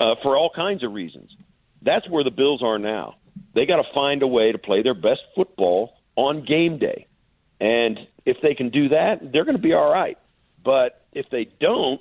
uh, 0.00 0.14
for 0.22 0.38
all 0.38 0.50
kinds 0.54 0.82
of 0.82 0.94
reasons. 0.94 1.36
That's 1.82 2.08
where 2.08 2.24
the 2.24 2.30
Bills 2.30 2.62
are 2.62 2.78
now. 2.78 3.16
They 3.54 3.66
got 3.66 3.76
to 3.76 3.92
find 3.92 4.22
a 4.22 4.26
way 4.26 4.52
to 4.52 4.58
play 4.58 4.82
their 4.82 4.94
best 4.94 5.20
football 5.36 5.92
on 6.16 6.46
game 6.46 6.78
day. 6.78 7.07
And 7.60 7.98
if 8.24 8.36
they 8.42 8.54
can 8.54 8.70
do 8.70 8.90
that, 8.90 9.32
they're 9.32 9.44
going 9.44 9.56
to 9.56 9.62
be 9.62 9.72
all 9.72 9.90
right. 9.90 10.18
But 10.64 11.04
if 11.12 11.26
they 11.30 11.48
don't, 11.60 12.00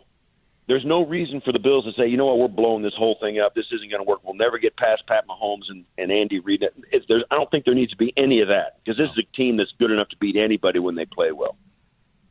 there's 0.67 0.85
no 0.85 1.05
reason 1.05 1.41
for 1.41 1.53
the 1.53 1.59
Bills 1.59 1.85
to 1.85 1.93
say, 1.93 2.07
you 2.07 2.17
know 2.17 2.25
what, 2.25 2.39
we're 2.39 2.47
blowing 2.49 2.83
this 2.83 2.93
whole 2.97 3.17
thing 3.21 3.39
up. 3.39 3.55
This 3.55 3.65
isn't 3.71 3.89
going 3.89 4.03
to 4.03 4.07
work. 4.07 4.19
We'll 4.23 4.35
never 4.35 4.57
get 4.57 4.75
past 4.75 5.07
Pat 5.07 5.25
Mahomes 5.27 5.69
and, 5.69 5.85
and 5.97 6.11
Andy 6.11 6.39
Reid. 6.39 6.63
It's, 6.91 7.05
there's, 7.07 7.23
I 7.31 7.35
don't 7.35 7.49
think 7.49 7.65
there 7.65 7.73
needs 7.73 7.91
to 7.91 7.97
be 7.97 8.13
any 8.17 8.41
of 8.41 8.49
that 8.49 8.79
because 8.83 8.97
this 8.97 9.09
is 9.09 9.17
a 9.17 9.35
team 9.35 9.57
that's 9.57 9.71
good 9.79 9.91
enough 9.91 10.09
to 10.09 10.17
beat 10.17 10.35
anybody 10.35 10.79
when 10.79 10.95
they 10.95 11.05
play 11.05 11.31
well. 11.31 11.55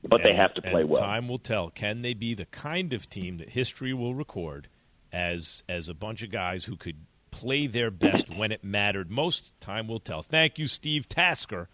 But 0.03 0.21
and, 0.21 0.31
they 0.31 0.37
have 0.37 0.55
to 0.55 0.63
play 0.63 0.85
well. 0.85 1.01
Time 1.01 1.29
will 1.29 1.39
tell. 1.39 1.71
Can 1.71 2.03
they 2.03 2.15
be 2.15 2.35
the 2.35 2.45
kind 2.47 2.93
of 2.93 3.09
team 3.09 3.39
that 3.39 3.51
history 3.51 3.95
will 3.95 4.15
record 4.15 4.69
as 5.13 5.63
as 5.69 5.89
a 5.89 5.95
bunch 5.95 6.23
of 6.23 6.31
guys 6.31 6.67
who 6.67 6.77
could 6.77 7.07
play 7.31 7.67
their 7.67 7.91
best 7.91 8.29
when 8.29 8.53
it 8.53 8.63
mattered 8.63 9.11
most? 9.11 9.59
Time 9.61 9.89
will 9.89 9.99
tell. 9.99 10.23
Thank 10.23 10.59
you, 10.59 10.67
Steve 10.67 11.09
Tasker. 11.09 11.69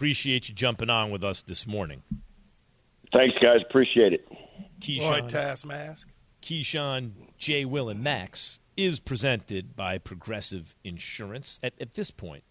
Appreciate 0.00 0.48
you 0.48 0.54
jumping 0.54 0.88
on 0.88 1.10
with 1.10 1.22
us 1.22 1.42
this 1.42 1.66
morning. 1.66 2.02
Thanks, 3.12 3.36
guys. 3.42 3.58
Appreciate 3.68 4.14
it. 4.14 4.26
Keyshawn, 4.80 5.02
All 5.02 5.10
right, 5.10 5.28
Task 5.28 5.66
Mask. 5.66 6.08
Keyshawn, 6.40 7.10
J. 7.36 7.66
Will, 7.66 7.90
and 7.90 8.02
Max 8.02 8.60
is 8.78 8.98
presented 8.98 9.76
by 9.76 9.98
Progressive 9.98 10.74
Insurance. 10.84 11.60
At, 11.62 11.74
at 11.78 11.92
this 11.92 12.10
point, 12.10 12.44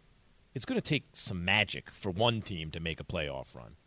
it's 0.53 0.63
going 0.63 0.79
to 0.79 0.87
take 0.87 1.05
some 1.13 1.43
magic 1.43 1.89
for 1.89 2.11
one 2.11 2.43
team 2.43 2.69
to 2.69 2.79
make 2.79 2.99
a 2.99 3.03
playoff 3.03 3.55
run. 3.55 3.77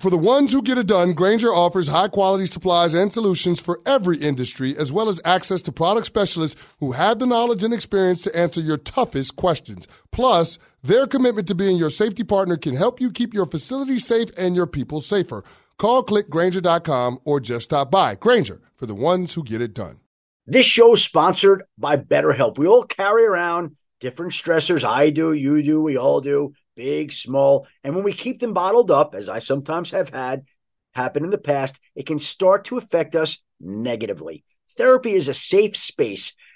For 0.00 0.10
the 0.10 0.18
ones 0.18 0.52
who 0.52 0.60
get 0.60 0.76
it 0.76 0.88
done, 0.88 1.12
Grainger 1.12 1.54
offers 1.54 1.86
high 1.86 2.08
quality 2.08 2.46
supplies 2.46 2.94
and 2.94 3.12
solutions 3.12 3.60
for 3.60 3.80
every 3.86 4.16
industry, 4.16 4.76
as 4.76 4.90
well 4.90 5.08
as 5.08 5.20
access 5.24 5.62
to 5.62 5.72
product 5.72 6.06
specialists 6.06 6.60
who 6.80 6.92
have 6.92 7.20
the 7.20 7.26
knowledge 7.26 7.62
and 7.62 7.72
experience 7.72 8.20
to 8.22 8.36
answer 8.36 8.60
your 8.60 8.76
toughest 8.76 9.36
questions. 9.36 9.86
Plus, 10.14 10.60
their 10.84 11.08
commitment 11.08 11.48
to 11.48 11.56
being 11.56 11.76
your 11.76 11.90
safety 11.90 12.22
partner 12.22 12.56
can 12.56 12.76
help 12.76 13.00
you 13.00 13.10
keep 13.10 13.34
your 13.34 13.46
facility 13.46 13.98
safe 13.98 14.28
and 14.38 14.54
your 14.54 14.68
people 14.68 15.00
safer. 15.00 15.42
Call 15.76 16.04
clickgrainger.com 16.04 17.18
or 17.24 17.40
just 17.40 17.64
stop 17.64 17.90
by. 17.90 18.14
Grainger 18.14 18.60
for 18.76 18.86
the 18.86 18.94
ones 18.94 19.34
who 19.34 19.42
get 19.42 19.60
it 19.60 19.74
done. 19.74 19.98
This 20.46 20.66
show 20.66 20.92
is 20.92 21.02
sponsored 21.02 21.64
by 21.76 21.96
BetterHelp. 21.96 22.58
We 22.58 22.68
all 22.68 22.84
carry 22.84 23.24
around 23.26 23.74
different 23.98 24.30
stressors. 24.30 24.84
I 24.84 25.10
do, 25.10 25.32
you 25.32 25.64
do, 25.64 25.82
we 25.82 25.98
all 25.98 26.20
do 26.20 26.52
big, 26.76 27.12
small. 27.12 27.66
And 27.82 27.96
when 27.96 28.04
we 28.04 28.12
keep 28.12 28.38
them 28.38 28.52
bottled 28.52 28.92
up, 28.92 29.16
as 29.16 29.28
I 29.28 29.40
sometimes 29.40 29.90
have 29.90 30.10
had 30.10 30.44
happen 30.94 31.24
in 31.24 31.30
the 31.30 31.38
past, 31.38 31.80
it 31.96 32.06
can 32.06 32.20
start 32.20 32.66
to 32.66 32.78
affect 32.78 33.16
us 33.16 33.42
negatively. 33.60 34.44
Therapy 34.76 35.14
is 35.14 35.26
a 35.26 35.34
safe 35.34 35.76
space 35.76 36.34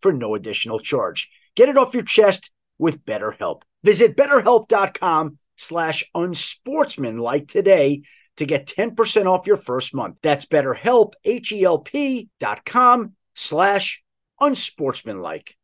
for 0.00 0.12
no 0.12 0.34
additional 0.34 0.78
charge. 0.78 1.28
Get 1.54 1.68
it 1.68 1.76
off 1.76 1.94
your 1.94 2.02
chest 2.02 2.50
with 2.78 3.04
BetterHelp. 3.04 3.62
Visit 3.82 4.16
betterhelp.com 4.16 5.38
slash 5.56 6.04
unsportsmanlike 6.14 7.48
today 7.48 8.02
to 8.36 8.46
get 8.46 8.66
10% 8.66 9.26
off 9.26 9.46
your 9.46 9.56
first 9.56 9.94
month. 9.94 10.16
That's 10.22 10.46
betterhelp, 10.46 11.14
H-E-L-P 11.24 12.28
dot 12.38 12.64
com 12.64 13.14
slash 13.34 14.02
unsportsmanlike. 14.40 15.56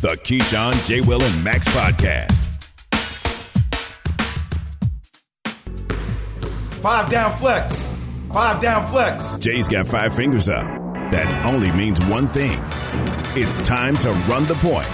The 0.00 0.16
Keyshawn, 0.22 0.86
J. 0.86 1.00
Will, 1.00 1.20
and 1.20 1.44
Max 1.44 1.66
Podcast. 1.68 2.46
Five 6.80 7.10
down 7.10 7.36
flex. 7.38 7.84
Five 8.32 8.62
down 8.62 8.86
flex. 8.86 9.36
Jay's 9.38 9.66
got 9.66 9.88
five 9.88 10.14
fingers 10.14 10.48
up. 10.48 10.87
That 11.10 11.46
only 11.46 11.72
means 11.72 12.00
one 12.04 12.28
thing. 12.28 12.60
It's 13.34 13.58
time 13.58 13.96
to 13.96 14.10
run 14.28 14.46
the 14.46 14.54
point. 14.56 14.86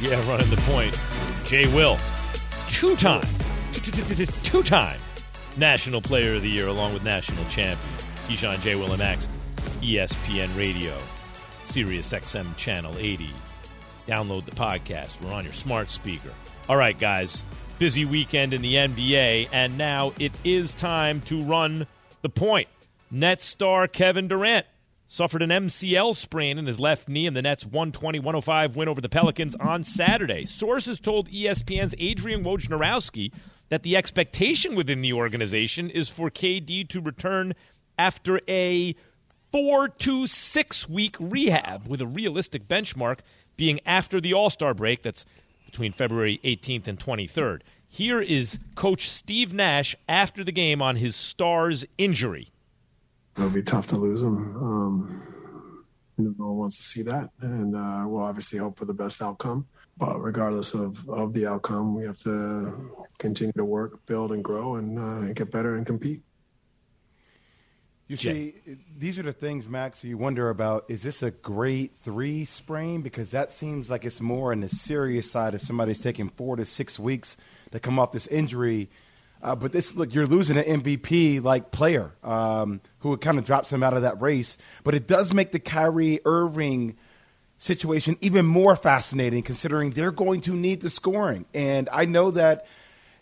Yeah, 0.00 0.28
running 0.28 0.50
the 0.50 0.60
point. 0.62 1.00
Jay 1.44 1.66
Will, 1.74 1.98
two 2.68 2.96
time, 2.96 3.26
two 4.42 4.62
time 4.62 4.98
National 5.56 6.00
Player 6.00 6.34
of 6.34 6.42
the 6.42 6.50
Year, 6.50 6.66
along 6.66 6.94
with 6.94 7.04
National 7.04 7.44
Champion. 7.44 7.78
Keyshawn 8.28 8.60
J. 8.62 8.76
Will 8.76 8.90
and 8.90 8.98
Max, 8.98 9.28
ESPN 9.80 10.56
Radio, 10.56 10.96
Sirius 11.64 12.12
XM 12.12 12.56
Channel 12.56 12.94
80. 12.98 13.30
Download 14.06 14.44
the 14.44 14.52
podcast. 14.52 15.20
We're 15.22 15.32
on 15.32 15.44
your 15.44 15.52
smart 15.52 15.90
speaker. 15.90 16.30
All 16.68 16.76
right, 16.76 16.98
guys 16.98 17.42
busy 17.82 18.04
weekend 18.04 18.54
in 18.54 18.62
the 18.62 18.74
NBA, 18.74 19.48
and 19.50 19.76
now 19.76 20.12
it 20.20 20.30
is 20.44 20.72
time 20.72 21.20
to 21.22 21.42
run 21.42 21.84
the 22.20 22.28
point. 22.28 22.68
Nets 23.14 23.44
star 23.44 23.86
Kevin 23.88 24.26
Durant 24.26 24.64
suffered 25.06 25.42
an 25.42 25.50
MCL 25.50 26.14
sprain 26.16 26.56
in 26.56 26.64
his 26.64 26.80
left 26.80 27.10
knee 27.10 27.26
in 27.26 27.34
the 27.34 27.42
Nets' 27.42 27.66
120 27.66 28.18
105 28.20 28.74
win 28.74 28.88
over 28.88 29.02
the 29.02 29.10
Pelicans 29.10 29.54
on 29.56 29.84
Saturday. 29.84 30.46
Sources 30.46 30.98
told 30.98 31.28
ESPN's 31.28 31.94
Adrian 31.98 32.42
Wojnarowski 32.42 33.30
that 33.68 33.82
the 33.82 33.98
expectation 33.98 34.74
within 34.74 35.02
the 35.02 35.12
organization 35.12 35.90
is 35.90 36.08
for 36.08 36.30
KD 36.30 36.88
to 36.88 37.02
return 37.02 37.52
after 37.98 38.40
a 38.48 38.96
four 39.52 39.88
to 39.88 40.26
six 40.26 40.88
week 40.88 41.14
rehab, 41.20 41.86
with 41.86 42.00
a 42.00 42.06
realistic 42.06 42.66
benchmark 42.66 43.18
being 43.58 43.78
after 43.84 44.22
the 44.22 44.32
All 44.32 44.48
Star 44.48 44.72
break. 44.72 45.02
That's 45.02 45.26
between 45.66 45.92
February 45.92 46.40
18th 46.44 46.88
and 46.88 46.98
23rd. 46.98 47.60
Here 47.86 48.22
is 48.22 48.58
Coach 48.74 49.10
Steve 49.10 49.52
Nash 49.52 49.94
after 50.08 50.42
the 50.42 50.50
game 50.50 50.80
on 50.80 50.96
his 50.96 51.14
Stars 51.14 51.84
injury. 51.98 52.48
It'll 53.36 53.50
be 53.50 53.62
tough 53.62 53.86
to 53.88 53.96
lose 53.96 54.22
him. 54.22 54.56
Um, 54.56 55.84
no 56.18 56.30
one 56.36 56.56
wants 56.56 56.76
to 56.76 56.82
see 56.82 57.02
that, 57.02 57.30
and 57.40 57.74
uh, 57.74 58.04
we'll 58.06 58.22
obviously 58.22 58.58
hope 58.58 58.78
for 58.78 58.84
the 58.84 58.94
best 58.94 59.22
outcome. 59.22 59.66
But 59.96 60.20
regardless 60.22 60.74
of, 60.74 61.08
of 61.08 61.32
the 61.32 61.46
outcome, 61.46 61.94
we 61.94 62.04
have 62.04 62.18
to 62.18 62.90
continue 63.18 63.52
to 63.52 63.64
work, 63.64 64.04
build, 64.06 64.32
and 64.32 64.42
grow, 64.42 64.76
and 64.76 64.98
uh, 64.98 65.32
get 65.32 65.50
better 65.50 65.76
and 65.76 65.86
compete. 65.86 66.22
You 68.08 68.16
see, 68.16 68.54
these 68.98 69.18
are 69.18 69.22
the 69.22 69.32
things, 69.32 69.66
Max, 69.66 70.04
you 70.04 70.18
wonder 70.18 70.50
about. 70.50 70.84
Is 70.88 71.02
this 71.02 71.22
a 71.22 71.30
grade 71.30 71.92
three 72.02 72.44
sprain? 72.44 73.00
Because 73.00 73.30
that 73.30 73.50
seems 73.50 73.88
like 73.88 74.04
it's 74.04 74.20
more 74.20 74.52
on 74.52 74.60
the 74.60 74.68
serious 74.68 75.30
side 75.30 75.54
if 75.54 75.62
somebody's 75.62 76.00
taking 76.00 76.28
four 76.28 76.56
to 76.56 76.66
six 76.66 76.98
weeks 76.98 77.38
to 77.70 77.80
come 77.80 77.98
off 77.98 78.12
this 78.12 78.26
injury. 78.26 78.90
Uh, 79.42 79.56
but 79.56 79.72
this, 79.72 79.94
look, 79.96 80.14
you're 80.14 80.26
losing 80.26 80.56
an 80.56 80.82
MVP 80.82 81.42
like 81.42 81.70
player 81.72 82.12
um, 82.22 82.80
who 83.00 83.10
would 83.10 83.20
kind 83.20 83.38
of 83.38 83.44
drops 83.44 83.72
him 83.72 83.82
out 83.82 83.94
of 83.94 84.02
that 84.02 84.20
race. 84.20 84.56
But 84.84 84.94
it 84.94 85.06
does 85.06 85.32
make 85.32 85.52
the 85.52 85.58
Kyrie 85.58 86.20
Irving 86.24 86.96
situation 87.58 88.16
even 88.20 88.46
more 88.46 88.76
fascinating, 88.76 89.42
considering 89.42 89.90
they're 89.90 90.12
going 90.12 90.40
to 90.42 90.54
need 90.54 90.80
the 90.80 90.90
scoring. 90.90 91.44
And 91.54 91.88
I 91.92 92.04
know 92.04 92.30
that 92.32 92.66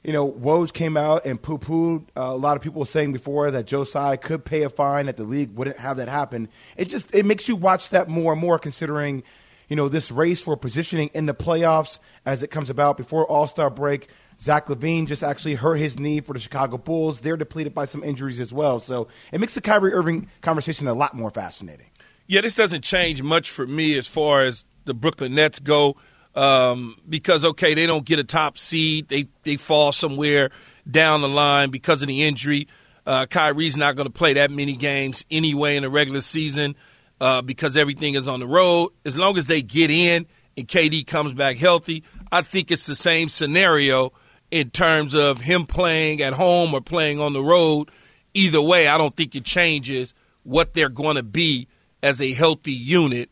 you 0.02 0.14
know, 0.14 0.30
Woj 0.30 0.72
came 0.72 0.96
out 0.96 1.26
and 1.26 1.40
poo 1.40 1.58
pooed. 1.58 2.06
Uh, 2.16 2.22
a 2.22 2.36
lot 2.36 2.56
of 2.56 2.62
people 2.62 2.84
saying 2.84 3.12
before 3.12 3.50
that 3.50 3.66
Josiah 3.66 4.16
could 4.16 4.44
pay 4.44 4.62
a 4.62 4.70
fine, 4.70 5.06
that 5.06 5.16
the 5.16 5.24
league 5.24 5.54
wouldn't 5.54 5.78
have 5.78 5.98
that 5.98 6.08
happen. 6.08 6.48
It 6.76 6.86
just 6.86 7.14
it 7.14 7.26
makes 7.26 7.48
you 7.48 7.56
watch 7.56 7.90
that 7.90 8.08
more 8.08 8.32
and 8.32 8.40
more, 8.40 8.58
considering 8.58 9.22
you 9.70 9.76
know 9.76 9.88
this 9.88 10.10
race 10.10 10.42
for 10.42 10.56
positioning 10.56 11.10
in 11.14 11.24
the 11.24 11.32
playoffs 11.32 12.00
as 12.26 12.42
it 12.42 12.48
comes 12.48 12.68
about 12.68 12.98
before 12.98 13.24
All 13.24 13.46
Star 13.46 13.70
break. 13.70 14.08
Zach 14.40 14.66
LaVine 14.66 15.06
just 15.06 15.22
actually 15.22 15.54
hurt 15.54 15.76
his 15.76 15.98
knee 15.98 16.20
for 16.20 16.32
the 16.32 16.38
Chicago 16.38 16.76
Bulls. 16.76 17.20
They're 17.20 17.36
depleted 17.36 17.72
by 17.72 17.84
some 17.84 18.02
injuries 18.02 18.40
as 18.40 18.52
well. 18.52 18.80
So 18.80 19.08
it 19.32 19.40
makes 19.40 19.54
the 19.54 19.60
Kyrie 19.60 19.92
Irving 19.92 20.28
conversation 20.40 20.88
a 20.88 20.94
lot 20.94 21.14
more 21.14 21.30
fascinating. 21.30 21.86
Yeah, 22.26 22.40
this 22.40 22.54
doesn't 22.54 22.82
change 22.82 23.22
much 23.22 23.50
for 23.50 23.66
me 23.66 23.96
as 23.96 24.06
far 24.06 24.42
as 24.42 24.64
the 24.86 24.94
Brooklyn 24.94 25.34
Nets 25.34 25.60
go 25.60 25.96
um, 26.34 26.96
because 27.08 27.44
okay, 27.44 27.74
they 27.74 27.86
don't 27.86 28.04
get 28.04 28.18
a 28.18 28.24
top 28.24 28.58
seed, 28.58 29.08
they 29.08 29.28
they 29.44 29.56
fall 29.56 29.92
somewhere 29.92 30.50
down 30.90 31.20
the 31.20 31.28
line 31.28 31.70
because 31.70 32.02
of 32.02 32.08
the 32.08 32.24
injury. 32.24 32.66
Uh, 33.06 33.26
Kyrie's 33.26 33.76
not 33.76 33.96
going 33.96 34.06
to 34.06 34.12
play 34.12 34.34
that 34.34 34.50
many 34.50 34.74
games 34.74 35.24
anyway 35.30 35.76
in 35.76 35.82
the 35.82 35.90
regular 35.90 36.20
season 36.20 36.74
uh, 37.20 37.42
because 37.42 37.76
everything 37.76 38.14
is 38.14 38.26
on 38.26 38.40
the 38.40 38.46
road. 38.46 38.90
As 39.04 39.16
long 39.16 39.36
as 39.38 39.46
they 39.46 39.62
get 39.62 39.90
in 39.90 40.26
and 40.56 40.66
KD 40.66 41.06
comes 41.06 41.34
back 41.34 41.56
healthy, 41.56 42.02
I 42.32 42.42
think 42.42 42.70
it's 42.70 42.86
the 42.86 42.94
same 42.94 43.28
scenario 43.28 44.12
in 44.50 44.70
terms 44.70 45.14
of 45.14 45.40
him 45.40 45.66
playing 45.66 46.22
at 46.22 46.32
home 46.32 46.74
or 46.74 46.80
playing 46.80 47.20
on 47.20 47.32
the 47.32 47.42
road. 47.42 47.90
Either 48.34 48.60
way, 48.60 48.88
I 48.88 48.98
don't 48.98 49.14
think 49.14 49.34
it 49.34 49.44
changes 49.44 50.14
what 50.42 50.74
they're 50.74 50.88
going 50.88 51.16
to 51.16 51.22
be 51.22 51.68
as 52.02 52.20
a 52.20 52.32
healthy 52.32 52.72
unit 52.72 53.30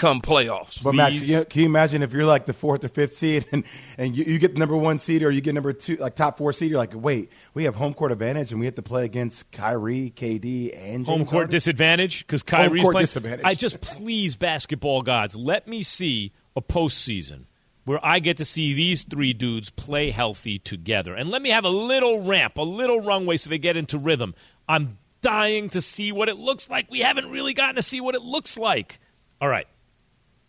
come 0.00 0.20
playoffs. 0.20 0.82
But 0.82 0.94
Max, 0.94 1.18
can 1.18 1.28
you, 1.28 1.44
can 1.44 1.60
you, 1.60 1.66
imagine 1.66 2.02
if 2.02 2.12
you're 2.12 2.24
like 2.24 2.46
the 2.46 2.52
fourth 2.52 2.82
or 2.82 2.88
fifth 2.88 3.14
seed 3.14 3.46
and, 3.52 3.64
and 3.98 4.16
you, 4.16 4.24
you, 4.24 4.38
get 4.38 4.54
the 4.54 4.58
number 4.58 4.76
one 4.76 4.98
seed 4.98 5.22
or 5.22 5.30
you 5.30 5.40
get 5.40 5.54
number 5.54 5.72
two, 5.72 5.96
like 5.96 6.16
top 6.16 6.38
four 6.38 6.52
seed, 6.52 6.70
you're 6.70 6.78
like, 6.78 6.94
wait, 6.94 7.30
we 7.54 7.64
have 7.64 7.74
home 7.74 7.94
court 7.94 8.10
advantage 8.10 8.50
and 8.50 8.58
we 8.58 8.66
have 8.66 8.74
to 8.76 8.82
play 8.82 9.04
against 9.04 9.52
Kyrie, 9.52 10.12
KD, 10.16 10.74
and 10.74 11.04
James 11.04 11.08
home 11.08 11.20
court 11.20 11.32
Harden? 11.32 11.50
disadvantage 11.50 12.26
because 12.26 12.42
Kyrie's 12.42 12.70
home 12.70 12.82
court 12.82 12.92
playing. 12.94 13.02
disadvantage. 13.02 13.44
I 13.44 13.54
just 13.54 13.80
please 13.80 14.36
basketball 14.36 15.02
gods, 15.02 15.36
let 15.36 15.68
me 15.68 15.82
see 15.82 16.32
a 16.56 16.62
postseason 16.62 17.44
where 17.84 18.00
I 18.02 18.18
get 18.18 18.38
to 18.38 18.44
see 18.44 18.72
these 18.72 19.04
three 19.04 19.32
dudes 19.32 19.70
play 19.70 20.10
healthy 20.10 20.58
together, 20.58 21.14
and 21.14 21.30
let 21.30 21.42
me 21.42 21.50
have 21.50 21.64
a 21.64 21.70
little 21.70 22.24
ramp, 22.24 22.58
a 22.58 22.62
little 22.62 23.00
runway, 23.00 23.36
so 23.36 23.50
they 23.50 23.58
get 23.58 23.76
into 23.76 23.98
rhythm. 23.98 24.34
I'm 24.68 24.98
dying 25.22 25.68
to 25.70 25.80
see 25.80 26.12
what 26.12 26.28
it 26.28 26.36
looks 26.36 26.70
like. 26.70 26.90
We 26.90 27.00
haven't 27.00 27.30
really 27.30 27.52
gotten 27.52 27.76
to 27.76 27.82
see 27.82 28.00
what 28.00 28.14
it 28.14 28.22
looks 28.22 28.56
like. 28.56 29.00
All 29.40 29.48
right, 29.48 29.66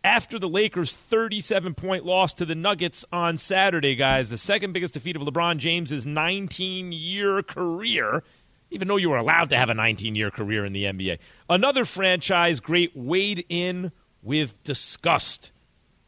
after 0.03 0.39
the 0.39 0.49
Lakers' 0.49 0.91
37 0.91 1.73
point 1.75 2.05
loss 2.05 2.33
to 2.35 2.45
the 2.45 2.55
Nuggets 2.55 3.05
on 3.11 3.37
Saturday, 3.37 3.95
guys, 3.95 4.29
the 4.29 4.37
second 4.37 4.73
biggest 4.73 4.93
defeat 4.93 5.15
of 5.15 5.21
LeBron 5.21 5.57
James' 5.57 6.05
19 6.05 6.91
year 6.91 7.43
career. 7.43 8.23
Even 8.69 8.87
though 8.87 8.97
you 8.97 9.09
were 9.09 9.17
allowed 9.17 9.49
to 9.49 9.57
have 9.57 9.69
a 9.69 9.73
19 9.73 10.15
year 10.15 10.31
career 10.31 10.65
in 10.65 10.73
the 10.73 10.85
NBA. 10.85 11.19
Another 11.49 11.85
franchise 11.85 12.59
great 12.59 12.95
weighed 12.95 13.45
in 13.49 13.91
with 14.23 14.61
disgust. 14.63 15.51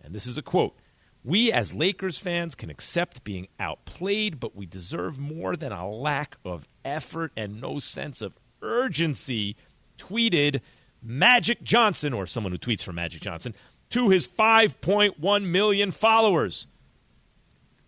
And 0.01 0.13
this 0.13 0.25
is 0.25 0.37
a 0.37 0.41
quote 0.41 0.75
We 1.23 1.51
as 1.51 1.73
Lakers 1.73 2.17
fans 2.17 2.55
can 2.55 2.69
accept 2.69 3.23
being 3.23 3.47
outplayed, 3.59 4.39
but 4.39 4.55
we 4.55 4.65
deserve 4.65 5.19
more 5.19 5.55
than 5.55 5.71
a 5.71 5.89
lack 5.89 6.37
of 6.45 6.67
effort 6.85 7.31
and 7.35 7.61
no 7.61 7.79
sense 7.79 8.21
of 8.21 8.33
urgency, 8.61 9.55
tweeted 9.97 10.61
Magic 11.01 11.61
Johnson, 11.63 12.13
or 12.13 12.25
someone 12.25 12.53
who 12.53 12.57
tweets 12.57 12.81
for 12.81 12.93
Magic 12.93 13.21
Johnson, 13.21 13.53
to 13.93 14.09
his 14.09 14.27
5.1 14.27 15.45
million 15.45 15.91
followers. 15.91 16.65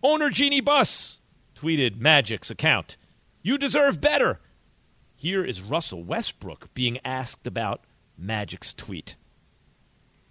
Owner 0.03 0.29
Jeanie 0.29 0.61
Buss 0.61 1.17
tweeted 1.55 1.97
Magic's 1.97 2.51
account. 2.51 2.95
You 3.41 3.57
deserve 3.57 4.01
better. 4.01 4.39
Here 5.15 5.43
is 5.43 5.63
Russell 5.63 6.03
Westbrook 6.03 6.71
being 6.75 6.99
asked 7.03 7.47
about 7.47 7.85
Magic's 8.19 8.71
tweet. 8.71 9.15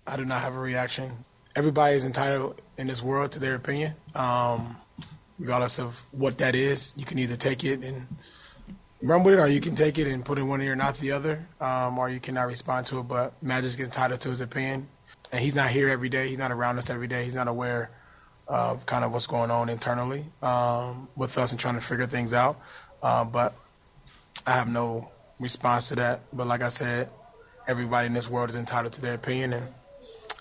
I 0.06 0.16
do 0.16 0.24
not 0.24 0.42
have 0.42 0.54
a 0.54 0.60
reaction. 0.60 1.10
Everybody 1.56 1.96
is 1.96 2.04
entitled 2.04 2.60
in 2.78 2.86
this 2.86 3.02
world 3.02 3.32
to 3.32 3.40
their 3.40 3.56
opinion, 3.56 3.94
um, 4.14 4.76
regardless 5.40 5.80
of 5.80 6.00
what 6.12 6.38
that 6.38 6.54
is. 6.54 6.94
You 6.96 7.04
can 7.04 7.18
either 7.18 7.36
take 7.36 7.64
it 7.64 7.82
and 7.82 8.06
run 9.02 9.24
with 9.24 9.34
it, 9.34 9.40
or 9.40 9.48
you 9.48 9.60
can 9.60 9.74
take 9.74 9.98
it 9.98 10.06
and 10.06 10.24
put 10.24 10.38
it 10.38 10.42
in 10.42 10.48
one 10.48 10.62
ear, 10.62 10.76
not 10.76 10.98
the 10.98 11.10
other, 11.10 11.48
um, 11.60 11.98
or 11.98 12.08
you 12.08 12.20
cannot 12.20 12.46
respond 12.46 12.86
to 12.86 13.00
it. 13.00 13.08
But 13.08 13.42
Magic's 13.42 13.80
entitled 13.80 14.20
to 14.20 14.30
his 14.30 14.40
opinion 14.40 14.86
and 15.34 15.42
he's 15.42 15.56
not 15.56 15.68
here 15.68 15.88
every 15.88 16.08
day. 16.08 16.28
He's 16.28 16.38
not 16.38 16.52
around 16.52 16.78
us 16.78 16.90
every 16.90 17.08
day. 17.08 17.24
He's 17.24 17.34
not 17.34 17.48
aware 17.48 17.90
of 18.46 18.86
kind 18.86 19.04
of 19.04 19.10
what's 19.10 19.26
going 19.26 19.50
on 19.50 19.68
internally 19.68 20.24
um, 20.42 21.08
with 21.16 21.36
us 21.38 21.50
and 21.50 21.58
trying 21.58 21.74
to 21.74 21.80
figure 21.80 22.06
things 22.06 22.32
out. 22.32 22.60
Uh, 23.02 23.24
but 23.24 23.52
I 24.46 24.52
have 24.52 24.68
no 24.68 25.10
response 25.40 25.88
to 25.88 25.96
that. 25.96 26.20
But 26.32 26.46
like 26.46 26.62
I 26.62 26.68
said, 26.68 27.10
everybody 27.66 28.06
in 28.06 28.12
this 28.12 28.30
world 28.30 28.48
is 28.48 28.54
entitled 28.54 28.92
to 28.92 29.00
their 29.00 29.14
opinion, 29.14 29.54
and 29.54 29.66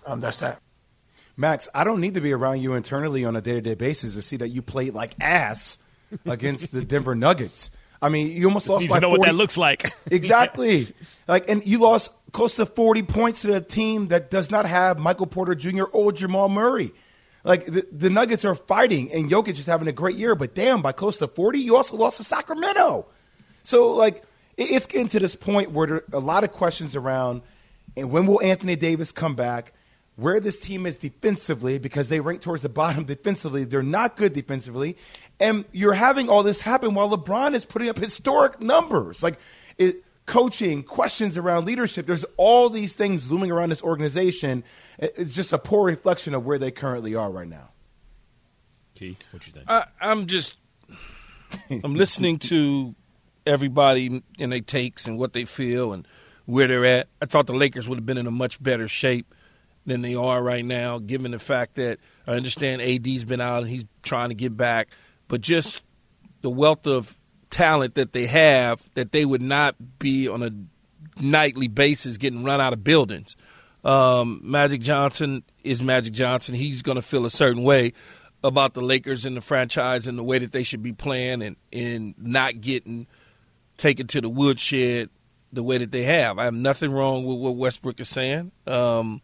um, 0.05 0.19
that's 0.19 0.41
that. 0.41 0.61
Max, 1.35 1.67
I 1.73 1.83
don't 1.83 1.99
need 1.99 2.13
to 2.13 2.21
be 2.21 2.31
around 2.31 2.61
you 2.61 2.75
internally 2.75 3.25
on 3.25 3.35
a 3.35 3.41
day 3.41 3.53
to 3.53 3.61
day 3.61 3.73
basis 3.73 4.13
to 4.13 4.21
see 4.21 4.37
that 4.37 4.49
you 4.49 4.61
played 4.61 4.93
like 4.93 5.15
ass 5.19 5.79
against 6.27 6.71
the 6.71 6.85
Denver 6.85 7.15
Nuggets. 7.15 7.71
I 8.03 8.09
mean, 8.09 8.31
you 8.31 8.47
almost 8.47 8.67
lost. 8.67 8.83
You 8.83 8.89
by 8.89 8.99
know 8.99 9.07
40. 9.07 9.19
what 9.19 9.25
that 9.27 9.35
looks 9.35 9.57
like. 9.57 9.93
exactly. 10.11 10.87
Like, 11.25 11.49
and 11.49 11.65
you 11.65 11.79
lost 11.79 12.11
close 12.33 12.57
to 12.57 12.65
40 12.65 13.03
points 13.03 13.43
to 13.43 13.55
a 13.55 13.61
team 13.61 14.09
that 14.09 14.29
does 14.29 14.51
not 14.51 14.65
have 14.65 14.99
Michael 14.99 15.25
Porter 15.25 15.55
Jr. 15.55 15.83
or 15.85 16.11
Jamal 16.11 16.49
Murray. 16.49 16.91
Like, 17.45 17.65
the, 17.65 17.87
the 17.93 18.09
Nuggets 18.09 18.43
are 18.43 18.55
fighting, 18.55 19.09
and 19.13 19.31
Jokic 19.31 19.57
is 19.57 19.65
having 19.65 19.87
a 19.87 19.93
great 19.93 20.17
year, 20.17 20.35
but 20.35 20.53
damn, 20.53 20.81
by 20.81 20.91
close 20.91 21.15
to 21.19 21.29
40, 21.29 21.59
you 21.59 21.77
also 21.77 21.95
lost 21.95 22.17
to 22.17 22.25
Sacramento. 22.25 23.05
So, 23.63 23.93
like, 23.93 24.17
it, 24.57 24.71
it's 24.71 24.85
getting 24.85 25.07
to 25.07 25.19
this 25.19 25.33
point 25.33 25.71
where 25.71 25.87
there 25.87 25.95
are 25.95 26.05
a 26.11 26.19
lot 26.19 26.43
of 26.43 26.51
questions 26.51 26.97
around, 26.97 27.41
and 27.95 28.11
when 28.11 28.27
will 28.27 28.41
Anthony 28.41 28.75
Davis 28.75 29.13
come 29.13 29.35
back? 29.35 29.71
Where 30.15 30.39
this 30.39 30.59
team 30.59 30.85
is 30.85 30.95
defensively, 30.95 31.79
because 31.79 32.09
they 32.09 32.19
rank 32.19 32.41
towards 32.41 32.61
the 32.61 32.69
bottom 32.69 33.03
defensively. 33.05 33.63
They're 33.63 33.81
not 33.81 34.15
good 34.15 34.33
defensively. 34.33 34.97
And 35.39 35.65
you're 35.71 35.93
having 35.93 36.29
all 36.29 36.43
this 36.43 36.61
happen 36.61 36.93
while 36.93 37.09
LeBron 37.09 37.55
is 37.55 37.65
putting 37.65 37.89
up 37.89 37.97
historic 37.97 38.61
numbers. 38.61 39.23
Like, 39.23 39.39
it, 39.77 40.03
coaching, 40.25 40.83
questions 40.83 41.37
around 41.37 41.65
leadership. 41.65 42.05
There's 42.05 42.25
all 42.37 42.69
these 42.69 42.93
things 42.93 43.31
looming 43.31 43.51
around 43.51 43.69
this 43.69 43.83
organization. 43.83 44.63
It's 44.97 45.35
just 45.35 45.53
a 45.53 45.57
poor 45.57 45.85
reflection 45.85 46.33
of 46.33 46.45
where 46.45 46.57
they 46.57 46.71
currently 46.71 47.15
are 47.15 47.29
right 47.29 47.47
now. 47.47 47.69
Key, 48.95 49.17
what 49.31 49.45
you 49.47 49.53
think? 49.53 49.65
I, 49.67 49.85
I'm 49.99 50.27
just 50.27 50.55
I'm 51.83 51.95
listening 51.95 52.39
to 52.39 52.95
everybody 53.45 54.23
and 54.39 54.51
their 54.51 54.61
takes 54.61 55.05
and 55.07 55.17
what 55.17 55.33
they 55.33 55.45
feel 55.45 55.93
and 55.93 56.07
where 56.45 56.67
they're 56.67 56.85
at. 56.85 57.07
I 57.21 57.25
thought 57.25 57.47
the 57.47 57.53
Lakers 57.53 57.89
would 57.89 57.97
have 57.97 58.05
been 58.05 58.17
in 58.17 58.27
a 58.27 58.31
much 58.31 58.61
better 58.61 58.87
shape 58.87 59.33
than 59.85 60.01
they 60.01 60.15
are 60.15 60.41
right 60.41 60.63
now, 60.63 60.99
given 60.99 61.31
the 61.31 61.39
fact 61.39 61.75
that 61.75 61.99
I 62.27 62.33
understand 62.33 62.81
AD's 62.81 63.25
been 63.25 63.41
out 63.41 63.63
and 63.63 63.69
he's 63.69 63.85
trying 64.01 64.29
to 64.29 64.35
get 64.35 64.55
back, 64.55 64.89
but 65.27 65.41
just 65.41 65.83
the 66.41 66.49
wealth 66.49 66.87
of 66.87 67.17
talent 67.49 67.95
that 67.95 68.13
they 68.13 68.25
have 68.25 68.83
that 68.95 69.11
they 69.11 69.25
would 69.25 69.41
not 69.41 69.75
be 69.99 70.27
on 70.27 70.41
a 70.41 70.51
nightly 71.21 71.67
basis 71.67 72.17
getting 72.17 72.43
run 72.43 72.59
out 72.59 72.73
of 72.73 72.83
buildings. 72.83 73.35
Um, 73.83 74.39
Magic 74.43 74.81
Johnson 74.81 75.43
is 75.63 75.83
Magic 75.83 76.13
Johnson. 76.13 76.55
He's 76.55 76.81
going 76.81 76.95
to 76.95 77.01
feel 77.01 77.25
a 77.25 77.29
certain 77.29 77.63
way 77.63 77.93
about 78.43 78.73
the 78.73 78.81
Lakers 78.81 79.25
and 79.25 79.37
the 79.37 79.41
franchise 79.41 80.07
and 80.07 80.17
the 80.17 80.23
way 80.23 80.39
that 80.39 80.51
they 80.51 80.63
should 80.63 80.83
be 80.83 80.93
playing 80.93 81.41
and, 81.41 81.55
and 81.71 82.15
not 82.17 82.59
getting 82.61 83.07
taken 83.77 84.07
to 84.07 84.21
the 84.21 84.29
woodshed 84.29 85.09
the 85.51 85.63
way 85.63 85.77
that 85.77 85.91
they 85.91 86.03
have. 86.03 86.39
I 86.39 86.45
have 86.45 86.53
nothing 86.53 86.91
wrong 86.91 87.25
with 87.25 87.37
what 87.37 87.55
Westbrook 87.55 87.99
is 87.99 88.09
saying. 88.09 88.51
Um, 88.65 89.21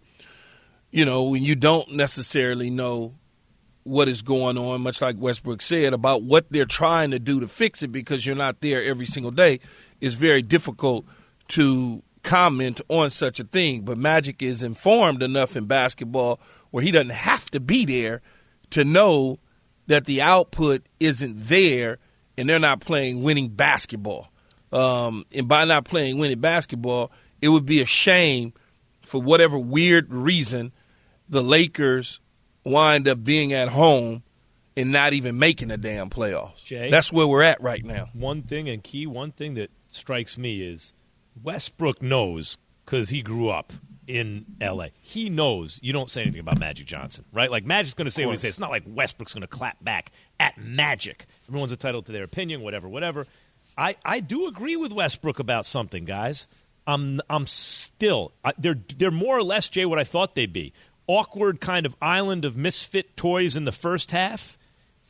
you 0.91 1.05
know, 1.05 1.23
when 1.23 1.43
you 1.43 1.55
don't 1.55 1.93
necessarily 1.93 2.69
know 2.69 3.13
what 3.83 4.07
is 4.07 4.21
going 4.21 4.57
on, 4.57 4.81
much 4.81 5.01
like 5.01 5.15
Westbrook 5.17 5.61
said, 5.61 5.93
about 5.93 6.23
what 6.23 6.51
they're 6.51 6.65
trying 6.65 7.11
to 7.11 7.19
do 7.19 7.39
to 7.39 7.47
fix 7.47 7.81
it 7.81 7.91
because 7.91 8.25
you're 8.25 8.35
not 8.35 8.61
there 8.61 8.83
every 8.83 9.05
single 9.05 9.31
day, 9.31 9.59
it's 10.01 10.15
very 10.15 10.41
difficult 10.41 11.05
to 11.49 12.03
comment 12.23 12.81
on 12.89 13.09
such 13.09 13.39
a 13.39 13.43
thing. 13.43 13.81
But 13.81 13.97
Magic 13.97 14.41
is 14.41 14.63
informed 14.63 15.23
enough 15.23 15.55
in 15.55 15.65
basketball 15.65 16.39
where 16.71 16.83
he 16.83 16.91
doesn't 16.91 17.11
have 17.11 17.49
to 17.51 17.59
be 17.59 17.85
there 17.85 18.21
to 18.71 18.83
know 18.83 19.39
that 19.87 20.05
the 20.05 20.21
output 20.21 20.83
isn't 20.99 21.47
there 21.47 21.97
and 22.37 22.47
they're 22.47 22.59
not 22.59 22.79
playing 22.79 23.23
winning 23.23 23.49
basketball. 23.49 24.31
Um, 24.71 25.25
and 25.33 25.47
by 25.47 25.65
not 25.65 25.85
playing 25.85 26.19
winning 26.19 26.39
basketball, 26.39 27.11
it 27.41 27.49
would 27.49 27.65
be 27.65 27.81
a 27.81 27.85
shame 27.85 28.53
for 29.01 29.19
whatever 29.19 29.57
weird 29.57 30.13
reason 30.13 30.71
the 31.29 31.43
Lakers 31.43 32.19
wind 32.63 33.07
up 33.07 33.23
being 33.23 33.53
at 33.53 33.69
home 33.69 34.23
and 34.75 34.91
not 34.91 35.13
even 35.13 35.37
making 35.37 35.71
a 35.71 35.77
damn 35.77 36.09
playoffs. 36.09 36.63
Jay? 36.63 36.89
That's 36.89 37.11
where 37.11 37.27
we're 37.27 37.43
at 37.43 37.61
right 37.61 37.83
now. 37.83 38.09
One 38.13 38.41
thing 38.41 38.69
and 38.69 38.83
key, 38.83 39.05
one 39.07 39.31
thing 39.31 39.55
that 39.55 39.71
strikes 39.87 40.37
me 40.37 40.61
is 40.61 40.93
Westbrook 41.41 42.01
knows 42.01 42.57
because 42.85 43.09
he 43.09 43.21
grew 43.21 43.49
up 43.49 43.73
in 44.07 44.45
L.A. 44.59 44.91
He 45.01 45.29
knows 45.29 45.79
you 45.83 45.93
don't 45.93 46.09
say 46.09 46.23
anything 46.23 46.41
about 46.41 46.59
Magic 46.59 46.87
Johnson, 46.87 47.25
right? 47.31 47.51
Like 47.51 47.65
Magic's 47.65 47.93
going 47.93 48.05
to 48.05 48.11
say 48.11 48.25
what 48.25 48.31
he 48.31 48.37
says. 48.37 48.49
It's 48.49 48.59
not 48.59 48.71
like 48.71 48.83
Westbrook's 48.87 49.33
going 49.33 49.41
to 49.41 49.47
clap 49.47 49.83
back 49.83 50.11
at 50.39 50.57
Magic. 50.57 51.25
Everyone's 51.47 51.71
entitled 51.71 52.07
to 52.07 52.11
their 52.11 52.23
opinion, 52.23 52.61
whatever, 52.61 52.89
whatever. 52.89 53.27
I, 53.77 53.95
I 54.03 54.19
do 54.19 54.47
agree 54.47 54.75
with 54.75 54.91
Westbrook 54.91 55.39
about 55.39 55.65
something, 55.65 56.05
guys. 56.05 56.47
I'm 56.87 57.21
I'm 57.29 57.45
still 57.45 58.31
I, 58.43 58.53
they're 58.57 58.79
they're 58.97 59.11
more 59.11 59.37
or 59.37 59.43
less 59.43 59.69
Jay 59.69 59.85
what 59.85 59.99
I 59.99 60.03
thought 60.03 60.33
they'd 60.33 60.51
be. 60.51 60.73
Awkward 61.09 61.59
kind 61.59 61.87
of 61.87 61.95
island 61.99 62.45
of 62.45 62.55
misfit 62.55 63.17
toys 63.17 63.55
in 63.55 63.65
the 63.65 63.71
first 63.71 64.11
half. 64.11 64.59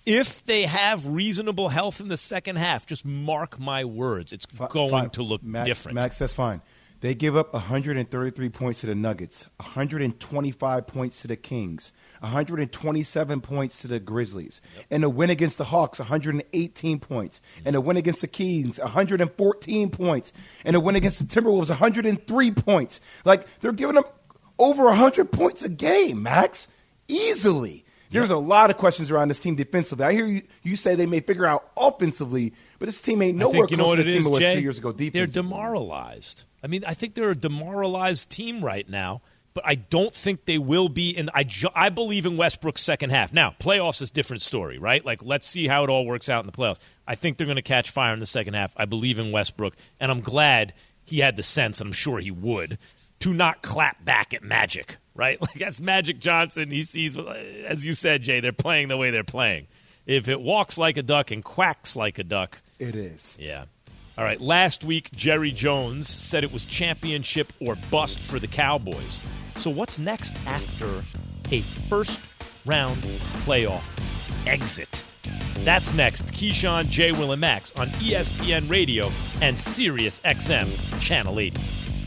If 0.06 0.46
they 0.46 0.62
have 0.62 1.06
reasonable 1.06 1.68
health 1.68 2.00
in 2.00 2.08
the 2.08 2.16
second 2.16 2.56
half, 2.56 2.86
just 2.86 3.06
mark 3.06 3.60
my 3.60 3.84
words, 3.84 4.32
it's 4.32 4.46
going 4.46 5.10
to 5.10 5.24
look 5.24 5.44
Max, 5.44 5.68
different. 5.68 5.96
Max, 5.96 6.18
that's 6.18 6.34
fine. 6.34 6.62
They 7.02 7.16
give 7.16 7.38
up 7.38 7.54
133 7.54 8.50
points 8.50 8.82
to 8.82 8.88
the 8.88 8.96
Nuggets, 8.96 9.46
125 9.58 10.88
points 10.88 11.22
to 11.22 11.28
the 11.28 11.38
Kings, 11.38 11.94
127 12.20 13.42
points 13.42 13.82
to 13.82 13.88
the 13.88 14.00
Grizzlies, 14.00 14.62
and 14.90 15.04
a 15.06 15.10
win 15.10 15.30
against 15.30 15.58
the 15.58 15.66
Hawks, 15.66 16.00
118 16.00 17.00
points, 17.00 17.40
mm-hmm. 17.40 17.68
and 17.68 17.76
a 17.76 17.82
win 17.82 17.96
against 17.96 18.22
the 18.22 18.28
Kings, 18.28 18.80
114 18.80 19.90
points, 19.92 20.34
and 20.66 20.76
a 20.76 20.80
win 20.80 20.96
against 20.96 21.20
the 21.20 21.42
Timberwolves, 21.42 21.70
103 21.70 22.52
points. 22.52 23.00
Like 23.24 23.48
they're 23.62 23.72
giving 23.72 23.98
up 23.98 24.19
over 24.60 24.86
100 24.86 25.32
points 25.32 25.64
a 25.64 25.70
game, 25.70 26.22
Max, 26.22 26.68
easily. 27.08 27.86
There's 28.12 28.32
a 28.32 28.38
lot 28.38 28.72
of 28.72 28.78
questions 28.78 29.12
around 29.12 29.28
this 29.28 29.40
team 29.40 29.56
defensively. 29.56 30.04
I 30.04 30.14
hear 30.14 30.26
you, 30.26 30.42
you 30.64 30.76
say 30.76 30.96
they 30.96 31.06
may 31.06 31.20
figure 31.20 31.46
out 31.46 31.70
offensively, 31.78 32.54
but 32.80 32.88
this 32.88 33.00
team 33.00 33.22
ain't 33.22 33.38
nowhere 33.38 33.68
think 33.68 33.72
you 33.72 33.78
know 33.78 33.88
what 33.88 33.96
to 33.98 34.02
it 34.02 34.06
the 34.06 34.12
team 34.12 34.22
is, 34.22 34.26
it 34.26 34.30
was 34.32 34.40
Jay? 34.40 34.56
two 34.56 34.62
years 34.62 34.78
ago. 34.80 34.92
They're 34.92 35.28
demoralized. 35.28 36.46
I 36.64 36.68
mean, 36.68 36.84
I 36.86 36.96
think 36.96 37.14
they're 37.14 37.30
a 37.30 37.36
demoralized 37.36 38.32
team 38.32 38.66
right 38.66 38.90
now, 38.90 39.22
but 39.54 39.64
I 39.68 39.76
don't 39.76 40.14
think 40.14 40.46
they 40.46 40.58
will 40.58 40.90
be. 40.90 41.16
And 41.16 41.30
I, 41.36 41.44
ju- 41.44 41.70
I 41.76 41.90
believe 41.90 42.26
in 42.26 42.36
Westbrook's 42.36 42.82
second 42.82 43.12
half. 43.12 43.32
Now, 43.32 43.54
playoffs 43.60 44.02
is 44.02 44.10
a 44.10 44.14
different 44.14 44.42
story, 44.42 44.80
right? 44.80 45.06
Like, 45.06 45.24
let's 45.24 45.48
see 45.48 45.68
how 45.68 45.84
it 45.84 45.92
all 45.92 46.08
works 46.08 46.30
out 46.30 46.44
in 46.44 46.48
the 46.48 46.52
playoffs. 46.52 46.80
I 47.08 47.14
think 47.14 47.38
they're 47.38 47.48
going 47.48 47.58
to 47.58 47.62
catch 47.62 47.92
fire 47.92 48.14
in 48.14 48.20
the 48.20 48.26
second 48.26 48.56
half. 48.56 48.74
I 48.76 48.86
believe 48.86 49.20
in 49.20 49.32
Westbrook, 49.32 49.76
and 50.00 50.12
I'm 50.12 50.22
glad 50.22 50.74
he 51.04 51.20
had 51.20 51.36
the 51.36 51.44
sense, 51.44 51.80
and 51.80 51.90
I'm 51.90 51.94
sure 51.94 52.20
he 52.20 52.32
would, 52.32 52.78
to 53.20 53.34
not 53.34 53.62
clap 53.62 54.04
back 54.04 54.34
at 54.34 54.44
Magic, 54.44 54.98
right? 55.16 55.40
Like, 55.42 55.54
that's 55.56 55.82
Magic 55.82 56.20
Johnson. 56.20 56.72
He 56.72 56.84
sees, 56.84 57.18
as 57.18 57.86
you 57.86 57.94
said, 57.94 58.24
Jay, 58.24 58.40
they're 58.40 58.52
playing 58.54 58.88
the 58.88 58.98
way 58.98 59.12
they're 59.12 59.24
playing. 59.24 59.68
If 60.06 60.28
it 60.28 60.42
walks 60.42 60.78
like 60.78 60.98
a 60.98 61.04
duck 61.04 61.32
and 61.32 61.44
quacks 61.44 61.96
like 61.96 62.18
a 62.20 62.24
duck, 62.24 62.62
it 62.80 62.96
is. 62.96 63.36
Yeah. 63.40 63.66
All 64.18 64.24
right. 64.24 64.42
Last 64.42 64.84
week, 64.84 65.12
Jerry 65.12 65.52
Jones 65.52 66.10
said 66.10 66.44
it 66.44 66.52
was 66.52 66.66
championship 66.66 67.54
or 67.62 67.76
bust 67.92 68.20
for 68.20 68.40
the 68.40 68.48
Cowboys. 68.48 69.20
So, 69.58 69.70
what's 69.70 70.00
next 70.00 70.36
after 70.48 71.04
a 71.52 71.62
first 71.62 72.20
round 72.66 72.98
playoff 73.44 73.98
exit? 74.48 75.04
That's 75.64 75.94
next. 75.94 76.26
Keyshawn, 76.28 76.90
J. 76.90 77.12
Will, 77.12 77.34
and 77.34 77.42
Max 77.42 77.78
on 77.78 77.88
ESPN 77.90 78.70
Radio 78.70 79.12
and 79.42 79.60
Sirius 79.60 80.22
XM 80.22 81.00
Channel 81.02 81.40
80. 81.40 81.62